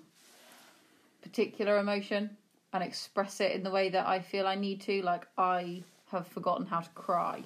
particular 1.22 1.78
emotion 1.78 2.38
and 2.74 2.84
express 2.84 3.42
it 3.42 3.52
in 3.52 3.64
the 3.64 3.72
way 3.72 3.90
that 3.90 4.08
I 4.08 4.20
feel 4.20 4.48
I 4.48 4.56
need 4.56 4.82
to. 4.82 5.02
Like, 5.02 5.28
I 5.38 5.84
have 6.12 6.28
forgotten 6.28 6.66
how 6.66 6.82
to 6.82 6.90
cry, 6.92 7.44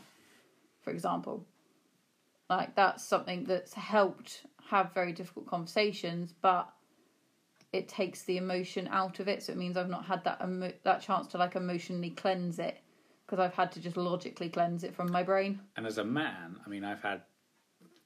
for 0.82 0.92
example. 0.92 1.46
Like, 2.50 2.76
that's 2.76 3.04
something 3.04 3.46
that's 3.46 3.74
helped 3.74 4.46
have 4.70 4.94
very 4.94 5.14
difficult 5.14 5.48
conversations, 5.48 6.34
but 6.42 6.70
it 7.74 7.88
takes 7.88 8.24
the 8.24 8.38
emotion 8.38 8.88
out 8.92 9.20
of 9.20 9.28
it. 9.28 9.44
So 9.44 9.52
it 9.52 9.58
means 9.58 9.78
I've 9.78 9.90
not 9.90 10.06
had 10.06 10.24
that 10.24 10.42
emo- 10.42 10.74
that 10.84 11.02
chance 11.02 11.28
to 11.28 11.38
like 11.38 11.56
emotionally 11.56 12.12
cleanse 12.12 12.58
it 12.60 12.80
because 13.26 13.40
I've 13.40 13.54
had 13.54 13.72
to 13.74 13.80
just 13.80 13.98
logically 13.98 14.50
cleanse 14.50 14.84
it 14.84 14.96
from 14.96 15.12
my 15.12 15.24
brain. 15.24 15.60
And 15.76 15.86
as 15.86 15.98
a 15.98 16.04
man, 16.04 16.58
I 16.66 16.70
mean, 16.70 16.84
I've 16.84 17.02
had, 17.02 17.22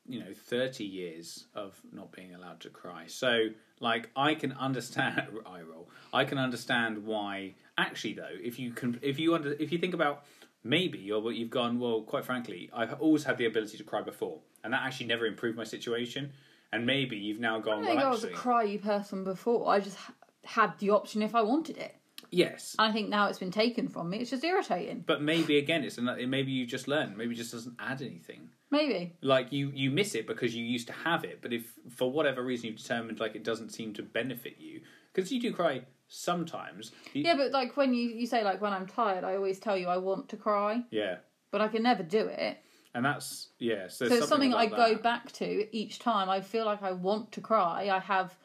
you 0.10 0.20
know, 0.20 0.34
30 0.34 0.84
years 0.84 1.46
of 1.54 1.80
not 1.94 2.12
being 2.12 2.34
allowed 2.34 2.60
to 2.62 2.70
cry. 2.70 3.06
So, 3.08 3.50
like, 3.80 4.10
I 4.16 4.34
can 4.34 4.52
understand, 4.54 5.22
I 5.46 5.62
roll, 5.62 5.90
I 6.12 6.26
can 6.26 6.40
understand 6.40 7.06
why, 7.06 7.54
actually, 7.78 8.14
though, 8.14 8.36
if 8.42 8.58
you 8.58 8.72
can, 8.72 9.00
if 9.02 9.20
you 9.20 9.36
under, 9.36 9.54
if 9.54 9.72
you 9.72 9.78
think 9.78 9.94
about 9.94 10.26
maybe, 10.64 11.12
or 11.12 11.22
what 11.22 11.36
you've 11.36 11.52
gone, 11.52 11.80
well, 11.80 12.02
quite 12.02 12.26
frankly, 12.26 12.70
I've 12.74 13.00
always 13.00 13.24
had 13.24 13.38
the 13.38 13.46
ability 13.46 13.78
to 13.78 13.84
cry 13.84 14.02
before, 14.02 14.40
and 14.64 14.74
that 14.74 14.82
actually 14.82 15.06
never 15.06 15.26
improved 15.26 15.56
my 15.56 15.64
situation. 15.64 16.32
And 16.72 16.86
maybe 16.86 17.18
you've 17.18 17.40
now 17.40 17.60
gone, 17.60 17.84
think 17.84 17.98
well, 17.98 18.08
I 18.08 18.10
was 18.10 18.24
a 18.24 18.28
actually, 18.28 18.78
cryy 18.78 18.82
person 18.82 19.24
before. 19.24 19.70
I 19.70 19.80
just 19.80 19.96
ha- 19.98 20.14
had 20.44 20.78
the 20.80 20.90
option 20.92 21.22
if 21.22 21.34
I 21.36 21.42
wanted 21.42 21.78
it. 21.78 21.96
Yes. 22.32 22.76
I 22.80 22.92
think 22.92 23.10
now 23.10 23.28
it's 23.28 23.40
been 23.40 23.52
taken 23.52 23.88
from 23.88 24.10
me. 24.10 24.18
It's 24.20 24.30
just 24.30 24.44
irritating. 24.44 25.04
But 25.06 25.22
maybe 25.22 25.58
again, 25.58 25.84
it's 25.84 25.98
another, 25.98 26.26
maybe 26.28 26.52
you 26.52 26.66
just 26.66 26.88
learn. 26.88 27.16
Maybe 27.18 27.34
it 27.34 27.38
just 27.38 27.52
doesn't 27.52 27.76
add 27.80 28.02
anything. 28.02 28.50
Maybe. 28.72 29.14
like 29.24 29.52
you 29.52 29.72
you 29.74 29.90
miss 29.90 30.14
it 30.14 30.28
because 30.28 30.56
you 30.56 30.64
used 30.64 30.86
to 30.86 30.94
have 30.94 31.24
it 31.24 31.42
but 31.42 31.52
if 31.52 31.74
for 31.90 32.12
whatever 32.12 32.44
reason 32.44 32.68
you've 32.68 32.78
determined 32.78 33.20
like 33.20 33.34
it 33.36 33.44
doesn't 33.44 33.70
seem 33.72 33.96
to 33.96 34.04
benefit 34.04 34.58
you 34.60 34.82
because 35.12 35.32
you 35.32 35.42
do 35.42 35.52
cry 35.52 35.82
sometimes 36.08 36.92
you- 37.14 37.24
Yeah, 37.24 37.36
but 37.36 37.52
like 37.52 37.76
when 37.78 37.96
you, 37.96 38.10
you 38.10 38.28
say 38.28 38.44
like 38.44 38.62
when 38.62 38.72
I'm 38.72 38.86
tired, 38.86 39.24
I 39.24 39.36
always 39.36 39.60
tell 39.60 39.76
you 39.76 39.88
I 39.88 39.98
want 39.98 40.30
to 40.30 40.38
cry, 40.38 40.84
yeah 40.92 41.16
but 41.50 41.62
I 41.62 41.68
can 41.68 41.82
never 41.82 42.04
do 42.04 42.28
it. 42.28 42.58
and 42.94 43.04
that's 43.04 43.48
yeah 43.58 43.88
so, 43.88 44.08
So 44.08 44.14
it's 44.16 44.28
something 44.28 44.54
I 44.54 44.66
about 44.66 44.78
go 44.78 44.96
back 45.02 45.32
to 45.42 45.48
each 45.76 45.98
time. 45.98 46.30
I 46.30 46.42
feel 46.42 46.66
like 46.66 46.84
I 46.84 46.92
want 46.92 47.32
to 47.32 47.42
cry. 47.42 47.90
I 47.90 47.98
have 47.98 48.36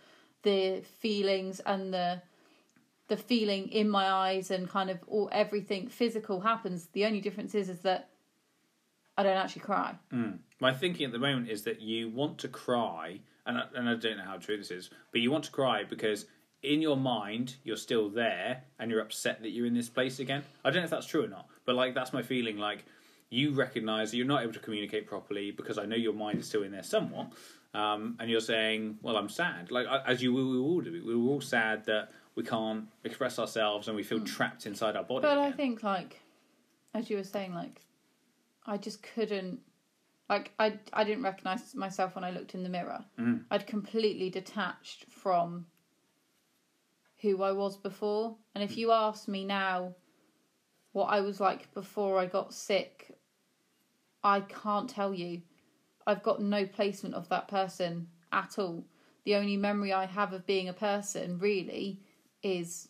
the 0.42 0.82
feelings 1.00 1.60
and 1.66 1.92
the 1.92 2.22
the 3.08 3.16
feeling 3.16 3.68
in 3.68 3.88
my 3.88 4.10
eyes 4.10 4.50
and 4.50 4.68
kind 4.68 4.90
of 4.90 4.98
all 5.06 5.28
everything 5.32 5.88
physical 5.88 6.40
happens. 6.40 6.88
The 6.92 7.04
only 7.04 7.20
difference 7.20 7.54
is 7.54 7.68
is 7.68 7.80
that 7.80 8.10
I 9.16 9.22
don't 9.22 9.36
actually 9.36 9.62
cry. 9.62 9.94
my 10.60 10.72
thinking 10.72 11.06
at 11.06 11.12
the 11.12 11.18
moment 11.18 11.48
is 11.48 11.62
that 11.64 11.80
you 11.80 12.08
want 12.08 12.38
to 12.38 12.48
cry 12.48 13.20
and 13.46 13.58
I, 13.58 13.64
and 13.74 13.88
I 13.88 13.94
don't 13.94 14.16
know 14.16 14.24
how 14.24 14.36
true 14.38 14.56
this 14.56 14.70
is 14.70 14.90
but 15.12 15.20
you 15.20 15.30
want 15.30 15.44
to 15.44 15.50
cry 15.50 15.84
because 15.84 16.26
in 16.62 16.80
your 16.80 16.96
mind 16.96 17.56
you're 17.64 17.76
still 17.76 18.08
there 18.08 18.62
and 18.78 18.90
you're 18.90 19.00
upset 19.00 19.42
that 19.42 19.50
you're 19.50 19.66
in 19.66 19.74
this 19.74 19.88
place 19.88 20.18
again 20.18 20.42
I 20.64 20.70
don't 20.70 20.80
know 20.80 20.84
if 20.84 20.90
that's 20.90 21.06
true 21.06 21.24
or 21.24 21.28
not 21.28 21.46
but 21.66 21.74
like 21.74 21.94
that's 21.94 22.12
my 22.12 22.22
feeling 22.22 22.56
like 22.58 22.84
you 23.30 23.52
recognize 23.52 24.10
that 24.10 24.16
you're 24.16 24.26
not 24.26 24.42
able 24.42 24.52
to 24.52 24.58
communicate 24.60 25.06
properly 25.06 25.50
because 25.50 25.78
I 25.78 25.84
know 25.84 25.96
your 25.96 26.12
mind 26.12 26.38
is 26.38 26.46
still 26.46 26.62
in 26.62 26.72
there 26.72 26.82
somewhat 26.82 27.32
um, 27.74 28.16
and 28.18 28.30
you're 28.30 28.40
saying 28.40 28.98
well 29.02 29.16
I'm 29.16 29.28
sad 29.28 29.70
like 29.70 29.86
as 30.06 30.22
you 30.22 30.32
we, 30.32 30.44
we 30.44 30.56
all 30.56 30.80
do 30.80 30.92
we 30.92 31.14
were 31.14 31.30
all 31.30 31.40
sad 31.40 31.84
that 31.86 32.10
we 32.36 32.42
can't 32.42 32.86
express 33.04 33.38
ourselves 33.38 33.88
and 33.88 33.96
we 33.96 34.02
feel 34.02 34.20
trapped 34.20 34.66
inside 34.66 34.96
our 34.96 35.04
body 35.04 35.22
But 35.22 35.38
I 35.38 35.52
think 35.52 35.82
like 35.82 36.20
as 36.94 37.10
you 37.10 37.16
were 37.16 37.24
saying, 37.24 37.54
like 37.54 37.82
I 38.66 38.76
just 38.76 39.02
couldn't 39.02 39.60
like 40.28 40.52
I 40.58 40.78
I 40.92 41.04
didn't 41.04 41.24
recognise 41.24 41.74
myself 41.74 42.14
when 42.14 42.24
I 42.24 42.30
looked 42.30 42.54
in 42.54 42.62
the 42.62 42.68
mirror. 42.68 43.04
Mm. 43.18 43.44
I'd 43.50 43.66
completely 43.66 44.30
detached 44.30 45.06
from 45.10 45.66
who 47.20 47.42
I 47.42 47.52
was 47.52 47.76
before. 47.76 48.36
And 48.54 48.62
if 48.62 48.76
you 48.76 48.92
ask 48.92 49.28
me 49.28 49.44
now 49.44 49.94
what 50.92 51.06
I 51.06 51.20
was 51.20 51.40
like 51.40 51.72
before 51.74 52.18
I 52.18 52.26
got 52.26 52.54
sick, 52.54 53.16
I 54.22 54.40
can't 54.40 54.88
tell 54.88 55.12
you. 55.12 55.42
I've 56.06 56.22
got 56.22 56.42
no 56.42 56.66
placement 56.66 57.14
of 57.14 57.30
that 57.30 57.48
person 57.48 58.08
at 58.30 58.58
all. 58.58 58.84
The 59.24 59.36
only 59.36 59.56
memory 59.56 59.90
I 59.90 60.04
have 60.04 60.34
of 60.34 60.44
being 60.44 60.68
a 60.68 60.74
person 60.74 61.38
really 61.38 62.02
is 62.44 62.88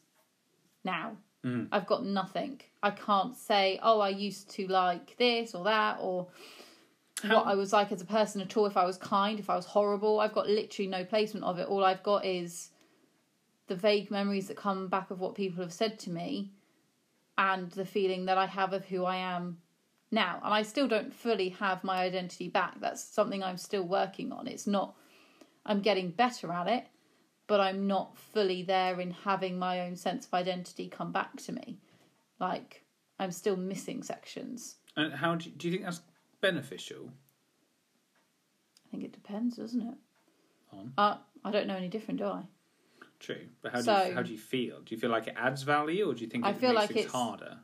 now. 0.85 1.17
Mm. 1.45 1.69
I've 1.73 1.87
got 1.87 2.05
nothing. 2.05 2.61
I 2.83 2.91
can't 2.91 3.37
say, 3.37 3.79
oh, 3.83 4.01
I 4.01 4.09
used 4.11 4.51
to 4.53 4.67
like 4.69 5.17
this 5.19 5.55
or 5.55 5.65
that, 5.65 5.99
or 6.01 6.29
How- 7.23 7.37
what 7.37 7.47
I 7.47 7.55
was 7.55 7.73
like 7.73 7.93
as 7.93 8.01
a 8.01 8.07
person 8.07 8.41
at 8.41 8.57
all. 8.57 8.67
If 8.67 8.77
I 8.77 8.85
was 8.85 8.97
kind, 8.97 9.39
if 9.39 9.51
I 9.51 9.57
was 9.57 9.67
horrible, 9.67 10.21
I've 10.21 10.33
got 10.35 10.49
literally 10.49 10.89
no 10.89 11.05
placement 11.05 11.45
of 11.45 11.59
it. 11.59 11.69
All 11.69 11.85
I've 11.85 12.03
got 12.03 12.25
is 12.25 12.71
the 13.67 13.75
vague 13.77 14.11
memories 14.11 14.49
that 14.49 14.57
come 14.57 14.89
back 14.89 15.11
of 15.11 15.21
what 15.21 15.35
people 15.35 15.63
have 15.63 15.73
said 15.73 15.99
to 16.01 16.11
me 16.11 16.51
and 17.39 17.71
the 17.73 17.85
feeling 17.87 18.27
that 18.27 18.39
I 18.39 18.47
have 18.47 18.73
of 18.73 18.85
who 18.85 19.05
I 19.05 19.17
am 19.17 19.59
now. 20.11 20.41
And 20.45 20.53
I 20.53 20.63
still 20.63 20.87
don't 20.89 21.13
fully 21.13 21.49
have 21.51 21.83
my 21.83 22.03
identity 22.03 22.49
back. 22.49 22.81
That's 22.81 23.03
something 23.03 23.43
I'm 23.43 23.57
still 23.57 23.83
working 23.85 24.33
on. 24.33 24.47
It's 24.47 24.67
not, 24.67 24.95
I'm 25.67 25.81
getting 25.81 26.11
better 26.11 26.53
at 26.53 26.69
it, 26.69 26.87
but 27.47 27.61
I'm 27.61 27.87
not 27.87 28.17
fully 28.19 28.63
there 28.63 29.01
in 29.01 29.11
having 29.11 29.59
my 29.59 29.81
own 29.83 29.97
sense 29.97 30.27
of 30.27 30.35
identity 30.35 30.89
come 30.89 31.13
back 31.13 31.37
to 31.43 31.53
me. 31.53 31.79
Like, 32.41 32.83
I'm 33.19 33.31
still 33.31 33.57
missing 33.57 34.03
sections. 34.03 34.77
and 34.97 35.13
how 35.13 35.35
do 35.35 35.49
you, 35.51 35.55
do 35.57 35.69
you 35.69 35.73
think 35.73 35.85
that's 35.85 36.01
beneficial 36.41 37.11
I 38.87 38.91
think 38.91 39.05
it 39.05 39.13
depends, 39.13 39.57
doesn't 39.57 39.81
it? 39.83 39.95
On? 40.73 40.93
Uh, 40.97 41.17
I 41.45 41.51
don't 41.51 41.67
know 41.67 41.75
any 41.77 41.89
different, 41.89 42.19
do 42.21 42.27
I? 42.27 42.43
True, 43.19 43.47
but 43.63 43.73
how 43.73 43.79
do 43.79 43.85
So- 43.85 44.05
you, 44.05 44.15
how 44.15 44.23
do 44.23 44.31
you 44.33 44.39
feel? 44.39 44.81
Do 44.83 44.95
you 44.95 45.01
feel 45.01 45.11
like 45.11 45.27
it 45.27 45.35
adds 45.37 45.63
value, 45.63 46.09
or 46.09 46.15
do 46.15 46.23
you 46.23 46.29
think 46.31 46.45
it 46.45 46.49
I 46.49 46.53
feel 46.53 46.73
makes 46.73 46.81
like 46.81 46.91
it's- 46.97 47.13
harder? 47.13 47.59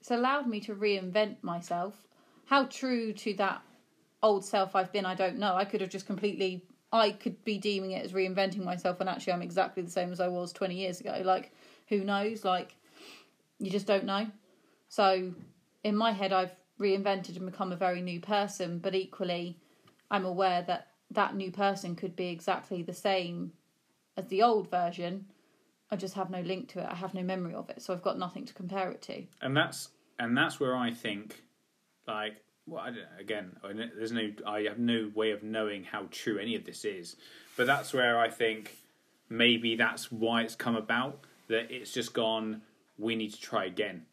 It's 0.00 0.10
allowed 0.12 0.46
me 0.46 0.60
to 0.60 0.74
reinvent 0.74 1.42
myself. 1.42 2.06
How 2.44 2.66
true 2.66 3.12
to 3.12 3.34
that 3.34 3.60
old 4.22 4.44
self 4.44 4.76
I've 4.76 4.92
been, 4.92 5.04
I 5.04 5.14
don't 5.16 5.38
know. 5.38 5.54
I 5.56 5.64
could 5.64 5.80
have 5.80 5.90
just 5.90 6.06
completely. 6.06 6.64
I 6.96 7.12
could 7.12 7.44
be 7.44 7.58
deeming 7.58 7.92
it 7.92 8.04
as 8.04 8.12
reinventing 8.12 8.64
myself, 8.64 9.00
and 9.00 9.08
actually, 9.08 9.34
I'm 9.34 9.42
exactly 9.42 9.82
the 9.82 9.90
same 9.90 10.12
as 10.12 10.20
I 10.20 10.28
was 10.28 10.52
20 10.52 10.74
years 10.74 11.00
ago. 11.00 11.22
Like, 11.24 11.52
who 11.88 12.04
knows? 12.04 12.44
Like, 12.44 12.74
you 13.58 13.70
just 13.70 13.86
don't 13.86 14.04
know. 14.04 14.26
So, 14.88 15.32
in 15.84 15.96
my 15.96 16.12
head, 16.12 16.32
I've 16.32 16.54
reinvented 16.80 17.36
and 17.36 17.46
become 17.46 17.72
a 17.72 17.76
very 17.76 18.00
new 18.00 18.20
person, 18.20 18.78
but 18.78 18.94
equally, 18.94 19.58
I'm 20.10 20.24
aware 20.24 20.62
that 20.62 20.88
that 21.12 21.34
new 21.34 21.50
person 21.50 21.96
could 21.96 22.16
be 22.16 22.28
exactly 22.28 22.82
the 22.82 22.92
same 22.92 23.52
as 24.16 24.26
the 24.26 24.42
old 24.42 24.70
version. 24.70 25.26
I 25.90 25.96
just 25.96 26.14
have 26.14 26.30
no 26.30 26.40
link 26.40 26.68
to 26.70 26.80
it. 26.80 26.86
I 26.90 26.94
have 26.94 27.14
no 27.14 27.22
memory 27.22 27.54
of 27.54 27.70
it, 27.70 27.80
so 27.80 27.94
I've 27.94 28.02
got 28.02 28.18
nothing 28.18 28.44
to 28.46 28.54
compare 28.54 28.90
it 28.90 29.02
to. 29.02 29.24
and 29.40 29.56
that's 29.56 29.90
and 30.18 30.36
that's 30.36 30.58
where 30.58 30.74
I 30.74 30.92
think, 30.92 31.44
like, 32.08 32.42
well, 32.66 32.82
I 32.82 32.90
don't, 32.90 33.06
again, 33.18 33.56
I 33.62 33.72
know- 33.72 33.90
there's 33.96 34.12
no, 34.12 34.30
I 34.46 34.62
have 34.62 34.78
no 34.78 35.10
way 35.14 35.30
of 35.30 35.42
knowing 35.42 35.84
how 35.84 36.08
true 36.10 36.38
any 36.38 36.56
of 36.56 36.64
this 36.64 36.84
is, 36.84 37.16
but 37.56 37.66
that's 37.66 37.92
where 37.92 38.18
I 38.18 38.28
think 38.28 38.82
maybe 39.28 39.76
that's 39.76 40.10
why 40.10 40.42
it's 40.42 40.54
come 40.54 40.76
about. 40.76 41.20
That 41.48 41.70
it's 41.70 41.92
just 41.92 42.12
gone. 42.12 42.62
We 42.98 43.14
need 43.14 43.32
to 43.34 43.40
try 43.40 43.66
again. 43.66 44.06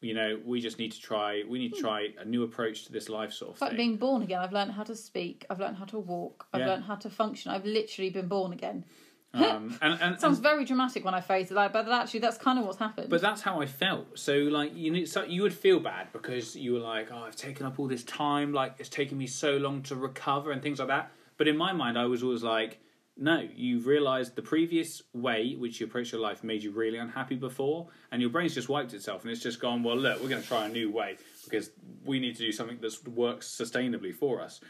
You 0.00 0.14
know, 0.14 0.40
we 0.44 0.60
just 0.60 0.78
need 0.78 0.92
to 0.92 1.00
try. 1.00 1.42
We 1.46 1.58
need 1.58 1.74
to 1.74 1.76
hmm. 1.76 1.82
try 1.82 2.08
a 2.18 2.24
new 2.24 2.44
approach 2.44 2.86
to 2.86 2.92
this 2.92 3.08
life 3.08 3.32
sort 3.32 3.50
of 3.50 3.54
It's 3.56 3.62
like 3.62 3.70
thing. 3.72 3.76
being 3.76 3.96
born 3.98 4.22
again. 4.22 4.38
I've 4.40 4.52
learned 4.52 4.72
how 4.72 4.84
to 4.84 4.94
speak. 4.94 5.44
I've 5.50 5.60
learned 5.60 5.76
how 5.76 5.84
to 5.86 5.98
walk. 5.98 6.46
I've 6.52 6.60
Yeah. 6.60 6.68
learned 6.68 6.84
how 6.84 6.94
to 6.94 7.10
function. 7.10 7.50
I've 7.50 7.66
literally 7.66 8.08
been 8.10 8.28
born 8.28 8.52
again. 8.52 8.84
Um, 9.34 9.78
and, 9.82 10.00
and, 10.00 10.14
It 10.14 10.20
sounds 10.20 10.38
very 10.38 10.64
dramatic 10.64 11.04
when 11.04 11.14
I 11.14 11.20
phrase 11.20 11.50
it 11.50 11.54
like, 11.54 11.72
but 11.72 11.88
actually, 11.88 12.20
that's 12.20 12.38
kind 12.38 12.58
of 12.58 12.64
what's 12.64 12.78
happened. 12.78 13.10
But 13.10 13.20
that's 13.20 13.42
how 13.42 13.60
I 13.60 13.66
felt. 13.66 14.18
So 14.18 14.34
like 14.34 14.74
you 14.74 14.90
know, 14.90 15.04
so 15.04 15.22
you 15.22 15.42
would 15.42 15.52
feel 15.52 15.80
bad 15.80 16.08
because 16.12 16.56
you 16.56 16.72
were 16.72 16.80
like, 16.80 17.08
oh, 17.12 17.18
I've 17.18 17.36
taken 17.36 17.66
up 17.66 17.78
all 17.78 17.86
this 17.86 18.04
time. 18.04 18.52
Like 18.52 18.76
it's 18.78 18.88
taken 18.88 19.18
me 19.18 19.26
so 19.26 19.58
long 19.58 19.82
to 19.82 19.96
recover 19.96 20.50
and 20.50 20.62
things 20.62 20.78
like 20.78 20.88
that. 20.88 21.12
But 21.36 21.46
in 21.46 21.56
my 21.56 21.72
mind, 21.72 21.98
I 21.98 22.06
was 22.06 22.22
always 22.22 22.42
like, 22.42 22.80
no, 23.18 23.46
you've 23.54 23.86
realised 23.86 24.36
the 24.36 24.42
previous 24.42 25.02
way 25.12 25.54
which 25.56 25.80
you 25.80 25.86
approached 25.86 26.12
your 26.12 26.20
life 26.20 26.44
made 26.44 26.62
you 26.62 26.70
really 26.70 26.98
unhappy 26.98 27.34
before, 27.34 27.88
and 28.12 28.22
your 28.22 28.30
brain's 28.30 28.54
just 28.54 28.68
wiped 28.68 28.94
itself, 28.94 29.22
and 29.22 29.30
it's 29.30 29.42
just 29.42 29.60
gone. 29.60 29.82
Well, 29.82 29.96
look, 29.96 30.22
we're 30.22 30.28
going 30.28 30.42
to 30.42 30.48
try 30.48 30.66
a 30.66 30.68
new 30.68 30.90
way 30.90 31.16
because 31.44 31.70
we 32.04 32.20
need 32.20 32.36
to 32.36 32.42
do 32.42 32.52
something 32.52 32.78
that 32.80 33.08
works 33.08 33.48
sustainably 33.48 34.14
for 34.14 34.40
us. 34.40 34.60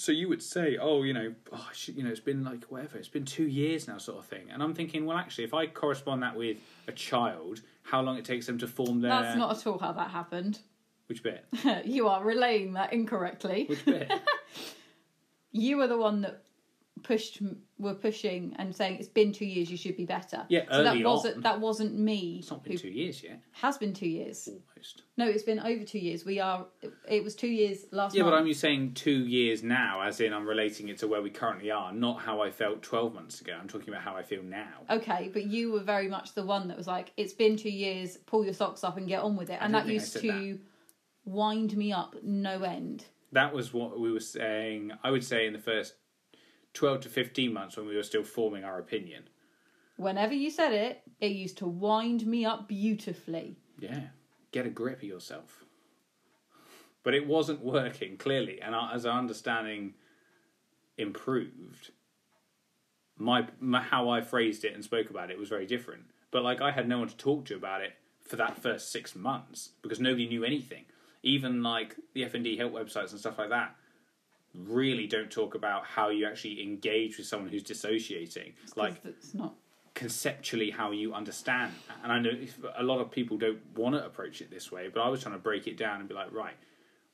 So 0.00 0.12
you 0.12 0.30
would 0.30 0.42
say, 0.42 0.78
oh, 0.80 1.02
you 1.02 1.12
know, 1.12 1.34
oh, 1.52 1.68
you 1.84 2.02
know, 2.02 2.08
it's 2.08 2.20
been 2.20 2.42
like 2.42 2.64
whatever, 2.70 2.96
it's 2.96 3.06
been 3.06 3.26
two 3.26 3.46
years 3.46 3.86
now, 3.86 3.98
sort 3.98 4.16
of 4.16 4.24
thing. 4.24 4.46
And 4.50 4.62
I'm 4.62 4.72
thinking, 4.72 5.04
well, 5.04 5.18
actually, 5.18 5.44
if 5.44 5.52
I 5.52 5.66
correspond 5.66 6.22
that 6.22 6.34
with 6.34 6.56
a 6.88 6.92
child, 6.92 7.60
how 7.82 8.00
long 8.00 8.16
it 8.16 8.24
takes 8.24 8.46
them 8.46 8.56
to 8.60 8.66
form 8.66 9.02
their 9.02 9.10
that's 9.10 9.36
not 9.36 9.54
at 9.58 9.66
all 9.66 9.78
how 9.78 9.92
that 9.92 10.08
happened. 10.08 10.60
which 11.08 11.22
bit, 11.22 11.44
you 11.84 12.08
are 12.08 12.24
relaying 12.24 12.72
that 12.72 12.94
incorrectly. 12.94 13.66
which 13.68 13.84
bit? 13.84 14.10
You 15.52 15.78
were 15.78 15.88
the 15.88 15.98
one 15.98 16.20
that 16.20 16.44
pushed, 17.02 17.40
were 17.78 17.94
pushing 17.94 18.54
and 18.58 18.74
saying 18.74 18.98
it's 18.98 19.08
been 19.08 19.32
two 19.32 19.44
years. 19.44 19.70
You 19.70 19.76
should 19.76 19.96
be 19.96 20.04
better. 20.04 20.44
Yeah, 20.48 20.64
so 20.70 20.84
that 20.84 21.02
wasn't 21.02 21.36
on. 21.36 21.42
that 21.42 21.60
wasn't 21.60 21.98
me. 21.98 22.36
It's 22.40 22.50
not 22.50 22.64
been 22.64 22.78
two 22.78 22.88
years 22.88 23.22
yet, 23.22 23.40
has 23.52 23.78
been 23.78 23.92
two 23.92 24.08
years. 24.08 24.48
almost. 24.48 25.02
No, 25.16 25.26
it's 25.26 25.42
been 25.42 25.60
over 25.60 25.84
two 25.84 25.98
years. 25.98 26.24
We 26.24 26.40
are. 26.40 26.66
It 27.08 27.24
was 27.24 27.34
two 27.34 27.48
years 27.48 27.86
last. 27.90 28.14
Year. 28.14 28.24
Yeah, 28.24 28.30
month. 28.30 28.42
but 28.44 28.48
I'm 28.48 28.54
saying 28.54 28.94
two 28.94 29.26
years 29.26 29.62
now, 29.62 30.00
as 30.02 30.20
in 30.20 30.32
I'm 30.32 30.46
relating 30.46 30.88
it 30.88 30.98
to 30.98 31.08
where 31.08 31.22
we 31.22 31.30
currently 31.30 31.70
are, 31.70 31.92
not 31.92 32.20
how 32.20 32.42
I 32.42 32.50
felt 32.50 32.82
12 32.82 33.14
months 33.14 33.40
ago. 33.40 33.56
I'm 33.60 33.68
talking 33.68 33.88
about 33.88 34.02
how 34.02 34.14
I 34.16 34.22
feel 34.22 34.42
now. 34.42 34.84
Okay, 34.88 35.30
but 35.32 35.44
you 35.46 35.72
were 35.72 35.82
very 35.82 36.08
much 36.08 36.34
the 36.34 36.44
one 36.44 36.68
that 36.68 36.76
was 36.76 36.86
like, 36.86 37.12
"It's 37.16 37.32
been 37.32 37.56
two 37.56 37.70
years. 37.70 38.16
Pull 38.26 38.44
your 38.44 38.54
socks 38.54 38.84
up 38.84 38.96
and 38.96 39.08
get 39.08 39.22
on 39.22 39.36
with 39.36 39.50
it." 39.50 39.58
And 39.60 39.74
that 39.74 39.86
used 39.86 40.16
to 40.20 40.58
wind 41.24 41.76
me 41.76 41.92
up 41.92 42.16
no 42.22 42.62
end. 42.62 43.04
That 43.32 43.54
was 43.54 43.72
what 43.72 44.00
we 44.00 44.10
were 44.10 44.20
saying, 44.20 44.92
I 45.04 45.10
would 45.10 45.22
say, 45.22 45.46
in 45.46 45.52
the 45.52 45.60
first 45.60 45.94
12 46.74 47.00
to 47.00 47.08
15 47.08 47.52
months 47.52 47.76
when 47.76 47.86
we 47.86 47.96
were 47.96 48.02
still 48.02 48.24
forming 48.24 48.64
our 48.64 48.78
opinion. 48.78 49.24
Whenever 49.96 50.32
you 50.32 50.50
said 50.50 50.72
it, 50.72 51.02
it 51.20 51.32
used 51.32 51.58
to 51.58 51.66
wind 51.66 52.26
me 52.26 52.44
up 52.44 52.68
beautifully. 52.68 53.56
Yeah, 53.78 54.00
get 54.52 54.66
a 54.66 54.70
grip 54.70 54.98
of 54.98 55.04
yourself. 55.04 55.64
But 57.02 57.14
it 57.14 57.26
wasn't 57.26 57.60
working 57.60 58.16
clearly, 58.16 58.60
and 58.60 58.74
as 58.74 59.04
our 59.06 59.18
understanding 59.18 59.94
improved, 60.96 61.90
my, 63.16 63.46
my 63.58 63.82
how 63.82 64.08
I 64.08 64.20
phrased 64.20 64.64
it 64.64 64.74
and 64.74 64.84
spoke 64.84 65.10
about 65.10 65.30
it 65.30 65.38
was 65.38 65.48
very 65.48 65.66
different. 65.66 66.04
But 66.30 66.44
like 66.44 66.60
I 66.60 66.70
had 66.70 66.88
no 66.88 66.98
one 66.98 67.08
to 67.08 67.16
talk 67.16 67.44
to 67.46 67.56
about 67.56 67.82
it 67.82 67.92
for 68.26 68.36
that 68.36 68.62
first 68.62 68.92
six 68.92 69.14
months 69.16 69.70
because 69.82 70.00
nobody 70.00 70.28
knew 70.28 70.44
anything. 70.44 70.84
Even 71.22 71.62
like 71.62 71.96
the 72.14 72.22
FND 72.22 72.56
help 72.56 72.72
websites 72.72 73.10
and 73.10 73.20
stuff 73.20 73.38
like 73.38 73.50
that 73.50 73.74
really 74.54 75.06
don't 75.06 75.30
talk 75.30 75.54
about 75.54 75.84
how 75.84 76.08
you 76.08 76.26
actually 76.26 76.62
engage 76.62 77.18
with 77.18 77.26
someone 77.26 77.48
who's 77.50 77.62
dissociating. 77.62 78.54
Like 78.76 79.00
it's 79.04 79.34
not. 79.34 79.54
conceptually 79.94 80.70
how 80.70 80.90
you 80.92 81.12
understand. 81.14 81.72
And 82.02 82.12
I 82.12 82.18
know 82.18 82.32
a 82.76 82.82
lot 82.82 83.00
of 83.00 83.10
people 83.10 83.36
don't 83.36 83.58
want 83.76 83.94
to 83.94 84.04
approach 84.04 84.40
it 84.40 84.50
this 84.50 84.72
way, 84.72 84.88
but 84.92 85.00
I 85.00 85.08
was 85.08 85.22
trying 85.22 85.34
to 85.34 85.40
break 85.40 85.66
it 85.66 85.76
down 85.76 86.00
and 86.00 86.08
be 86.08 86.14
like, 86.14 86.32
right, 86.32 86.54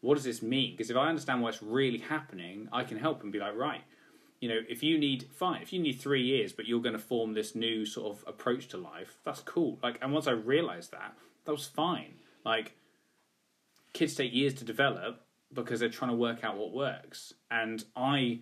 what 0.03 0.15
does 0.15 0.25
this 0.25 0.43
mean? 0.43 0.73
Because 0.73 0.91
if 0.91 0.97
I 0.97 1.09
understand 1.09 1.43
what's 1.43 1.63
really 1.63 1.99
happening, 1.99 2.69
I 2.73 2.85
can 2.85 2.99
help 2.99 3.23
and 3.23 3.33
be 3.33 3.39
like, 3.39 3.57
right, 3.57 3.83
you 4.41 4.49
know, 4.49 4.61
if 4.69 4.83
you 4.83 4.99
need 4.99 5.27
fine, 5.33 5.63
if 5.63 5.73
you 5.73 5.81
need 5.81 5.95
three 6.01 6.23
years, 6.23 6.53
but 6.53 6.67
you're 6.67 6.83
going 6.83 6.93
to 6.93 6.99
form 6.99 7.33
this 7.33 7.55
new 7.55 7.87
sort 7.87 8.17
of 8.17 8.25
approach 8.29 8.69
to 8.69 8.77
life, 8.77 9.19
that's 9.25 9.41
cool. 9.41 9.79
Like, 9.83 9.99
and 10.03 10.13
once 10.13 10.27
I 10.27 10.33
realized 10.33 10.93
that, 10.93 11.15
that 11.45 11.53
was 11.53 11.67
fine. 11.67 12.15
Like, 12.45 12.77
kids 13.95 14.15
take 14.15 14.33
years 14.33 14.55
to 14.55 14.65
develop 14.65 15.26
because 15.53 15.81
they're 15.81 15.89
trying 15.89 16.11
to 16.11 16.17
work 16.17 16.45
out 16.45 16.57
what 16.57 16.73
works. 16.73 17.33
And 17.51 17.85
I, 17.95 18.41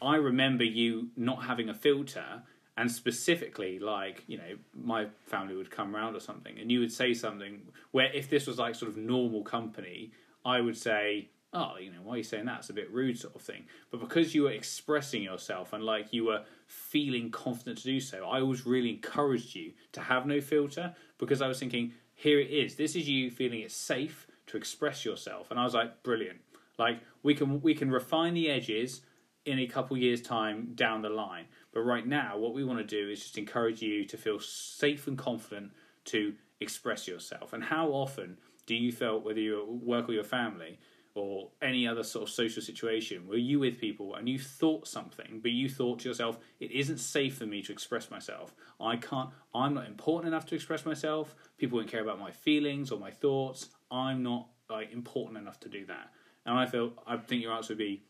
I 0.00 0.16
remember 0.16 0.64
you 0.64 1.08
not 1.16 1.44
having 1.44 1.68
a 1.68 1.74
filter, 1.74 2.42
and 2.76 2.90
specifically, 2.90 3.78
like 3.78 4.24
you 4.26 4.38
know, 4.38 4.56
my 4.74 5.06
family 5.26 5.56
would 5.56 5.70
come 5.70 5.94
round 5.94 6.16
or 6.16 6.20
something, 6.20 6.58
and 6.58 6.70
you 6.70 6.80
would 6.80 6.92
say 6.92 7.14
something 7.14 7.62
where 7.92 8.12
if 8.12 8.28
this 8.28 8.46
was 8.46 8.58
like 8.58 8.74
sort 8.74 8.90
of 8.90 8.96
normal 8.96 9.42
company, 9.42 10.12
I 10.44 10.60
would 10.60 10.76
say. 10.76 11.28
Oh, 11.56 11.76
you 11.78 11.92
know, 11.92 11.98
why 12.02 12.14
are 12.14 12.16
you 12.16 12.24
saying 12.24 12.46
that? 12.46 12.58
It's 12.58 12.70
a 12.70 12.72
bit 12.72 12.90
rude, 12.90 13.16
sort 13.16 13.36
of 13.36 13.40
thing. 13.40 13.66
But 13.92 14.00
because 14.00 14.34
you 14.34 14.42
were 14.42 14.50
expressing 14.50 15.22
yourself 15.22 15.72
and 15.72 15.84
like 15.84 16.12
you 16.12 16.24
were 16.24 16.42
feeling 16.66 17.30
confident 17.30 17.78
to 17.78 17.84
do 17.84 18.00
so, 18.00 18.26
I 18.26 18.40
always 18.40 18.66
really 18.66 18.90
encouraged 18.90 19.54
you 19.54 19.70
to 19.92 20.00
have 20.00 20.26
no 20.26 20.40
filter 20.40 20.96
because 21.16 21.40
I 21.40 21.46
was 21.46 21.60
thinking, 21.60 21.92
here 22.12 22.40
it 22.40 22.50
is. 22.50 22.74
This 22.74 22.96
is 22.96 23.08
you 23.08 23.30
feeling 23.30 23.60
it's 23.60 23.76
safe 23.76 24.23
to 24.54 24.58
express 24.58 25.04
yourself, 25.04 25.50
and 25.50 25.60
I 25.60 25.64
was 25.64 25.74
like, 25.74 26.02
brilliant. 26.02 26.38
Like 26.78 27.00
we 27.22 27.34
can 27.34 27.60
we 27.60 27.74
can 27.74 27.90
refine 27.90 28.34
the 28.34 28.50
edges 28.50 29.02
in 29.44 29.58
a 29.58 29.66
couple 29.66 29.96
years 29.96 30.22
time 30.22 30.72
down 30.74 31.02
the 31.02 31.10
line. 31.10 31.46
But 31.72 31.80
right 31.80 32.06
now, 32.06 32.38
what 32.38 32.54
we 32.54 32.64
want 32.64 32.78
to 32.78 32.84
do 32.84 33.10
is 33.10 33.20
just 33.20 33.38
encourage 33.38 33.82
you 33.82 34.04
to 34.06 34.16
feel 34.16 34.40
safe 34.40 35.06
and 35.06 35.18
confident 35.18 35.72
to 36.06 36.34
express 36.60 37.06
yourself. 37.06 37.52
And 37.52 37.62
how 37.62 37.88
often 37.88 38.38
do 38.66 38.74
you 38.74 38.90
feel, 38.90 39.20
whether 39.20 39.40
you 39.40 39.80
work 39.82 40.06
with 40.06 40.14
your 40.14 40.24
family 40.24 40.78
or 41.14 41.50
any 41.62 41.86
other 41.86 42.02
sort 42.02 42.28
of 42.28 42.34
social 42.34 42.62
situation, 42.62 43.28
were 43.28 43.36
you 43.36 43.60
with 43.60 43.78
people 43.78 44.14
and 44.14 44.28
you 44.28 44.38
thought 44.38 44.88
something, 44.88 45.40
but 45.42 45.52
you 45.52 45.68
thought 45.68 46.00
to 46.00 46.08
yourself, 46.08 46.38
it 46.58 46.72
isn't 46.72 46.98
safe 46.98 47.36
for 47.36 47.46
me 47.46 47.62
to 47.62 47.72
express 47.72 48.10
myself. 48.10 48.54
I 48.80 48.96
can't, 48.96 49.30
I'm 49.54 49.74
not 49.74 49.86
important 49.86 50.32
enough 50.32 50.46
to 50.46 50.54
express 50.54 50.84
myself. 50.84 51.34
People 51.58 51.78
won't 51.78 51.90
care 51.90 52.02
about 52.02 52.18
my 52.18 52.32
feelings 52.32 52.90
or 52.90 52.98
my 52.98 53.10
thoughts. 53.10 53.68
I'm 53.94 54.22
not 54.22 54.48
like 54.68 54.92
important 54.92 55.38
enough 55.38 55.60
to 55.60 55.68
do 55.68 55.86
that. 55.86 56.10
And 56.44 56.58
I 56.58 56.66
feel, 56.66 56.92
I 57.06 57.16
think 57.16 57.42
your 57.42 57.52
answer 57.52 57.70
would 57.72 57.78
be 57.78 58.02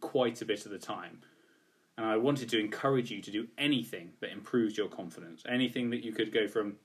quite 0.00 0.40
a 0.40 0.44
bit 0.44 0.64
of 0.64 0.70
the 0.70 0.78
time. 0.78 1.20
And 1.98 2.06
I 2.06 2.16
wanted 2.16 2.48
to 2.50 2.60
encourage 2.60 3.10
you 3.10 3.20
to 3.22 3.30
do 3.30 3.48
anything 3.58 4.12
that 4.20 4.30
improves 4.30 4.76
your 4.76 4.88
confidence. 4.88 5.42
Anything 5.48 5.90
that 5.90 6.04
you 6.04 6.12
could 6.12 6.32
go 6.32 6.46
from, 6.46 6.76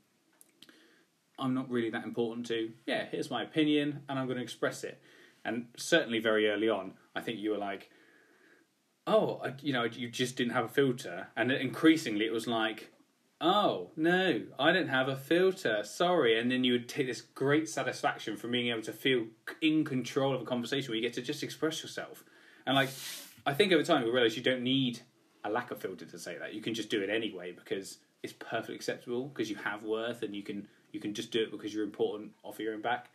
I'm 1.37 1.53
not 1.53 1.69
really 1.69 1.89
that 1.91 2.03
important 2.03 2.47
to, 2.47 2.71
yeah, 2.85 3.05
here's 3.11 3.29
my 3.29 3.43
opinion 3.43 4.01
and 4.09 4.17
I'm 4.17 4.25
going 4.25 4.37
to 4.37 4.43
express 4.43 4.83
it. 4.83 5.01
And 5.45 5.67
certainly 5.77 6.19
very 6.19 6.49
early 6.49 6.69
on, 6.69 6.93
I 7.15 7.21
think 7.21 7.39
you 7.39 7.51
were 7.51 7.57
like, 7.57 7.89
oh, 9.05 9.41
you 9.61 9.73
know, 9.73 9.83
you 9.83 10.09
just 10.09 10.37
didn't 10.37 10.53
have 10.53 10.65
a 10.65 10.69
filter. 10.69 11.27
And 11.35 11.51
increasingly 11.51 12.25
it 12.25 12.31
was 12.31 12.47
like, 12.47 12.91
oh, 13.41 13.89
no, 13.97 14.43
I 14.59 14.71
don't 14.71 14.87
have 14.87 15.07
a 15.07 15.15
filter, 15.15 15.81
sorry. 15.83 16.39
And 16.39 16.51
then 16.51 16.63
you 16.63 16.73
would 16.73 16.87
take 16.87 17.07
this 17.07 17.21
great 17.21 17.67
satisfaction 17.67 18.37
from 18.37 18.51
being 18.51 18.69
able 18.69 18.83
to 18.83 18.93
feel 18.93 19.25
in 19.61 19.83
control 19.83 20.33
of 20.33 20.41
a 20.41 20.45
conversation 20.45 20.91
where 20.91 20.95
you 20.95 21.01
get 21.01 21.13
to 21.13 21.21
just 21.21 21.41
express 21.41 21.81
yourself. 21.81 22.23
And 22.67 22.75
like, 22.75 22.89
I 23.45 23.53
think 23.53 23.73
over 23.73 23.83
time 23.83 24.03
we 24.03 24.11
realize 24.11 24.37
you 24.37 24.43
don't 24.43 24.61
need 24.61 24.99
a 25.43 25.49
lack 25.49 25.71
of 25.71 25.79
filter 25.79 26.05
to 26.05 26.19
say 26.19 26.37
that. 26.37 26.53
You 26.53 26.61
can 26.61 26.75
just 26.75 26.89
do 26.89 27.01
it 27.01 27.09
anyway 27.09 27.51
because 27.51 27.97
it's 28.21 28.33
perfectly 28.33 28.75
acceptable 28.75 29.27
because 29.29 29.49
you 29.49 29.55
have 29.55 29.83
worth 29.83 30.21
and 30.21 30.35
you 30.35 30.43
can 30.43 30.67
you 30.91 30.99
can 30.99 31.13
just 31.13 31.31
do 31.31 31.41
it 31.41 31.51
because 31.51 31.73
you're 31.73 31.83
important 31.83 32.31
off 32.43 32.59
your 32.59 32.73
own 32.73 32.81
back. 32.81 33.09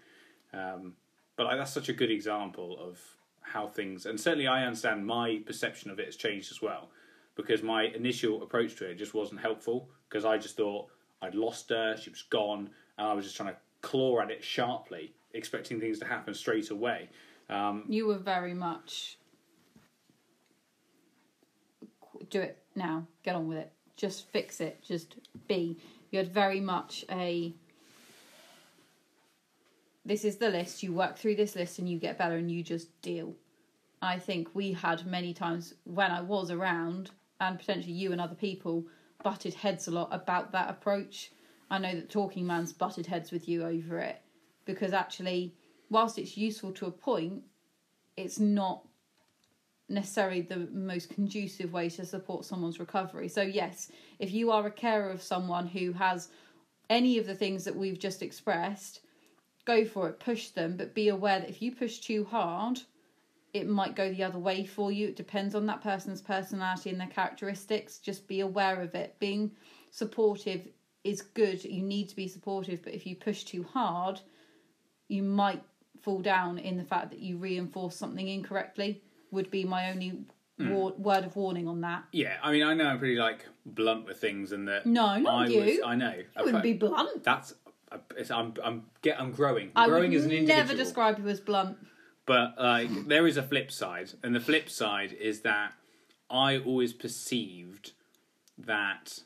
Um, 0.52 0.94
but 1.36 1.46
like, 1.46 1.58
that's 1.58 1.72
such 1.72 1.88
a 1.88 1.92
good 1.92 2.10
example 2.10 2.76
of 2.80 2.98
how 3.42 3.68
things, 3.68 4.06
and 4.06 4.18
certainly 4.18 4.48
I 4.48 4.64
understand 4.64 5.06
my 5.06 5.40
perception 5.46 5.90
of 5.90 6.00
it 6.00 6.06
has 6.06 6.16
changed 6.16 6.50
as 6.50 6.60
well 6.60 6.88
because 7.36 7.62
my 7.62 7.84
initial 7.84 8.42
approach 8.42 8.74
to 8.76 8.86
it 8.90 8.96
just 8.96 9.14
wasn't 9.14 9.40
helpful 9.40 9.90
because 10.08 10.24
I 10.24 10.38
just 10.38 10.56
thought 10.56 10.86
I'd 11.22 11.34
lost 11.34 11.70
her, 11.70 11.96
she 11.96 12.10
was 12.10 12.22
gone, 12.22 12.70
and 12.98 13.06
I 13.06 13.12
was 13.14 13.24
just 13.24 13.36
trying 13.36 13.50
to 13.50 13.56
claw 13.82 14.20
at 14.20 14.30
it 14.30 14.42
sharply, 14.42 15.12
expecting 15.34 15.80
things 15.80 15.98
to 16.00 16.04
happen 16.04 16.34
straight 16.34 16.70
away. 16.70 17.08
Um, 17.48 17.84
You 17.88 18.06
were 18.06 18.18
very 18.18 18.54
much 18.54 19.18
do 22.30 22.40
it 22.40 22.58
now. 22.74 23.06
Get 23.22 23.34
on 23.34 23.48
with 23.48 23.58
it. 23.58 23.72
Just 23.96 24.28
fix 24.28 24.60
it. 24.60 24.82
Just 24.82 25.16
be. 25.48 25.78
You 26.10 26.18
had 26.18 26.32
very 26.32 26.60
much 26.60 27.04
a. 27.10 27.54
This 30.04 30.24
is 30.24 30.36
the 30.36 30.50
list. 30.50 30.82
You 30.82 30.92
work 30.92 31.18
through 31.18 31.36
this 31.36 31.56
list 31.56 31.78
and 31.78 31.88
you 31.88 31.98
get 31.98 32.18
better 32.18 32.36
and 32.36 32.50
you 32.50 32.62
just 32.62 33.00
deal. 33.02 33.34
I 34.02 34.18
think 34.18 34.54
we 34.54 34.72
had 34.72 35.06
many 35.06 35.34
times 35.34 35.74
when 35.84 36.10
I 36.10 36.20
was 36.20 36.50
around 36.50 37.10
and 37.40 37.58
potentially 37.58 37.94
you 37.94 38.12
and 38.12 38.20
other 38.20 38.34
people 38.34 38.84
butted 39.26 39.54
heads 39.54 39.88
a 39.88 39.90
lot 39.90 40.08
about 40.12 40.52
that 40.52 40.70
approach. 40.70 41.32
I 41.68 41.78
know 41.78 41.92
that 41.96 42.10
Talking 42.10 42.46
Man's 42.46 42.72
butted 42.72 43.06
heads 43.06 43.32
with 43.32 43.48
you 43.48 43.64
over 43.64 43.98
it 43.98 44.22
because 44.66 44.92
actually, 44.92 45.52
whilst 45.90 46.16
it's 46.16 46.36
useful 46.36 46.70
to 46.74 46.86
a 46.86 46.92
point, 46.92 47.42
it's 48.16 48.38
not 48.38 48.86
necessarily 49.88 50.42
the 50.42 50.68
most 50.70 51.10
conducive 51.10 51.72
way 51.72 51.88
to 51.88 52.06
support 52.06 52.44
someone's 52.44 52.78
recovery. 52.78 53.26
So, 53.26 53.42
yes, 53.42 53.90
if 54.20 54.30
you 54.30 54.52
are 54.52 54.64
a 54.64 54.70
carer 54.70 55.10
of 55.10 55.20
someone 55.20 55.66
who 55.66 55.90
has 55.94 56.28
any 56.88 57.18
of 57.18 57.26
the 57.26 57.34
things 57.34 57.64
that 57.64 57.74
we've 57.74 57.98
just 57.98 58.22
expressed, 58.22 59.00
go 59.64 59.84
for 59.84 60.08
it, 60.08 60.20
push 60.20 60.50
them, 60.50 60.76
but 60.76 60.94
be 60.94 61.08
aware 61.08 61.40
that 61.40 61.50
if 61.50 61.60
you 61.60 61.74
push 61.74 61.98
too 61.98 62.26
hard, 62.26 62.78
it 63.56 63.68
might 63.68 63.96
go 63.96 64.12
the 64.12 64.22
other 64.22 64.38
way 64.38 64.66
for 64.66 64.92
you. 64.92 65.08
It 65.08 65.16
depends 65.16 65.54
on 65.54 65.66
that 65.66 65.82
person's 65.82 66.20
personality 66.20 66.90
and 66.90 67.00
their 67.00 67.08
characteristics. 67.08 67.98
Just 67.98 68.28
be 68.28 68.40
aware 68.40 68.82
of 68.82 68.94
it. 68.94 69.16
Being 69.18 69.52
supportive 69.90 70.68
is 71.04 71.22
good. 71.22 71.64
You 71.64 71.82
need 71.82 72.10
to 72.10 72.16
be 72.16 72.28
supportive, 72.28 72.82
but 72.82 72.94
if 72.94 73.06
you 73.06 73.16
push 73.16 73.44
too 73.44 73.62
hard, 73.62 74.20
you 75.08 75.22
might 75.22 75.62
fall 76.02 76.20
down 76.20 76.58
in 76.58 76.76
the 76.76 76.84
fact 76.84 77.10
that 77.10 77.20
you 77.20 77.38
reinforce 77.38 77.96
something 77.96 78.28
incorrectly. 78.28 79.02
Would 79.30 79.50
be 79.50 79.64
my 79.64 79.90
only 79.90 80.24
hmm. 80.58 80.70
war- 80.70 80.94
word 80.98 81.24
of 81.24 81.34
warning 81.34 81.66
on 81.66 81.80
that. 81.80 82.04
yeah, 82.12 82.36
I 82.42 82.52
mean, 82.52 82.62
I 82.62 82.74
know 82.74 82.86
I'm 82.86 82.98
pretty 82.98 83.16
like 83.16 83.46
blunt 83.64 84.06
with 84.06 84.18
things, 84.18 84.52
and 84.52 84.68
that 84.68 84.84
No, 84.84 85.18
not 85.18 85.34
I 85.34 85.46
you. 85.46 85.60
Was, 85.60 85.78
I 85.84 85.94
know. 85.96 86.14
You 86.14 86.44
wouldn't 86.44 86.62
be 86.62 86.74
blunt. 86.74 87.24
That's. 87.24 87.54
It's, 88.16 88.30
I'm. 88.30 88.52
I'm. 88.62 88.84
Get. 89.02 89.20
I'm 89.20 89.32
growing. 89.32 89.70
I 89.74 89.86
growing 89.88 90.10
would 90.10 90.18
as 90.18 90.24
an 90.26 90.32
individual. 90.32 90.66
never 90.66 90.76
describe 90.76 91.18
you 91.18 91.28
as 91.28 91.40
blunt. 91.40 91.78
But 92.26 92.54
like, 92.58 93.06
there 93.06 93.26
is 93.26 93.36
a 93.36 93.42
flip 93.42 93.70
side, 93.70 94.10
and 94.22 94.34
the 94.34 94.40
flip 94.40 94.68
side 94.68 95.12
is 95.12 95.42
that 95.42 95.72
I 96.28 96.58
always 96.58 96.92
perceived 96.92 97.92
that 98.58 99.20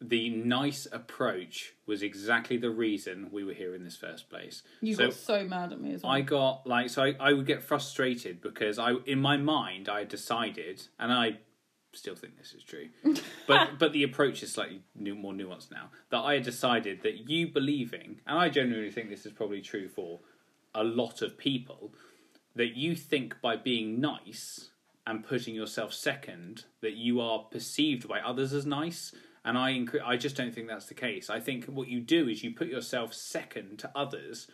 the 0.00 0.28
nice 0.30 0.86
approach 0.90 1.74
was 1.86 2.02
exactly 2.02 2.56
the 2.56 2.70
reason 2.70 3.28
we 3.32 3.44
were 3.44 3.52
here 3.52 3.74
in 3.74 3.84
this 3.84 3.96
first 3.96 4.28
place. 4.28 4.62
You 4.80 4.94
so 4.94 5.06
got 5.06 5.14
so 5.14 5.44
mad 5.44 5.72
at 5.72 5.80
me 5.80 5.94
as 5.94 6.02
well. 6.02 6.12
I 6.12 6.20
got 6.20 6.66
like 6.66 6.90
so 6.90 7.02
I, 7.04 7.14
I 7.20 7.32
would 7.32 7.46
get 7.46 7.62
frustrated 7.62 8.40
because 8.40 8.78
I 8.78 8.94
in 9.06 9.20
my 9.20 9.36
mind 9.36 9.88
I 9.88 10.04
decided 10.04 10.82
and 10.98 11.12
I 11.12 11.38
still 11.92 12.16
think 12.16 12.36
this 12.36 12.52
is 12.52 12.62
true. 12.62 12.88
But 13.46 13.78
but 13.78 13.92
the 13.92 14.02
approach 14.02 14.42
is 14.42 14.52
slightly 14.52 14.80
new, 14.94 15.14
more 15.14 15.32
nuanced 15.32 15.70
now. 15.70 15.90
That 16.10 16.20
I 16.20 16.34
had 16.34 16.44
decided 16.44 17.02
that 17.02 17.30
you 17.30 17.46
believing 17.46 18.20
and 18.26 18.38
I 18.38 18.48
genuinely 18.48 18.90
think 18.90 19.10
this 19.10 19.26
is 19.26 19.32
probably 19.32 19.60
true 19.60 19.88
for 19.88 20.20
a 20.74 20.84
lot 20.84 21.22
of 21.22 21.38
people 21.38 21.94
that 22.54 22.76
you 22.76 22.94
think 22.94 23.40
by 23.40 23.56
being 23.56 24.00
nice 24.00 24.70
and 25.06 25.24
putting 25.24 25.54
yourself 25.54 25.92
second 25.92 26.64
that 26.80 26.94
you 26.94 27.20
are 27.20 27.40
perceived 27.50 28.08
by 28.08 28.20
others 28.20 28.52
as 28.52 28.64
nice 28.64 29.14
and 29.44 29.58
I 29.58 29.72
incre- 29.72 30.02
I 30.02 30.16
just 30.16 30.36
don't 30.36 30.54
think 30.54 30.68
that's 30.68 30.86
the 30.86 30.94
case. 30.94 31.28
I 31.28 31.38
think 31.38 31.66
what 31.66 31.88
you 31.88 32.00
do 32.00 32.28
is 32.28 32.42
you 32.42 32.54
put 32.54 32.68
yourself 32.68 33.12
second 33.12 33.78
to 33.80 33.90
others 33.94 34.48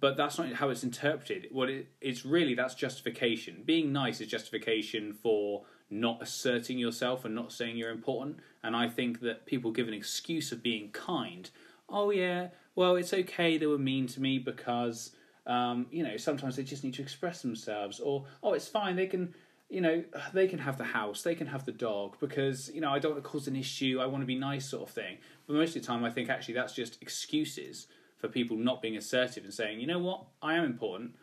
but 0.00 0.16
that's 0.16 0.38
not 0.38 0.52
how 0.54 0.70
it's 0.70 0.84
interpreted. 0.84 1.48
What 1.50 1.68
it, 1.68 1.88
it's 2.00 2.24
really 2.24 2.54
that's 2.54 2.74
justification. 2.74 3.62
Being 3.64 3.92
nice 3.92 4.20
is 4.20 4.28
justification 4.28 5.12
for 5.12 5.64
not 5.90 6.22
asserting 6.22 6.78
yourself 6.78 7.24
and 7.24 7.34
not 7.34 7.52
saying 7.52 7.76
you're 7.76 7.90
important. 7.90 8.38
And 8.62 8.74
I 8.74 8.88
think 8.88 9.20
that 9.20 9.46
people 9.46 9.70
give 9.70 9.88
an 9.88 9.94
excuse 9.94 10.52
of 10.52 10.62
being 10.62 10.90
kind. 10.90 11.50
Oh 11.88 12.10
yeah, 12.10 12.48
well 12.74 12.96
it's 12.96 13.12
okay 13.12 13.58
they 13.58 13.66
were 13.66 13.78
mean 13.78 14.06
to 14.08 14.20
me 14.20 14.38
because 14.38 15.12
um, 15.46 15.86
you 15.90 16.02
know 16.02 16.16
sometimes 16.16 16.56
they 16.56 16.62
just 16.62 16.84
need 16.84 16.94
to 16.94 17.02
express 17.02 17.42
themselves. 17.42 18.00
Or 18.00 18.24
oh 18.42 18.52
it's 18.54 18.68
fine 18.68 18.96
they 18.96 19.06
can 19.06 19.34
you 19.68 19.80
know 19.80 20.04
they 20.32 20.46
can 20.46 20.58
have 20.58 20.76
the 20.76 20.84
house 20.84 21.22
they 21.22 21.34
can 21.34 21.46
have 21.46 21.64
the 21.64 21.72
dog 21.72 22.16
because 22.20 22.70
you 22.74 22.80
know 22.80 22.90
I 22.90 22.98
don't 22.98 23.12
want 23.12 23.24
to 23.24 23.28
cause 23.28 23.48
an 23.48 23.56
issue. 23.56 23.98
I 24.00 24.06
want 24.06 24.22
to 24.22 24.26
be 24.26 24.38
nice 24.38 24.68
sort 24.68 24.88
of 24.88 24.94
thing. 24.94 25.18
But 25.46 25.56
most 25.56 25.76
of 25.76 25.82
the 25.82 25.86
time 25.86 26.04
I 26.04 26.10
think 26.10 26.28
actually 26.28 26.54
that's 26.54 26.74
just 26.74 27.00
excuses 27.02 27.86
for 28.22 28.28
people 28.28 28.56
not 28.56 28.80
being 28.80 28.96
assertive 28.96 29.44
and 29.44 29.52
saying, 29.52 29.80
you 29.80 29.86
know 29.86 29.98
what, 29.98 30.24
I 30.40 30.54
am 30.54 30.64
important. 30.64 31.16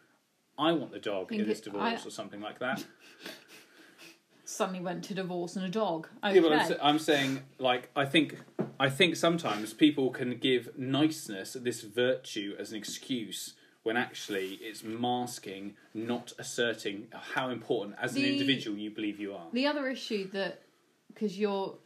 I 0.57 0.73
want 0.73 0.91
the 0.91 0.99
dog 0.99 1.31
in 1.31 1.47
this 1.47 1.61
divorce 1.61 2.03
I- 2.03 2.07
or 2.07 2.11
something 2.11 2.41
like 2.41 2.59
that. 2.59 2.83
Suddenly 4.43 4.81
went 4.81 5.03
to 5.05 5.13
divorce 5.13 5.55
and 5.55 5.65
a 5.65 5.69
dog. 5.69 6.07
Okay. 6.23 6.35
Yeah, 6.35 6.41
but 6.41 6.51
I'm, 6.51 6.77
I'm 6.81 6.99
saying, 6.99 7.43
like, 7.59 7.89
I 7.95 8.05
think, 8.05 8.35
I 8.79 8.89
think 8.89 9.15
sometimes 9.17 9.73
people 9.73 10.09
can 10.09 10.37
give 10.37 10.77
niceness, 10.77 11.53
this 11.53 11.81
virtue, 11.81 12.55
as 12.57 12.71
an 12.71 12.77
excuse 12.77 13.55
when 13.83 13.97
actually 13.97 14.53
it's 14.61 14.83
masking, 14.83 15.75
not 15.93 16.31
asserting 16.37 17.07
how 17.33 17.49
important 17.49 17.97
as 18.01 18.15
an 18.15 18.21
The- 18.21 18.31
individual 18.33 18.77
you 18.77 18.89
believe 18.91 19.19
you 19.19 19.33
are. 19.33 19.47
The 19.51 19.67
other 19.67 19.87
issue 19.89 20.29
that, 20.31 20.61
because 21.07 21.37
you're, 21.37 21.77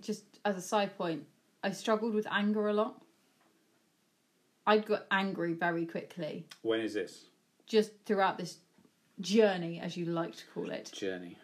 just 0.00 0.24
as 0.44 0.56
a 0.56 0.60
side 0.60 0.96
point, 0.96 1.26
I 1.62 1.70
struggled 1.72 2.14
with 2.14 2.26
anger 2.30 2.68
a 2.68 2.72
lot. 2.72 3.02
I 4.66 4.78
got 4.78 5.06
angry 5.10 5.54
very 5.54 5.86
quickly, 5.86 6.46
When 6.62 6.80
is 6.80 6.94
this 6.94 7.24
just 7.66 7.92
throughout 8.04 8.38
this 8.38 8.58
journey, 9.20 9.80
as 9.80 9.96
you 9.96 10.04
like 10.06 10.36
to 10.36 10.44
call 10.54 10.70
it. 10.70 10.90
journey? 10.92 11.36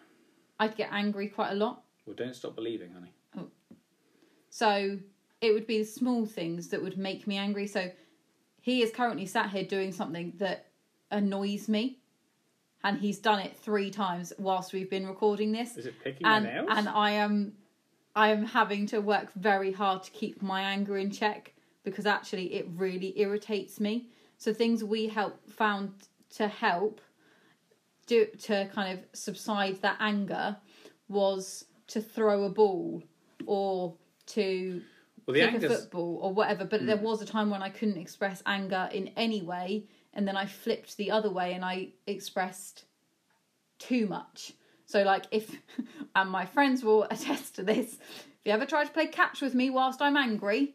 I'd 0.61 0.77
get 0.77 0.89
angry 0.93 1.29
quite 1.29 1.51
a 1.51 1.55
lot. 1.57 1.83
Well, 2.07 2.15
don't 2.17 2.35
stop 2.35 2.55
believing, 2.55 2.93
honey. 2.93 3.13
So 4.59 4.99
it 5.41 5.53
would 5.53 5.69
be 5.69 5.79
the 5.79 5.85
small 5.85 6.27
things 6.27 6.67
that 6.71 6.83
would 6.83 6.99
make 6.99 7.29
me 7.29 7.37
angry. 7.37 7.69
So 7.69 7.93
he 8.61 8.83
is 8.83 8.91
currently 8.91 9.25
sat 9.25 9.51
here 9.51 9.63
doing 9.63 9.93
something 9.93 10.33
that 10.39 10.67
annoys 11.13 11.69
me. 11.69 12.01
And 12.83 12.99
he's 12.99 13.21
done 13.21 13.39
it 13.39 13.57
three 13.57 13.93
times 13.93 14.33
whilst 14.37 14.73
we've 14.73 14.91
been 14.91 15.07
recording 15.07 15.53
this. 15.53 15.77
Is 15.77 15.87
it 15.87 15.95
picking 16.03 16.27
and 16.27 16.45
my 16.45 16.51
nails? 16.51 16.69
and 16.73 16.89
I 16.89 17.11
am 17.13 17.53
I 18.17 18.31
am 18.31 18.45
having 18.47 18.87
to 18.87 19.01
work 19.01 19.33
very 19.35 19.71
hard 19.71 20.03
to 20.03 20.11
keep 20.11 20.43
my 20.43 20.63
anger 20.63 20.99
in 20.99 21.13
check 21.13 21.55
because 21.85 22.05
actually 22.05 22.53
it 22.55 22.67
really 22.75 23.17
irritates 23.17 23.79
me. 23.79 24.09
So 24.39 24.53
things 24.53 24.83
we 24.83 25.07
help 25.07 25.49
found 25.49 25.93
to 26.31 26.49
help 26.49 27.01
do 28.09 28.27
to 28.43 28.69
kind 28.75 28.99
of 28.99 29.05
subside 29.13 29.83
that 29.83 29.99
anger 30.01 30.57
was 31.09 31.65
to 31.89 32.01
throw 32.01 32.43
a 32.43 32.51
ball 32.51 33.05
or 33.47 33.95
to 34.29 34.83
well, 35.27 35.35
the 35.35 35.41
kick 35.41 35.63
a 35.63 35.69
football 35.69 36.19
or 36.23 36.33
whatever. 36.33 36.65
But 36.65 36.81
Hmm. 36.81 36.87
there 36.87 36.97
was 36.97 37.23
a 37.23 37.27
time 37.27 37.51
when 37.51 37.63
I 37.63 37.71
couldn't 37.71 37.99
express 37.99 38.43
anger 38.47 38.89
in 38.93 39.09
any 39.17 39.43
way, 39.43 39.87
and 40.15 40.27
then 40.27 40.37
I 40.37 40.47
flipped 40.47 40.97
the 40.97 41.11
other 41.11 41.31
way 41.31 41.55
and 41.55 41.65
I 41.65 41.89
expressed 42.07 42.85
too 43.79 44.07
much. 44.07 44.53
So, 44.87 45.03
like, 45.03 45.27
if, 45.31 45.55
and 46.17 46.31
my 46.31 46.47
friends 46.47 46.83
will 46.83 47.03
attest 47.11 47.57
to 47.57 47.63
this, 47.63 47.95
if 47.95 48.39
you 48.45 48.53
ever 48.53 48.67
try 48.67 48.85
to 48.85 48.91
play 48.91 49.07
catch 49.07 49.41
with 49.41 49.55
me 49.55 49.71
whilst 49.71 50.01
I'm 50.01 50.17
angry, 50.17 50.75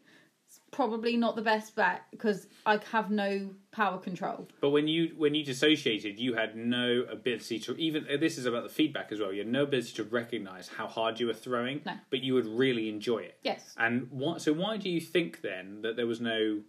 probably 0.74 1.16
not 1.16 1.36
the 1.36 1.42
best 1.42 1.76
bet 1.76 2.02
because 2.10 2.48
I 2.66 2.80
have 2.90 3.10
no 3.10 3.50
power 3.70 3.98
control. 3.98 4.48
But 4.60 4.70
when 4.70 4.88
you 4.88 5.14
when 5.16 5.34
you 5.34 5.44
dissociated, 5.44 6.18
you 6.18 6.34
had 6.34 6.56
no 6.56 7.04
ability 7.10 7.58
to 7.60 7.76
even. 7.76 8.06
This 8.20 8.38
is 8.38 8.46
about 8.46 8.64
the 8.64 8.68
feedback 8.68 9.12
as 9.12 9.20
well. 9.20 9.32
You 9.32 9.38
had 9.38 9.48
no 9.48 9.62
ability 9.62 9.92
to 9.94 10.04
recognise 10.04 10.68
how 10.68 10.86
hard 10.86 11.20
you 11.20 11.26
were 11.28 11.34
throwing, 11.34 11.80
No. 11.86 11.92
but 12.10 12.20
you 12.22 12.34
would 12.34 12.46
really 12.46 12.88
enjoy 12.88 13.18
it. 13.18 13.38
Yes. 13.42 13.74
And 13.78 14.08
what? 14.10 14.42
So 14.42 14.52
why 14.52 14.76
do 14.76 14.88
you 14.90 15.00
think 15.00 15.40
then 15.42 15.82
that 15.82 15.96
there 15.96 16.06
was 16.06 16.20
no? 16.20 16.60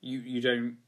You 0.00 0.18
you 0.18 0.40
don't. 0.40 0.78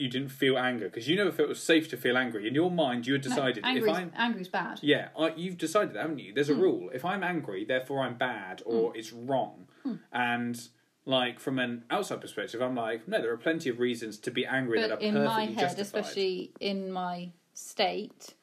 You 0.00 0.08
didn't 0.08 0.28
feel 0.28 0.56
anger 0.56 0.84
because 0.84 1.08
you 1.08 1.16
never 1.16 1.32
felt 1.32 1.46
it 1.46 1.48
was 1.48 1.60
safe 1.62 1.88
to 1.88 1.96
feel 1.96 2.16
angry. 2.16 2.46
In 2.46 2.54
your 2.54 2.70
mind, 2.70 3.08
you 3.08 3.14
had 3.14 3.24
No, 3.24 3.30
decided 3.30 3.58
if 3.58 3.64
angry's, 3.64 3.96
I'm 3.96 4.12
angry's 4.16 4.46
bad. 4.46 4.78
yeah, 4.80 5.08
I, 5.18 5.34
you've 5.36 5.58
decided 5.58 5.94
that, 5.94 6.02
haven't 6.02 6.20
you? 6.20 6.32
There's 6.32 6.48
a 6.48 6.54
Hmm. 6.54 6.60
rule. 6.60 6.90
If 6.94 7.04
I'm 7.04 7.24
angry, 7.24 7.64
therefore 7.64 8.02
I'm 8.02 8.14
bad 8.16 8.62
or 8.64 8.96
it's 8.96 9.12
wrong. 9.12 9.66
Hmm. 9.82 9.94
And 10.12 10.68
like 11.08 11.40
from 11.40 11.58
an 11.58 11.84
outside 11.90 12.20
perspective, 12.20 12.60
I'm 12.60 12.76
like, 12.76 13.08
no, 13.08 13.20
there 13.20 13.32
are 13.32 13.36
plenty 13.38 13.70
of 13.70 13.80
reasons 13.80 14.18
to 14.18 14.30
be 14.30 14.44
angry 14.44 14.78
that 14.80 14.90
But 14.90 14.98
are 14.98 15.00
in 15.00 15.14
perfectly 15.14 15.26
my 15.36 15.44
head, 15.46 15.58
justified. 15.58 16.00
especially 16.00 16.52
in 16.60 16.92
my 16.92 17.30
state, 17.54 18.34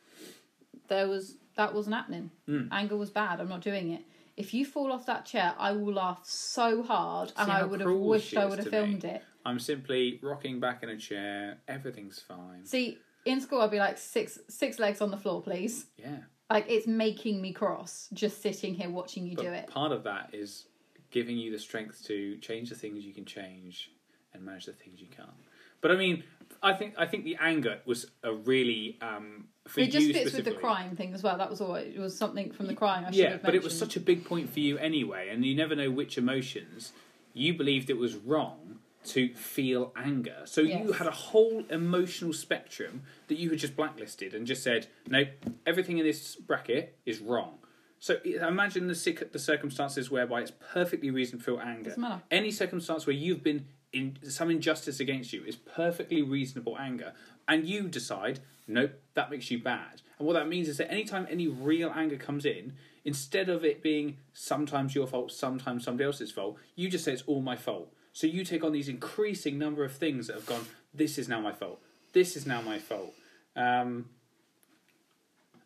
there 0.87 1.07
was 1.07 1.37
that 1.55 1.73
wasn't 1.73 1.95
happening. 1.95 2.31
Hmm. 2.47 2.63
Anger 2.71 2.97
was 2.97 3.11
bad. 3.11 3.39
I'm 3.39 3.47
not 3.47 3.61
doing 3.61 3.91
it. 3.91 4.01
If 4.35 4.53
you 4.53 4.65
fall 4.65 4.91
off 4.91 5.05
that 5.05 5.25
chair, 5.25 5.53
I 5.57 5.71
will 5.71 5.93
laugh 5.93 6.21
so 6.25 6.83
hard, 6.83 7.31
and 7.37 7.49
I 7.51 7.63
would 7.63 7.79
have 7.79 7.89
wished 7.91 8.35
I 8.35 8.45
would 8.45 8.57
have 8.59 8.65
to 8.69 8.71
me? 8.71 8.77
filmed 8.77 9.05
it. 9.05 9.23
I'm 9.45 9.59
simply 9.59 10.19
rocking 10.23 10.59
back 10.59 10.81
in 10.83 10.89
a 10.89 10.97
chair. 10.97 11.59
Everything's 11.67 12.19
fine. 12.19 12.65
See, 12.65 12.97
in 13.25 13.39
school, 13.41 13.61
I'd 13.61 13.71
be 13.71 13.77
like 13.77 13.97
six 13.99 14.39
six 14.49 14.79
legs 14.79 15.01
on 15.01 15.11
the 15.11 15.17
floor, 15.17 15.41
please. 15.41 15.85
Yeah. 15.97 16.17
Like 16.49 16.65
it's 16.67 16.87
making 16.87 17.41
me 17.41 17.53
cross 17.53 18.09
just 18.11 18.41
sitting 18.41 18.73
here 18.75 18.89
watching 18.89 19.25
you 19.27 19.35
But 19.35 19.41
do 19.43 19.51
it. 19.51 19.67
part 19.67 19.91
of 19.91 20.03
that 20.03 20.31
is 20.33 20.65
giving 21.11 21.37
you 21.37 21.51
the 21.51 21.59
strength 21.59 22.03
to 22.05 22.37
change 22.37 22.69
the 22.69 22.75
things 22.75 23.05
you 23.05 23.13
can 23.13 23.25
change 23.25 23.91
and 24.33 24.43
manage 24.43 24.65
the 24.65 24.73
things 24.73 25.01
you 25.01 25.07
can't. 25.07 25.29
But 25.81 25.91
I 25.91 25.95
mean, 25.95 26.23
I 26.63 26.73
think 26.73 26.95
I 26.97 27.05
think 27.05 27.23
the 27.25 27.37
anger 27.39 27.79
was 27.85 28.07
a 28.23 28.33
really 28.33 28.97
um, 29.01 29.49
it 29.77 29.91
just 29.91 30.11
fits 30.11 30.33
with 30.33 30.45
the 30.45 30.51
crying 30.51 30.95
thing 30.95 31.13
as 31.13 31.23
well. 31.23 31.37
That 31.37 31.49
was 31.49 31.61
all. 31.61 31.75
It 31.75 31.97
was 31.97 32.17
something 32.17 32.51
from 32.51 32.67
the 32.67 32.75
crying. 32.75 33.05
I 33.05 33.11
should 33.11 33.19
Yeah, 33.19 33.29
have 33.33 33.43
but 33.43 33.55
it 33.55 33.63
was 33.63 33.77
such 33.77 33.95
a 33.95 33.99
big 33.99 34.25
point 34.25 34.49
for 34.49 34.59
you 34.59 34.77
anyway, 34.77 35.29
and 35.29 35.45
you 35.45 35.55
never 35.55 35.75
know 35.75 35.91
which 35.91 36.17
emotions. 36.17 36.93
You 37.33 37.53
believed 37.53 37.89
it 37.89 37.97
was 37.97 38.15
wrong 38.15 38.79
to 39.05 39.33
feel 39.35 39.91
anger, 39.95 40.41
so 40.45 40.61
you 40.61 40.93
had 40.93 41.05
a 41.05 41.11
whole 41.11 41.63
emotional 41.69 42.33
spectrum 42.33 43.03
that 43.27 43.37
you 43.37 43.49
had 43.51 43.59
just 43.59 43.75
blacklisted 43.75 44.33
and 44.33 44.47
just 44.47 44.63
said, 44.63 44.87
"No, 45.07 45.25
everything 45.65 45.97
in 45.97 46.05
this 46.05 46.35
bracket 46.35 46.97
is 47.05 47.19
wrong." 47.19 47.59
So 48.05 48.19
i- 48.23 48.47
imagine 48.47 48.85
the 48.85 49.27
the 49.31 49.39
circumstances 49.39 50.11
whereby 50.11 50.41
it's 50.41 50.51
perfectly 50.51 51.09
reasonable 51.09 51.39
to 51.39 51.45
feel 51.45 51.59
anger. 51.59 51.95
Any 52.29 52.51
circumstance 52.51 53.07
where 53.07 53.15
you've 53.15 53.41
been 53.41 53.65
in 53.91 54.19
some 54.29 54.51
injustice 54.51 54.99
against 54.99 55.33
you 55.33 55.43
is 55.43 55.55
perfectly 55.55 56.21
reasonable 56.21 56.77
anger, 56.77 57.13
and 57.47 57.65
you 57.67 57.87
decide, 57.87 58.41
nope, 58.67 58.91
that 59.15 59.31
makes 59.31 59.49
you 59.49 59.57
bad. 59.57 60.03
And 60.19 60.27
what 60.27 60.33
that 60.33 60.47
means 60.47 60.67
is 60.69 60.77
that 60.77 60.91
anytime 60.91 61.25
any 61.31 61.47
real 61.47 61.91
anger 61.95 62.17
comes 62.17 62.45
in, 62.45 62.73
instead 63.05 63.49
of 63.49 63.65
it 63.65 63.81
being 63.81 64.17
sometimes 64.33 64.93
your 64.93 65.07
fault, 65.07 65.31
sometimes 65.31 65.83
somebody 65.83 66.05
else's 66.05 66.31
fault, 66.31 66.57
you 66.75 66.89
just 66.89 67.05
say 67.05 67.13
it's 67.13 67.23
all 67.25 67.41
my 67.41 67.55
fault. 67.55 67.91
So 68.13 68.27
you 68.27 68.43
take 68.45 68.63
on 68.63 68.71
these 68.71 68.87
increasing 68.87 69.57
number 69.57 69.83
of 69.83 69.93
things 69.93 70.27
that 70.27 70.35
have 70.35 70.45
gone, 70.45 70.67
this 70.93 71.17
is 71.17 71.27
now 71.27 71.41
my 71.41 71.53
fault. 71.53 71.81
This 72.13 72.37
is 72.37 72.45
now 72.45 72.61
my 72.61 72.77
fault. 72.77 73.15
Um, 73.55 74.09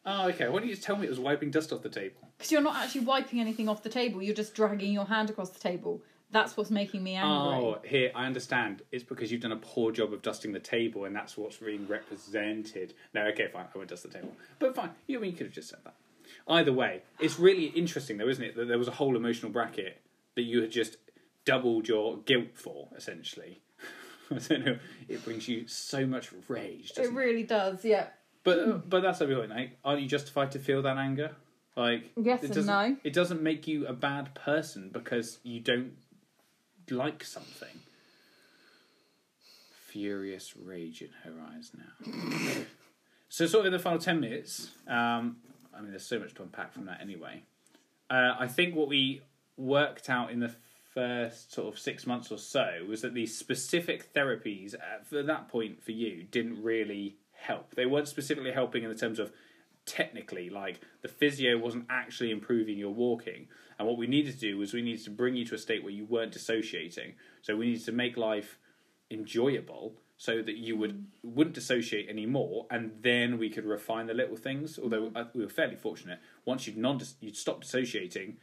oh, 0.05 0.27
okay. 0.29 0.47
Why 0.49 0.59
don't 0.59 0.67
you 0.67 0.73
just 0.75 0.83
tell 0.85 0.95
me 0.95 1.05
it 1.05 1.09
was 1.09 1.19
wiping 1.19 1.51
dust 1.51 1.71
off 1.73 1.81
the 1.81 1.89
table? 1.89 2.29
Because 2.37 2.51
you're 2.51 2.61
not 2.61 2.75
actually 2.75 3.01
wiping 3.01 3.39
anything 3.39 3.67
off 3.69 3.83
the 3.83 3.89
table. 3.89 4.21
You're 4.21 4.35
just 4.35 4.53
dragging 4.53 4.93
your 4.93 5.05
hand 5.05 5.29
across 5.29 5.49
the 5.49 5.59
table. 5.59 6.01
That's 6.31 6.55
what's 6.55 6.69
making 6.69 7.03
me 7.03 7.15
angry. 7.15 7.31
Oh, 7.31 7.79
here 7.83 8.11
I 8.13 8.25
understand. 8.27 8.83
It's 8.91 9.03
because 9.03 9.31
you've 9.31 9.41
done 9.41 9.51
a 9.51 9.57
poor 9.57 9.91
job 9.91 10.13
of 10.13 10.21
dusting 10.21 10.51
the 10.51 10.59
table, 10.59 11.05
and 11.05 11.15
that's 11.15 11.35
what's 11.35 11.57
being 11.57 11.87
represented. 11.87 12.93
No, 13.15 13.23
okay, 13.27 13.47
fine. 13.51 13.65
I 13.73 13.77
won't 13.77 13.89
dust 13.89 14.03
the 14.03 14.09
table, 14.09 14.33
but 14.59 14.75
fine. 14.75 14.91
You, 15.07 15.17
I 15.17 15.21
mean, 15.21 15.31
you 15.31 15.37
could 15.37 15.47
have 15.47 15.55
just 15.55 15.69
said 15.69 15.79
that. 15.85 15.95
Either 16.47 16.71
way, 16.71 17.01
it's 17.19 17.39
really 17.39 17.65
interesting, 17.65 18.17
though, 18.17 18.27
isn't 18.27 18.43
it? 18.43 18.55
That 18.55 18.67
there 18.67 18.77
was 18.77 18.87
a 18.87 18.91
whole 18.91 19.15
emotional 19.15 19.51
bracket 19.51 20.01
that 20.35 20.43
you 20.43 20.61
had 20.61 20.71
just 20.71 20.97
doubled 21.45 21.87
your 21.87 22.17
guilt 22.17 22.49
for, 22.55 22.89
essentially. 22.95 23.61
I 24.31 24.35
don't 24.37 24.65
know. 24.65 24.77
It 25.07 25.25
brings 25.25 25.47
you 25.47 25.67
so 25.67 26.05
much 26.05 26.29
rage. 26.47 26.91
it 26.91 26.95
Doesn't 26.97 27.15
it? 27.15 27.17
really 27.17 27.43
does. 27.43 27.83
Yeah. 27.83 28.07
But 28.49 28.59
uh, 28.59 28.71
but 28.77 29.01
that's 29.01 29.21
every 29.21 29.47
night. 29.47 29.77
Aren't 29.85 30.01
you 30.01 30.07
justified 30.07 30.51
to 30.51 30.59
feel 30.59 30.81
that 30.81 30.97
anger? 30.97 31.35
Like 31.75 32.11
Yes 32.17 32.41
it 32.41 32.47
and 32.47 32.55
doesn't, 32.55 32.65
no. 32.65 32.97
It 33.03 33.13
doesn't 33.13 33.41
make 33.41 33.67
you 33.67 33.85
a 33.85 33.93
bad 33.93 34.33
person 34.35 34.89
because 34.91 35.39
you 35.43 35.59
don't 35.59 35.93
like 36.89 37.23
something. 37.23 37.81
Furious 39.87 40.55
rage 40.57 41.01
in 41.01 41.09
her 41.23 41.33
eyes 41.53 41.71
now. 41.77 42.63
so 43.29 43.45
sort 43.45 43.61
of 43.61 43.65
in 43.67 43.73
the 43.73 43.79
final 43.79 43.99
ten 43.99 44.19
minutes. 44.19 44.71
Um, 44.87 45.37
I 45.75 45.81
mean, 45.81 45.91
there's 45.91 46.05
so 46.05 46.19
much 46.19 46.33
to 46.35 46.43
unpack 46.43 46.73
from 46.73 46.85
that 46.85 46.99
anyway. 47.01 47.43
Uh, 48.09 48.35
I 48.39 48.47
think 48.47 48.75
what 48.75 48.87
we 48.87 49.21
worked 49.55 50.09
out 50.09 50.31
in 50.31 50.39
the 50.39 50.53
first 50.93 51.53
sort 51.53 51.71
of 51.71 51.79
six 51.79 52.07
months 52.07 52.31
or 52.31 52.37
so 52.37 52.85
was 52.87 53.01
that 53.01 53.13
these 53.13 53.37
specific 53.37 54.13
therapies 54.13 54.73
at 54.73 55.07
for 55.07 55.21
that 55.21 55.47
point 55.47 55.83
for 55.83 55.91
you 55.91 56.23
didn't 56.23 56.61
really 56.63 57.15
help. 57.39 57.75
They 57.75 57.85
weren't 57.85 58.07
specifically 58.07 58.51
helping 58.51 58.83
in 58.83 58.89
the 58.89 58.95
terms 58.95 59.19
of 59.19 59.31
technically, 59.85 60.49
like 60.49 60.79
the 61.01 61.07
physio 61.07 61.57
wasn't 61.57 61.85
actually 61.89 62.31
improving 62.31 62.77
your 62.77 62.93
walking. 62.93 63.47
And 63.77 63.87
what 63.87 63.97
we 63.97 64.07
needed 64.07 64.33
to 64.33 64.39
do 64.39 64.57
was 64.57 64.73
we 64.73 64.81
needed 64.81 65.03
to 65.05 65.09
bring 65.09 65.35
you 65.35 65.45
to 65.45 65.55
a 65.55 65.57
state 65.57 65.83
where 65.83 65.93
you 65.93 66.05
weren't 66.05 66.33
dissociating. 66.33 67.13
So 67.41 67.55
we 67.55 67.67
needed 67.67 67.85
to 67.85 67.91
make 67.91 68.17
life 68.17 68.59
enjoyable 69.09 69.95
so 70.17 70.41
that 70.41 70.57
you 70.57 70.75
would 70.75 71.05
wouldn't 71.23 71.55
dissociate 71.55 72.09
anymore, 72.09 72.67
and 72.69 72.91
then 73.01 73.37
we 73.37 73.49
could 73.49 73.65
refine 73.65 74.05
the 74.05 74.13
little 74.13 74.35
things. 74.35 74.77
Although 74.77 75.11
uh, 75.15 75.25
we 75.33 75.43
were 75.43 75.49
fairly 75.49 75.77
fortunate, 75.77 76.19
once 76.43 76.67
you'd 76.67 76.77
non 76.77 76.99
you'd 77.21 77.37
stopped 77.37 77.61
dissociating, 77.61 78.35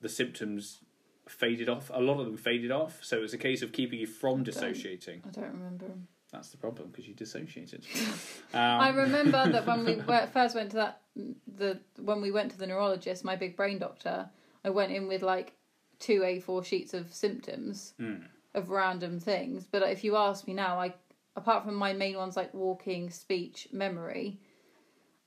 the 0.00 0.08
symptoms 0.08 0.80
faded 1.28 1.68
off. 1.68 1.90
A 1.92 2.00
lot 2.00 2.18
of 2.18 2.24
them 2.26 2.38
faded 2.38 2.70
off. 2.70 3.00
So 3.02 3.18
it 3.18 3.20
was 3.20 3.34
a 3.34 3.38
case 3.38 3.60
of 3.60 3.70
keeping 3.70 4.00
you 4.00 4.06
from 4.06 4.42
dissociating. 4.42 5.22
I 5.26 5.30
don't 5.30 5.52
remember. 5.52 5.86
That's 6.32 6.50
the 6.50 6.56
problem 6.56 6.88
because 6.90 7.08
you 7.08 7.14
dissociated. 7.14 7.84
I 8.54 8.90
Um, 8.90 8.96
remember 8.96 9.50
that 9.50 9.66
when 9.66 9.84
we 9.84 9.94
first 10.32 10.54
went 10.54 10.70
to 10.70 10.76
that 10.76 11.00
the 11.46 11.80
when 11.98 12.20
we 12.20 12.30
went 12.30 12.52
to 12.52 12.58
the 12.58 12.66
neurologist, 12.66 13.24
my 13.24 13.36
big 13.36 13.56
brain 13.56 13.78
doctor, 13.78 14.30
I 14.64 14.70
went 14.70 14.92
in 14.92 15.08
with 15.08 15.22
like 15.22 15.54
two 15.98 16.20
A4 16.20 16.64
sheets 16.64 16.94
of 16.94 17.12
symptoms 17.12 17.94
mm, 18.00 18.24
of 18.54 18.70
random 18.70 19.18
things. 19.20 19.66
But 19.70 19.82
if 19.82 20.04
you 20.04 20.16
ask 20.16 20.46
me 20.46 20.54
now, 20.54 20.78
I 20.80 20.94
apart 21.36 21.64
from 21.64 21.74
my 21.74 21.92
main 21.92 22.16
ones 22.16 22.36
like 22.36 22.54
walking, 22.54 23.10
speech, 23.10 23.68
memory, 23.72 24.38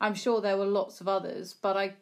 I'm 0.01 0.15
sure 0.15 0.41
there 0.41 0.57
were 0.57 0.65
lots 0.65 1.01
of 1.01 1.07
others, 1.07 1.53
but 1.53 1.75
I 1.77 1.95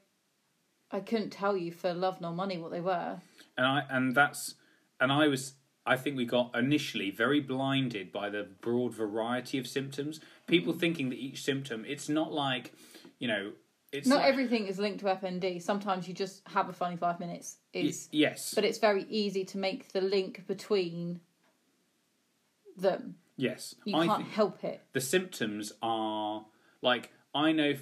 I 0.91 0.99
couldn't 0.99 1.31
tell 1.31 1.57
you 1.57 1.71
for 1.71 1.93
love 1.93 2.21
nor 2.21 2.33
money 2.33 2.57
what 2.57 2.71
they 2.71 2.81
were. 2.81 3.19
and 3.57 3.65
I 3.65 3.83
and 3.89 4.15
that's 4.15 4.55
and 4.99 5.11
I 5.11 5.27
was 5.27 5.53
I 5.85 5.95
think 5.97 6.15
we 6.15 6.25
got 6.25 6.55
initially 6.55 7.09
very 7.11 7.39
blinded 7.39 8.11
by 8.11 8.29
the 8.29 8.43
broad 8.61 8.93
variety 8.93 9.57
of 9.57 9.65
symptoms. 9.67 10.19
People 10.47 10.73
thinking 10.73 11.09
that 11.09 11.17
each 11.17 11.41
symptom, 11.43 11.85
it's 11.87 12.07
not 12.07 12.31
like, 12.31 12.73
you 13.19 13.27
know, 13.27 13.53
it's 13.91 14.07
Not 14.07 14.17
like- 14.17 14.27
everything 14.29 14.67
is 14.67 14.77
linked 14.79 14.99
to 14.99 15.07
FND. 15.07 15.59
Sometimes 15.61 16.07
you 16.07 16.13
just 16.13 16.47
have 16.49 16.69
a 16.69 16.73
funny 16.73 16.95
five 16.97 17.19
minutes. 17.19 17.57
y- 17.73 17.81
Is 17.81 18.09
yes, 18.11 18.53
but 18.53 18.63
it's 18.63 18.77
very 18.77 19.05
easy 19.09 19.43
to 19.45 19.57
make 19.57 19.91
the 19.91 20.01
link 20.01 20.45
between 20.47 21.19
them. 22.77 23.15
yes. 23.35 23.75
You 23.85 23.97
I 23.97 24.07
can't 24.07 24.27
help 24.27 24.63
it. 24.63 24.81
the 24.93 25.01
symptoms 25.01 25.73
are 25.81 26.45
like 26.81 27.11
I 27.33 27.51
know. 27.51 27.73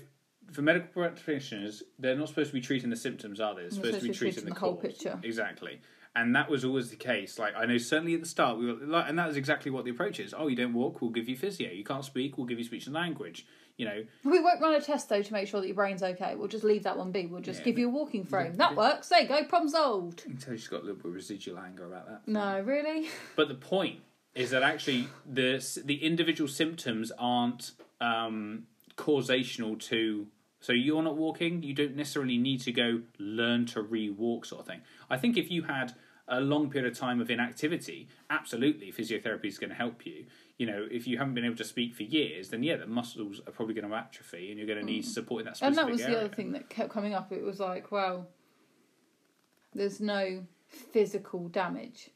For 0.52 0.64
medical 0.64 0.88
practitioners, 1.04 1.84
they're 2.00 2.16
not 2.16 2.28
supposed 2.30 2.50
to 2.50 2.54
be 2.56 2.62
treating 2.62 2.89
the 2.89 2.95
symptoms, 2.95 3.39
are 3.39 3.54
they? 3.54 3.62
They're 3.62 3.70
supposed, 3.70 4.00
to 4.02 4.08
be 4.08 4.14
treating 4.16 4.45
the, 4.45 4.50
the 4.50 4.60
whole 4.60 4.76
picture. 4.76 5.20
Exactly. 5.22 5.80
And 6.20 6.36
that 6.36 6.49
was 6.49 6.65
always 6.65 6.89
the 6.89 6.95
case. 6.97 7.39
Like 7.39 7.53
I 7.55 7.65
know, 7.65 7.78
certainly 7.78 8.13
at 8.13 8.20
the 8.22 8.28
start, 8.28 8.57
we 8.57 8.65
were 8.65 8.86
like, 8.86 9.05
and 9.07 9.17
that 9.17 9.28
was 9.28 9.38
exactly 9.38 9.72
what 9.72 9.86
the 9.86 9.91
approach 9.91 10.20
is. 10.20 10.34
Oh, 10.38 10.47
you 10.47 10.55
don't 10.55 10.74
walk, 10.74 11.01
we'll 11.01 11.11
give 11.11 11.30
you 11.30 11.38
physio. 11.38 11.72
You 11.72 11.84
can't 11.84 12.03
speak, 12.03 12.38
we'll 12.38 12.47
give 12.47 12.57
you 12.59 12.65
speech 12.65 12.86
and 12.88 12.93
language. 12.95 13.45
You 13.78 13.86
know, 13.86 14.03
We 14.26 14.41
won't 14.41 14.59
run 14.61 14.74
a 14.76 14.82
test 14.82 15.07
though 15.07 15.22
to 15.22 15.34
make 15.34 15.47
sure 15.47 15.61
that 15.61 15.67
your 15.67 15.76
brain's 15.76 16.03
okay. 16.03 16.36
We'll 16.36 16.49
just 16.49 16.65
leave 16.65 16.84
that 16.84 16.97
one 16.97 17.11
be. 17.13 17.26
We'll 17.28 17.39
just 17.41 17.59
Yeah, 17.59 17.65
give 17.65 17.80
you 17.80 17.88
a 17.88 17.91
walking 17.91 18.26
frame. 18.26 18.55
That 18.55 18.76
works. 18.76 19.07
There 19.07 19.22
you 19.22 19.28
go. 19.30 19.45
Problem 19.45 19.70
solved. 19.70 20.26
tell 20.41 20.53
she's 20.55 20.67
got 20.67 20.82
a 20.82 20.86
little 20.86 20.97
bit 20.97 21.05
of 21.05 21.13
residual 21.13 21.57
anger 21.59 21.86
about 21.86 22.07
that. 22.09 22.28
No, 22.28 22.59
really. 22.59 23.07
But 23.38 23.47
the 23.47 23.55
point 23.55 24.01
is 24.36 24.49
that 24.51 24.63
actually 24.63 25.07
the 25.26 25.65
the 25.86 26.03
individual 26.03 26.49
symptoms 26.49 27.13
aren't 27.17 27.72
um, 28.01 28.63
causational 28.97 29.80
to. 29.84 30.28
So 30.61 30.74
you're 30.74 31.01
not 31.01 31.15
walking. 31.15 31.63
You 31.63 31.74
don't 31.74 31.95
necessarily 31.95 32.38
need 32.38 32.59
to 32.61 32.74
go 32.74 33.01
learn 33.17 33.65
to 33.67 33.82
re-walk, 33.82 34.43
sort 34.45 34.59
of 34.59 34.67
thing. 34.67 34.82
I 35.09 35.17
think 35.17 35.38
if 35.38 35.49
you 35.49 35.63
had 35.63 35.93
a 36.30 36.39
long 36.39 36.69
period 36.69 36.91
of 36.91 36.97
time 36.97 37.19
of 37.19 37.30
inactivity, 37.30 38.07
absolutely 38.30 38.91
physiotherapy 38.91 39.45
is 39.45 39.57
going 39.57 39.69
to 39.69 39.75
help 39.75 40.05
you. 40.05 40.25
You 40.57 40.67
know, 40.67 40.88
if 40.91 41.07
you 41.07 41.17
haven't 41.17 41.34
been 41.34 41.45
able 41.45 41.55
to 41.57 41.63
speak 41.63 41.95
for 41.95 42.03
years, 42.03 42.49
then 42.49 42.63
yeah, 42.63 42.75
the 42.77 42.88
muscles 42.88 43.41
are 43.47 43.51
probably 43.51 43.73
going 43.73 43.89
to 43.89 43.95
atrophy, 43.95 44.49
and 44.49 44.57
you're 44.57 44.67
going 44.67 44.80
to 44.80 44.86
need 44.86 45.05
support 45.05 45.41
in 45.41 45.45
that 45.45 45.61
And 45.61 45.75
that 45.77 45.89
was 45.89 46.01
the 46.01 46.17
other 46.17 46.30
thing 46.30 46.51
that 46.51 46.69
kept 46.69 46.91
coming 46.91 47.13
up. 47.13 47.32
It 47.32 47.43
was 47.43 47.59
like, 47.59 47.91
well, 47.91 48.27
there's 49.73 49.99
no 49.99 50.45
physical 50.67 51.47
damage. 51.47 52.09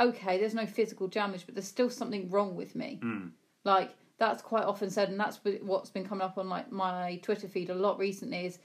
Okay, 0.00 0.38
there's 0.38 0.54
no 0.54 0.66
physical 0.66 1.08
damage, 1.08 1.46
but 1.46 1.54
there's 1.54 1.68
still 1.68 1.90
something 1.90 2.30
wrong 2.30 2.54
with 2.54 2.74
me. 2.74 3.00
Mm. 3.02 3.30
Like 3.64 3.94
that's 4.18 4.42
quite 4.42 4.64
often 4.64 4.90
said, 4.90 5.08
and 5.08 5.18
that's 5.18 5.40
what's 5.62 5.90
been 5.90 6.06
coming 6.06 6.24
up 6.24 6.38
on 6.38 6.48
like 6.48 6.70
my 6.70 7.18
Twitter 7.22 7.48
feed 7.48 7.70
a 7.70 7.74
lot 7.74 7.98
recently. 7.98 8.46
Is 8.46 8.58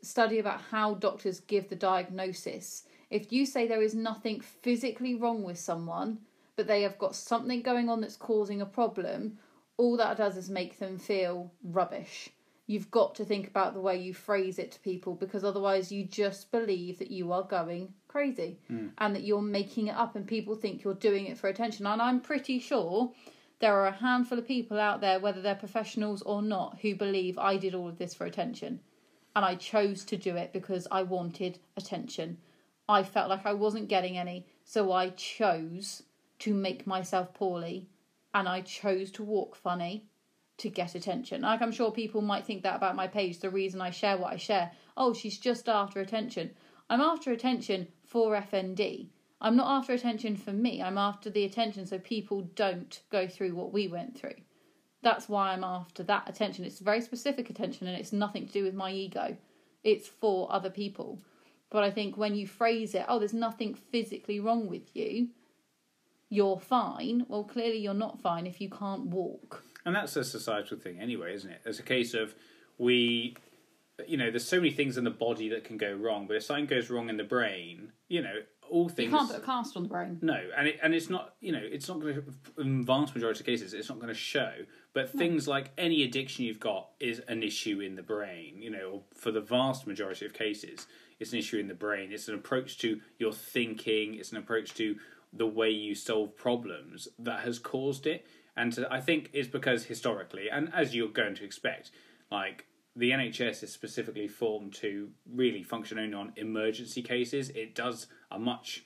study 0.00 0.38
about 0.38 0.60
how 0.70 0.94
doctors 0.94 1.40
give 1.40 1.68
the 1.68 1.76
diagnosis. 1.76 2.84
If 3.10 3.32
you 3.32 3.46
say 3.46 3.66
there 3.66 3.82
is 3.82 3.94
nothing 3.94 4.40
physically 4.40 5.14
wrong 5.14 5.42
with 5.42 5.58
someone, 5.58 6.18
but 6.56 6.66
they 6.66 6.82
have 6.82 6.98
got 6.98 7.14
something 7.14 7.62
going 7.62 7.88
on 7.88 8.00
that's 8.00 8.16
causing 8.16 8.60
a 8.60 8.66
problem, 8.66 9.38
all 9.76 9.96
that 9.96 10.16
does 10.16 10.36
is 10.36 10.50
make 10.50 10.78
them 10.78 10.98
feel 10.98 11.52
rubbish. 11.62 12.30
You've 12.66 12.90
got 12.90 13.14
to 13.14 13.24
think 13.24 13.46
about 13.48 13.72
the 13.72 13.80
way 13.80 13.96
you 13.96 14.12
phrase 14.12 14.58
it 14.58 14.72
to 14.72 14.80
people 14.80 15.14
because 15.14 15.42
otherwise 15.42 15.90
you 15.90 16.04
just 16.04 16.50
believe 16.50 16.98
that 16.98 17.10
you 17.10 17.32
are 17.32 17.44
going 17.44 17.94
crazy 18.08 18.58
hmm. 18.66 18.88
and 18.98 19.14
that 19.14 19.24
you're 19.24 19.40
making 19.40 19.86
it 19.86 19.96
up 19.96 20.16
and 20.16 20.26
people 20.26 20.54
think 20.54 20.84
you're 20.84 20.92
doing 20.92 21.26
it 21.26 21.38
for 21.38 21.48
attention. 21.48 21.86
And 21.86 22.02
I'm 22.02 22.20
pretty 22.20 22.58
sure 22.58 23.10
there 23.60 23.74
are 23.74 23.86
a 23.86 23.92
handful 23.92 24.38
of 24.38 24.46
people 24.46 24.78
out 24.78 25.00
there, 25.00 25.18
whether 25.18 25.40
they're 25.40 25.54
professionals 25.54 26.20
or 26.22 26.42
not, 26.42 26.78
who 26.82 26.94
believe 26.94 27.38
I 27.38 27.56
did 27.56 27.74
all 27.74 27.88
of 27.88 27.98
this 27.98 28.12
for 28.12 28.26
attention. 28.26 28.80
And 29.34 29.44
I 29.44 29.54
chose 29.54 30.04
to 30.06 30.16
do 30.16 30.36
it 30.36 30.52
because 30.52 30.86
I 30.90 31.04
wanted 31.04 31.58
attention. 31.76 32.36
I 32.88 33.02
felt 33.02 33.28
like 33.28 33.44
I 33.44 33.52
wasn't 33.52 33.88
getting 33.88 34.16
any, 34.16 34.46
so 34.64 34.92
I 34.92 35.10
chose 35.10 36.02
to 36.40 36.54
make 36.54 36.86
myself 36.86 37.34
poorly 37.34 37.88
and 38.34 38.48
I 38.48 38.62
chose 38.62 39.10
to 39.12 39.22
walk 39.22 39.56
funny 39.56 40.06
to 40.58 40.68
get 40.68 40.94
attention. 40.94 41.42
Like 41.42 41.62
I'm 41.62 41.72
sure 41.72 41.90
people 41.90 42.20
might 42.20 42.44
think 42.44 42.62
that 42.62 42.76
about 42.76 42.96
my 42.96 43.06
page, 43.06 43.40
the 43.40 43.50
reason 43.50 43.80
I 43.80 43.90
share 43.90 44.16
what 44.16 44.32
I 44.32 44.36
share. 44.36 44.72
Oh, 44.96 45.12
she's 45.12 45.38
just 45.38 45.68
after 45.68 46.00
attention. 46.00 46.50
I'm 46.90 47.00
after 47.00 47.32
attention 47.32 47.88
for 48.04 48.34
FND. 48.34 49.08
I'm 49.40 49.56
not 49.56 49.68
after 49.78 49.92
attention 49.92 50.36
for 50.36 50.52
me. 50.52 50.82
I'm 50.82 50.98
after 50.98 51.30
the 51.30 51.44
attention 51.44 51.86
so 51.86 51.98
people 51.98 52.42
don't 52.54 53.00
go 53.10 53.28
through 53.28 53.54
what 53.54 53.72
we 53.72 53.86
went 53.86 54.18
through. 54.18 54.34
That's 55.02 55.28
why 55.28 55.52
I'm 55.52 55.62
after 55.62 56.02
that 56.04 56.28
attention. 56.28 56.64
It's 56.64 56.80
very 56.80 57.00
specific 57.00 57.50
attention 57.50 57.86
and 57.86 57.96
it's 57.96 58.12
nothing 58.12 58.46
to 58.46 58.52
do 58.52 58.64
with 58.64 58.74
my 58.74 58.92
ego. 58.92 59.36
It's 59.84 60.08
for 60.08 60.50
other 60.50 60.70
people. 60.70 61.20
But 61.70 61.82
I 61.82 61.90
think 61.90 62.16
when 62.16 62.34
you 62.34 62.46
phrase 62.46 62.94
it, 62.94 63.04
oh, 63.08 63.18
there's 63.18 63.34
nothing 63.34 63.74
physically 63.74 64.40
wrong 64.40 64.68
with 64.68 64.96
you, 64.96 65.28
you're 66.30 66.58
fine. 66.58 67.26
Well, 67.28 67.44
clearly 67.44 67.78
you're 67.78 67.94
not 67.94 68.20
fine 68.20 68.46
if 68.46 68.60
you 68.60 68.70
can't 68.70 69.06
walk. 69.06 69.62
And 69.84 69.94
that's 69.94 70.16
a 70.16 70.24
societal 70.24 70.78
thing 70.78 71.00
anyway, 71.00 71.34
isn't 71.34 71.50
it? 71.50 71.60
It's 71.64 71.78
a 71.78 71.82
case 71.82 72.14
of 72.14 72.34
we, 72.78 73.36
you 74.06 74.16
know, 74.16 74.30
there's 74.30 74.46
so 74.46 74.56
many 74.56 74.70
things 74.70 74.96
in 74.96 75.04
the 75.04 75.10
body 75.10 75.48
that 75.50 75.64
can 75.64 75.76
go 75.76 75.92
wrong, 75.92 76.26
but 76.26 76.36
if 76.36 76.42
something 76.42 76.66
goes 76.66 76.90
wrong 76.90 77.08
in 77.08 77.16
the 77.16 77.24
brain, 77.24 77.92
you 78.08 78.22
know, 78.22 78.34
all 78.70 78.88
things. 78.88 79.10
You 79.10 79.18
can't 79.18 79.30
put 79.30 79.38
a 79.38 79.44
cast 79.44 79.76
on 79.76 79.82
the 79.84 79.88
brain. 79.88 80.18
No, 80.22 80.40
and 80.56 80.68
it, 80.68 80.78
and 80.82 80.94
it's 80.94 81.08
not 81.08 81.34
you 81.40 81.52
know 81.52 81.60
it's 81.62 81.88
not 81.88 82.00
going 82.00 82.14
to 82.14 82.60
in 82.60 82.84
vast 82.84 83.14
majority 83.14 83.40
of 83.40 83.46
cases 83.46 83.72
it's 83.72 83.88
not 83.88 83.98
going 83.98 84.08
to 84.08 84.14
show. 84.14 84.52
But 84.92 85.10
things 85.10 85.46
like 85.46 85.70
any 85.78 86.02
addiction 86.02 86.44
you've 86.44 86.60
got 86.60 86.88
is 86.98 87.20
an 87.28 87.42
issue 87.42 87.80
in 87.80 87.94
the 87.94 88.02
brain. 88.02 88.60
You 88.60 88.70
know, 88.70 89.04
for 89.14 89.30
the 89.30 89.40
vast 89.40 89.86
majority 89.86 90.26
of 90.26 90.32
cases, 90.32 90.86
it's 91.18 91.32
an 91.32 91.38
issue 91.38 91.58
in 91.58 91.68
the 91.68 91.74
brain. 91.74 92.12
It's 92.12 92.28
an 92.28 92.34
approach 92.34 92.78
to 92.78 93.00
your 93.18 93.32
thinking. 93.32 94.14
It's 94.14 94.32
an 94.32 94.38
approach 94.38 94.74
to 94.74 94.96
the 95.32 95.46
way 95.46 95.70
you 95.70 95.94
solve 95.94 96.36
problems 96.36 97.08
that 97.18 97.40
has 97.40 97.58
caused 97.58 98.06
it. 98.06 98.26
And 98.56 98.72
to, 98.74 98.92
I 98.92 99.00
think 99.00 99.30
it's 99.32 99.48
because 99.48 99.84
historically, 99.84 100.48
and 100.50 100.72
as 100.74 100.94
you're 100.94 101.08
going 101.08 101.34
to 101.36 101.44
expect, 101.44 101.90
like 102.30 102.66
the 102.98 103.12
NHS 103.12 103.62
is 103.62 103.72
specifically 103.72 104.26
formed 104.26 104.74
to 104.74 105.10
really 105.32 105.62
function 105.62 105.98
only 105.98 106.14
on 106.14 106.32
emergency 106.36 107.02
cases. 107.02 107.50
It 107.50 107.74
does 107.74 108.08
a 108.30 108.38
much 108.38 108.84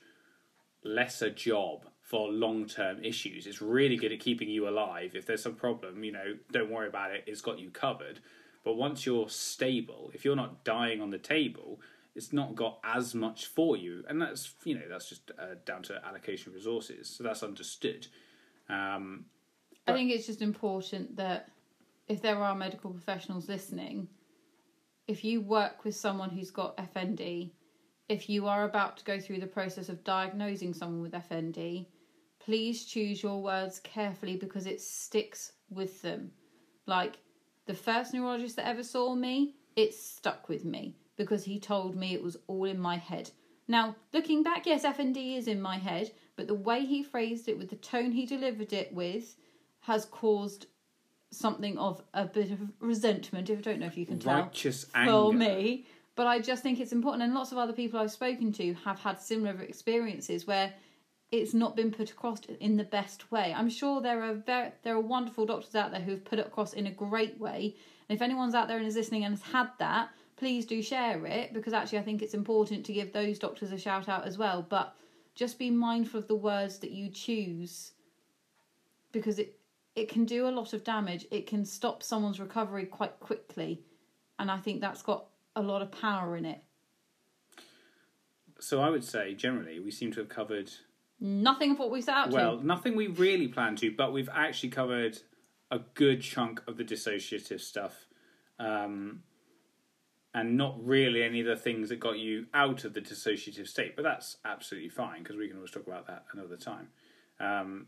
lesser 0.83 1.31
job 1.31 1.87
for 2.01 2.31
long 2.31 2.67
term 2.67 3.03
issues. 3.03 3.47
It's 3.47 3.61
really 3.61 3.97
good 3.97 4.11
at 4.11 4.19
keeping 4.19 4.49
you 4.49 4.69
alive. 4.69 5.15
If 5.15 5.25
there's 5.25 5.41
some 5.41 5.55
problem, 5.55 6.03
you 6.03 6.11
know, 6.11 6.37
don't 6.51 6.69
worry 6.69 6.87
about 6.87 7.11
it. 7.11 7.23
It's 7.25 7.41
got 7.41 7.57
you 7.57 7.71
covered. 7.71 8.19
But 8.63 8.75
once 8.75 9.05
you're 9.05 9.29
stable, 9.29 10.11
if 10.13 10.23
you're 10.23 10.35
not 10.35 10.63
dying 10.63 11.01
on 11.01 11.09
the 11.09 11.17
table, 11.17 11.81
it's 12.15 12.31
not 12.31 12.55
got 12.55 12.79
as 12.83 13.15
much 13.15 13.47
for 13.47 13.75
you, 13.75 14.03
and 14.07 14.21
that's 14.21 14.53
you 14.63 14.75
know 14.75 14.87
that's 14.89 15.09
just 15.09 15.31
uh, 15.39 15.55
down 15.65 15.83
to 15.83 16.05
allocation 16.05 16.49
of 16.49 16.55
resources. 16.55 17.09
So 17.09 17.23
that's 17.23 17.43
understood. 17.43 18.07
Um, 18.69 19.25
I 19.87 19.93
think 19.93 20.11
it's 20.11 20.27
just 20.27 20.41
important 20.41 21.15
that 21.17 21.49
if 22.07 22.21
there 22.21 22.37
are 22.37 22.55
medical 22.55 22.91
professionals 22.91 23.49
listening, 23.49 24.07
if 25.07 25.23
you 25.23 25.41
work 25.41 25.83
with 25.83 25.95
someone 25.95 26.29
who's 26.29 26.51
got 26.51 26.77
FND, 26.77 27.51
if 28.09 28.29
you 28.29 28.47
are 28.47 28.65
about 28.65 28.97
to 28.97 29.03
go 29.03 29.19
through 29.19 29.39
the 29.39 29.47
process 29.47 29.89
of 29.89 30.03
diagnosing 30.03 30.73
someone 30.73 31.01
with 31.01 31.13
FND, 31.13 31.87
please 32.39 32.85
choose 32.85 33.23
your 33.23 33.41
words 33.41 33.79
carefully 33.79 34.35
because 34.35 34.67
it 34.67 34.81
sticks 34.81 35.53
with 35.69 36.01
them. 36.01 36.31
Like 36.85 37.17
the 37.65 37.73
first 37.73 38.13
neurologist 38.13 38.57
that 38.57 38.67
ever 38.67 38.83
saw 38.83 39.15
me, 39.15 39.55
it 39.75 39.93
stuck 39.93 40.47
with 40.47 40.63
me 40.63 40.95
because 41.15 41.43
he 41.43 41.59
told 41.59 41.95
me 41.95 42.13
it 42.13 42.23
was 42.23 42.37
all 42.47 42.65
in 42.65 42.79
my 42.79 42.97
head. 42.97 43.31
Now, 43.67 43.95
looking 44.13 44.43
back, 44.43 44.65
yes, 44.65 44.83
FND 44.83 45.37
is 45.37 45.47
in 45.47 45.61
my 45.61 45.77
head, 45.77 46.11
but 46.35 46.47
the 46.47 46.53
way 46.53 46.85
he 46.85 47.03
phrased 47.03 47.47
it 47.47 47.57
with 47.57 47.69
the 47.69 47.75
tone 47.77 48.11
he 48.11 48.25
delivered 48.25 48.73
it 48.73 48.93
with 48.93 49.35
has 49.81 50.05
caused 50.05 50.67
something 51.31 51.77
of 51.77 52.01
a 52.13 52.25
bit 52.25 52.51
of 52.51 52.59
resentment. 52.79 53.49
If 53.49 53.59
I 53.59 53.61
don't 53.61 53.79
know 53.79 53.87
if 53.87 53.97
you 53.97 54.05
can 54.05 54.19
tell, 54.19 54.41
righteous 54.41 54.85
for 54.85 54.97
anger. 54.97 55.37
me. 55.37 55.85
But 56.15 56.27
I 56.27 56.39
just 56.39 56.61
think 56.61 56.79
it's 56.79 56.91
important, 56.91 57.23
and 57.23 57.33
lots 57.33 57.51
of 57.51 57.57
other 57.57 57.73
people 57.73 57.99
I've 57.99 58.11
spoken 58.11 58.51
to 58.53 58.73
have 58.85 58.99
had 58.99 59.19
similar 59.19 59.59
experiences 59.61 60.45
where 60.45 60.73
it's 61.31 61.55
not 61.55 61.75
been 61.75 61.89
put 61.89 62.11
across 62.11 62.41
in 62.59 62.77
the 62.77 62.83
best 62.83 63.31
way. 63.31 63.51
I'm 63.57 63.69
sure 63.69 63.99
there 63.99 64.21
are 64.21 64.35
very, 64.35 64.71
there 64.83 64.95
are 64.95 65.01
wonderful 65.01 65.47
doctors 65.47 65.73
out 65.73 65.89
there 65.89 66.01
who've 66.01 66.23
put 66.23 66.37
it 66.37 66.45
across 66.45 66.73
in 66.73 66.85
a 66.85 66.91
great 66.91 67.39
way. 67.39 67.75
And 68.07 68.15
if 68.15 68.21
anyone's 68.21 68.53
out 68.53 68.67
there 68.67 68.77
and 68.77 68.85
is 68.85 68.95
listening 68.95 69.25
and 69.25 69.33
has 69.33 69.51
had 69.51 69.69
that, 69.79 70.09
please 70.43 70.65
do 70.65 70.81
share 70.81 71.25
it 71.25 71.53
because 71.53 71.71
actually 71.71 71.99
I 71.99 72.01
think 72.01 72.21
it's 72.21 72.33
important 72.33 72.85
to 72.85 72.91
give 72.91 73.13
those 73.13 73.39
doctors 73.39 73.71
a 73.71 73.77
shout 73.77 74.09
out 74.09 74.25
as 74.25 74.37
well. 74.37 74.61
But 74.67 74.93
just 75.35 75.57
be 75.57 75.71
mindful 75.71 76.19
of 76.19 76.27
the 76.27 76.35
words 76.35 76.79
that 76.79 76.91
you 76.91 77.09
choose 77.09 77.93
because 79.13 79.39
it 79.39 79.57
it 79.95 80.09
can 80.09 80.25
do 80.25 80.45
a 80.49 80.51
lot 80.51 80.73
of 80.73 80.83
damage. 80.83 81.25
It 81.31 81.47
can 81.47 81.63
stop 81.63 82.03
someone's 82.03 82.41
recovery 82.41 82.85
quite 82.85 83.21
quickly, 83.21 83.83
and 84.37 84.51
I 84.51 84.57
think 84.57 84.81
that's 84.81 85.01
got 85.01 85.27
a 85.55 85.61
lot 85.61 85.81
of 85.81 85.93
power 85.93 86.35
in 86.35 86.43
it. 86.43 86.61
So 88.59 88.81
I 88.81 88.89
would 88.89 89.05
say 89.05 89.33
generally 89.33 89.79
we 89.79 89.91
seem 89.91 90.11
to 90.11 90.19
have 90.19 90.29
covered 90.29 90.71
Nothing 91.21 91.71
of 91.71 91.79
what 91.79 91.89
we 91.89 92.01
set 92.01 92.15
out 92.15 92.31
to. 92.31 92.35
well 92.35 92.57
to. 92.57 92.67
nothing 92.67 92.97
we 92.97 93.07
really 93.07 93.47
planned 93.47 93.77
to, 93.77 93.95
but 93.95 94.11
we've 94.11 94.29
actually 94.33 94.71
covered 94.71 95.19
a 95.71 95.79
good 95.93 96.21
chunk 96.21 96.61
of 96.67 96.75
the 96.75 96.83
dissociative 96.83 97.61
stuff. 97.61 98.07
Um, 98.59 99.23
and 100.33 100.57
not 100.57 100.75
really 100.83 101.23
any 101.23 101.41
of 101.41 101.45
the 101.45 101.55
things 101.55 101.89
that 101.89 101.99
got 101.99 102.17
you 102.17 102.47
out 102.53 102.83
of 102.85 102.93
the 102.93 103.01
dissociative 103.01 103.67
state, 103.67 103.95
but 103.95 104.01
that's 104.03 104.37
absolutely 104.45 104.89
fine 104.89 105.21
because 105.21 105.35
we 105.35 105.47
can 105.47 105.57
always 105.57 105.71
talk 105.71 105.85
about 105.85 106.07
that 106.07 106.25
another 106.33 106.57
time. 106.57 106.87
Um, 107.39 107.87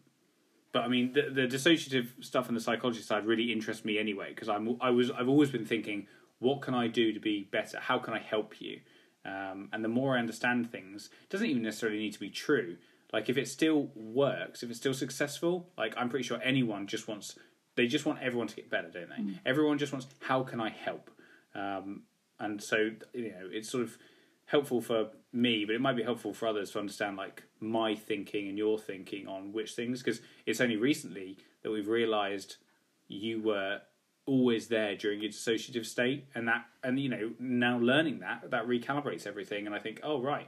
but 0.71 0.83
I 0.83 0.87
mean, 0.87 1.13
the, 1.13 1.29
the 1.29 1.47
dissociative 1.47 2.23
stuff 2.23 2.47
and 2.47 2.55
the 2.55 2.61
psychology 2.61 3.01
side 3.01 3.25
really 3.25 3.51
interests 3.51 3.85
me 3.85 3.97
anyway 3.97 4.29
because 4.29 4.49
I'm 4.49 4.77
I 4.81 4.89
was 4.89 5.09
I've 5.09 5.29
always 5.29 5.49
been 5.49 5.65
thinking, 5.65 6.07
what 6.39 6.61
can 6.61 6.73
I 6.73 6.87
do 6.87 7.13
to 7.13 7.19
be 7.19 7.47
better? 7.51 7.79
How 7.79 7.97
can 7.97 8.13
I 8.13 8.19
help 8.19 8.61
you? 8.61 8.81
Um, 9.25 9.69
and 9.73 9.83
the 9.83 9.89
more 9.89 10.15
I 10.15 10.19
understand 10.19 10.71
things, 10.71 11.09
it 11.23 11.29
doesn't 11.29 11.47
even 11.47 11.63
necessarily 11.63 11.97
need 11.97 12.13
to 12.13 12.19
be 12.19 12.29
true. 12.29 12.77
Like 13.11 13.29
if 13.29 13.37
it 13.37 13.47
still 13.47 13.89
works, 13.95 14.61
if 14.61 14.69
it's 14.69 14.77
still 14.77 14.93
successful, 14.93 15.69
like 15.77 15.93
I'm 15.97 16.09
pretty 16.09 16.23
sure 16.25 16.39
anyone 16.43 16.85
just 16.85 17.07
wants 17.07 17.35
they 17.75 17.87
just 17.87 18.05
want 18.05 18.21
everyone 18.21 18.47
to 18.47 18.55
get 18.55 18.69
better, 18.69 18.89
don't 18.89 19.09
they? 19.09 19.15
Everyone 19.45 19.77
just 19.77 19.93
wants 19.93 20.07
how 20.19 20.43
can 20.43 20.59
I 20.61 20.69
help? 20.69 21.09
Um, 21.55 22.03
and 22.39 22.61
so 22.61 22.91
you 23.13 23.29
know 23.31 23.49
it's 23.51 23.69
sort 23.69 23.83
of 23.83 23.97
helpful 24.47 24.79
for 24.81 25.07
me, 25.33 25.65
but 25.65 25.73
it 25.75 25.81
might 25.81 25.95
be 25.95 26.03
helpful 26.03 26.31
for 26.33 26.47
others 26.47 26.69
to 26.71 26.79
understand 26.79 27.17
like 27.17 27.43
my 27.59 27.95
thinking 27.95 28.47
and 28.47 28.57
your 28.57 28.77
thinking 28.77 29.27
on 29.27 29.51
which 29.51 29.73
things 29.73 30.03
because 30.03 30.21
it's 30.45 30.61
only 30.61 30.77
recently 30.77 31.37
that 31.63 31.71
we've 31.71 31.87
realised 31.87 32.57
you 33.07 33.41
were 33.41 33.79
always 34.27 34.67
there 34.67 34.95
during 34.95 35.21
your 35.21 35.31
dissociative 35.31 35.85
state 35.85 36.25
and 36.35 36.47
that 36.47 36.65
and 36.83 36.99
you 36.99 37.09
know 37.09 37.31
now 37.39 37.77
learning 37.77 38.19
that 38.19 38.49
that 38.51 38.67
recalibrates 38.67 39.25
everything 39.27 39.65
and 39.65 39.75
I 39.75 39.79
think 39.79 39.99
oh 40.03 40.19
right 40.21 40.47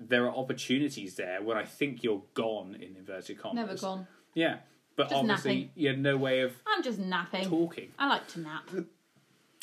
there 0.00 0.24
are 0.26 0.34
opportunities 0.36 1.16
there 1.16 1.42
when 1.42 1.56
I 1.56 1.64
think 1.64 2.04
you're 2.04 2.22
gone 2.34 2.76
in 2.76 2.94
inverted 2.96 3.38
commas 3.38 3.56
Never 3.56 3.74
gone. 3.76 4.06
yeah 4.34 4.58
but 4.96 5.08
Just 5.10 5.14
obviously 5.20 5.54
napping. 5.54 5.70
you 5.76 5.88
had 5.88 5.98
no 6.00 6.16
way 6.16 6.40
of 6.42 6.52
I'm 6.66 6.82
just 6.82 6.98
napping. 6.98 7.44
talking 7.48 7.88
I 7.98 8.08
like 8.08 8.26
to 8.28 8.40
nap. 8.40 8.68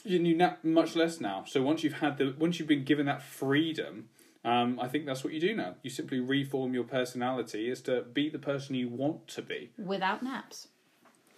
You, 0.05 0.35
nap 0.35 0.63
much 0.63 0.95
less 0.95 1.19
now. 1.19 1.43
So 1.47 1.61
once 1.61 1.83
you've 1.83 1.93
had 1.99 2.17
the 2.17 2.33
once 2.37 2.59
you've 2.59 2.67
been 2.67 2.83
given 2.83 3.05
that 3.07 3.21
freedom, 3.21 4.09
um, 4.43 4.79
I 4.79 4.87
think 4.87 5.05
that's 5.05 5.23
what 5.23 5.33
you 5.33 5.39
do 5.39 5.55
now. 5.55 5.75
You 5.81 5.89
simply 5.89 6.19
reform 6.19 6.73
your 6.73 6.83
personality 6.83 7.69
as 7.69 7.81
to 7.81 8.01
be 8.01 8.29
the 8.29 8.39
person 8.39 8.75
you 8.75 8.87
want 8.89 9.27
to 9.29 9.41
be. 9.41 9.71
Without 9.77 10.21
naps. 10.23 10.67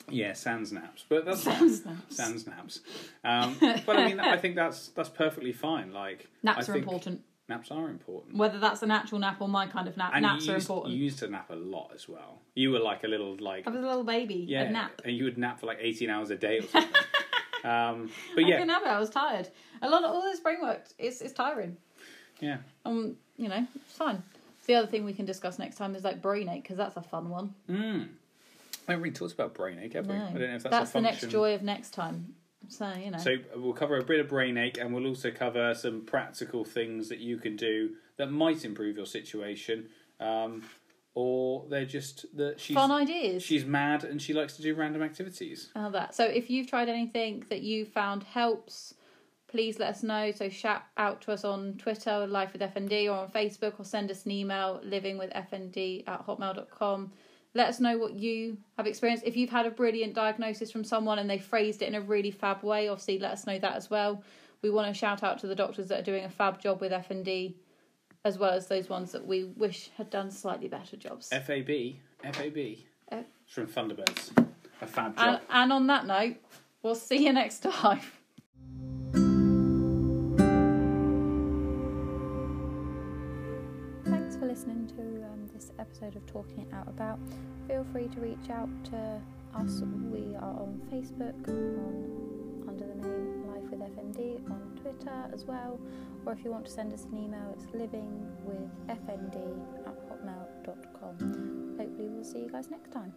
Yeah, 0.10 0.34
sans 0.34 0.72
naps, 0.72 1.04
but 1.10 1.26
that's 1.26 1.44
Sans 1.44 1.82
fine. 1.82 1.94
naps. 1.96 2.16
Sans 2.16 2.48
naps. 2.48 2.80
Um, 3.26 3.58
but 3.86 3.98
I 3.98 4.06
mean, 4.08 4.20
I 4.22 4.38
think 4.38 4.56
that's 4.56 4.88
that's 4.90 5.10
perfectly 5.10 5.52
fine. 5.52 5.92
Like 5.92 6.28
Naps 6.44 6.70
I 6.70 6.74
are 6.74 6.78
important. 6.78 7.22
Naps 7.50 7.72
are 7.72 7.90
important. 7.90 8.36
Whether 8.38 8.60
that's 8.60 8.84
an 8.84 8.92
actual 8.92 9.20
nap 9.20 9.38
or 9.42 9.48
my 9.50 9.68
kind 9.68 9.88
of 9.88 9.96
nap, 9.98 10.12
And 10.14 10.24
naps 10.24 10.46
you 10.46 10.54
are 10.54 10.58
important. 10.58 10.94
You 10.96 11.04
used 11.04 11.20
to 11.20 11.28
nap 11.28 11.50
a 11.50 11.56
lot 11.56 11.92
as 11.96 12.08
well. 12.08 12.40
You 12.56 12.72
were 12.72 12.80
like 12.80 13.04
a 13.04 13.08
little 13.08 13.36
like 13.40 13.68
I 13.68 13.70
was 13.70 13.80
a 13.80 13.88
little 13.88 14.04
baby. 14.04 14.46
yeah, 14.48 14.64
A 14.64 14.70
nap. 14.72 15.02
and 15.04 15.16
you 15.16 15.26
would 15.26 15.38
nap 15.38 15.60
for 15.60 15.66
like 15.66 15.80
eighteen 15.82 16.10
hours 16.10 16.30
a 16.30 16.36
day 16.38 16.60
or 16.60 16.64
something. 16.64 16.92
um, 17.64 18.10
but 18.36 18.44
I 18.44 18.48
yeah, 18.48 18.56
couldn't 18.56 18.70
have 18.70 18.84
it. 18.84 18.90
I 18.90 19.00
was 19.00 19.10
tired. 19.10 19.50
A 19.82 19.90
lot 19.90 20.04
of 20.04 20.12
all 20.12 20.22
this 20.22 20.40
brain 20.40 20.62
work. 20.62 20.86
is 20.98 21.22
it's 21.22 21.34
tiring. 21.34 21.78
yeah. 22.40 22.58
Um, 22.86 23.16
you 23.38 23.50
know, 23.50 23.66
it's 23.76 23.94
fine. 23.94 24.24
The 24.66 24.76
other 24.76 24.88
thing 24.88 25.06
we 25.06 25.14
can 25.14 25.26
discuss 25.26 25.60
next 25.60 25.78
time 25.78 25.96
is 25.96 26.04
like 26.04 26.22
brain 26.22 26.50
ache 26.50 26.64
because 26.64 26.78
that's 26.78 26.98
a 26.98 27.02
fun 27.02 27.30
one. 27.30 27.54
Mm. 27.70 28.10
I 28.88 28.92
haven't 28.92 29.04
really 29.04 29.14
talked 29.16 29.34
about 29.34 29.54
brain 29.54 29.80
ache, 29.80 29.94
have 29.94 30.08
we? 30.08 30.14
No, 30.14 30.24
I 30.26 30.32
don't 30.32 30.40
know 30.40 30.56
if 30.56 30.64
that's, 30.64 30.72
that's 30.72 30.92
the 30.92 31.02
next 31.02 31.30
joy 31.30 31.54
of 31.56 31.62
next 31.62 31.92
time. 31.92 32.34
So 32.70 32.92
you 33.02 33.12
know, 33.12 33.18
So 33.18 33.38
we'll 33.56 33.74
cover 33.74 33.98
a 33.98 34.04
bit 34.04 34.20
of 34.20 34.28
brain 34.28 34.58
ache, 34.58 34.78
and 34.78 34.94
we'll 34.94 35.08
also 35.08 35.32
cover 35.32 35.74
some 35.74 36.02
practical 36.02 36.66
things 36.66 37.10
that 37.10 37.20
you 37.20 37.38
can 37.38 37.56
do 37.56 37.92
that 38.18 38.32
might 38.32 38.66
improve 38.66 38.98
your 38.98 39.06
situation, 39.06 39.88
um, 40.20 40.64
or 41.18 41.66
they're 41.68 41.84
just 41.84 42.28
that 42.38 42.60
she's 42.60 42.76
fun 42.76 42.92
ideas. 42.92 43.42
she's 43.42 43.66
mad 43.66 44.04
and 44.04 44.22
she 44.22 44.36
likes 44.36 44.56
to 44.56 44.62
do 44.62 44.76
random 44.76 45.02
activities. 45.02 45.72
How 45.74 45.90
that. 45.90 46.14
So 46.14 46.24
if 46.24 46.48
you've 46.48 46.68
tried 46.68 46.90
anything 46.90 47.44
that 47.50 47.62
you 47.62 47.86
found 47.86 48.22
helps, 48.22 48.94
please 49.48 49.80
let 49.80 49.90
us 49.90 50.04
know. 50.04 50.30
So 50.30 50.48
shout 50.48 50.84
out 50.96 51.22
to 51.22 51.32
us 51.32 51.44
on 51.44 51.74
Twitter, 51.80 52.28
Life 52.28 52.54
with 52.54 52.62
FND, 52.62 53.08
or 53.08 53.14
on 53.14 53.30
Facebook, 53.32 53.80
or 53.80 53.84
send 53.84 54.12
us 54.12 54.26
an 54.26 54.32
email, 54.32 54.80
livingwithfnd 54.86 56.04
at 56.06 56.28
hotmail.com. 56.28 57.12
Let 57.56 57.68
us 57.68 57.80
know 57.80 57.98
what 57.98 58.14
you 58.14 58.58
have 58.78 58.86
experienced. 58.86 59.26
If 59.26 59.36
you've 59.36 59.50
had 59.50 59.66
a 59.66 59.72
brilliant 59.72 60.14
diagnosis 60.14 60.72
from 60.72 60.84
someone 60.84 61.18
and 61.18 61.28
they 61.28 61.40
phrased 61.40 61.82
it 61.82 61.88
in 61.88 61.96
a 61.96 62.02
really 62.02 62.30
fab 62.30 62.62
way, 62.62 62.90
obviously 62.90 63.18
let 63.18 63.32
us 63.32 63.48
know 63.48 63.58
that 63.58 63.76
as 63.76 63.90
well. 63.90 64.22
We 64.62 64.70
want 64.70 64.88
to 64.88 64.94
shout 64.94 65.24
out 65.24 65.40
to 65.40 65.48
the 65.48 65.56
doctors 65.56 65.88
that 65.88 66.02
are 66.02 66.04
doing 66.04 66.26
a 66.26 66.30
fab 66.30 66.62
job 66.62 66.80
with 66.80 66.92
FND 66.92 67.56
as 68.28 68.38
well 68.38 68.52
as 68.52 68.68
those 68.68 68.90
ones 68.90 69.14
that 69.14 69.26
we 69.26 69.46
wish 69.46 69.90
had 69.98 70.10
done 70.10 70.30
slightly 70.30 70.68
better 70.68 70.98
jobs. 70.98 71.30
FAB, 71.30 71.96
FAB. 72.34 72.58
F- 73.10 73.24
It's 73.46 73.54
from 73.54 73.68
Thunderbirds. 73.68 74.38
A 74.82 74.86
fab 74.86 75.14
and, 75.18 75.38
job. 75.38 75.42
and 75.50 75.74
on 75.74 75.88
that 75.88 76.06
note, 76.06 76.36
we'll 76.84 76.94
see 76.94 77.26
you 77.26 77.32
next 77.32 77.64
time. 77.64 78.02
Thanks 84.06 84.38
for 84.38 84.46
listening 84.46 84.88
to 84.96 85.02
um, 85.26 85.48
this 85.54 85.72
episode 85.80 86.16
of 86.16 86.26
Talking 86.26 86.60
It 86.62 86.74
Out 86.74 86.88
About. 86.88 87.20
Feel 87.68 87.86
free 87.92 88.08
to 88.08 88.20
reach 88.22 88.50
out 88.50 88.70
to 88.86 89.22
us. 89.56 89.82
We 90.12 90.36
are 90.36 90.56
on 90.64 90.82
Facebook, 90.92 91.48
on 91.48 92.66
under 92.68 92.86
the 92.88 92.96
name 92.96 93.48
Life 93.48 93.70
with 93.70 93.80
FND, 93.82 94.50
on 94.50 94.80
Twitter 94.82 95.26
as 95.34 95.46
well. 95.46 95.80
Or 96.28 96.34
if 96.34 96.44
you 96.44 96.52
want 96.52 96.66
to 96.66 96.72
send 96.72 96.94
us 96.94 97.06
an 97.06 97.18
email, 97.18 97.54
it's 97.54 97.64
livingwithfnd 97.68 99.88
at 99.88 100.10
hotmail.com. 100.10 101.78
Hopefully, 101.80 102.10
we'll 102.10 102.26
see 102.26 102.40
you 102.40 102.50
guys 102.50 102.70
next 102.70 102.92
time. 102.92 103.14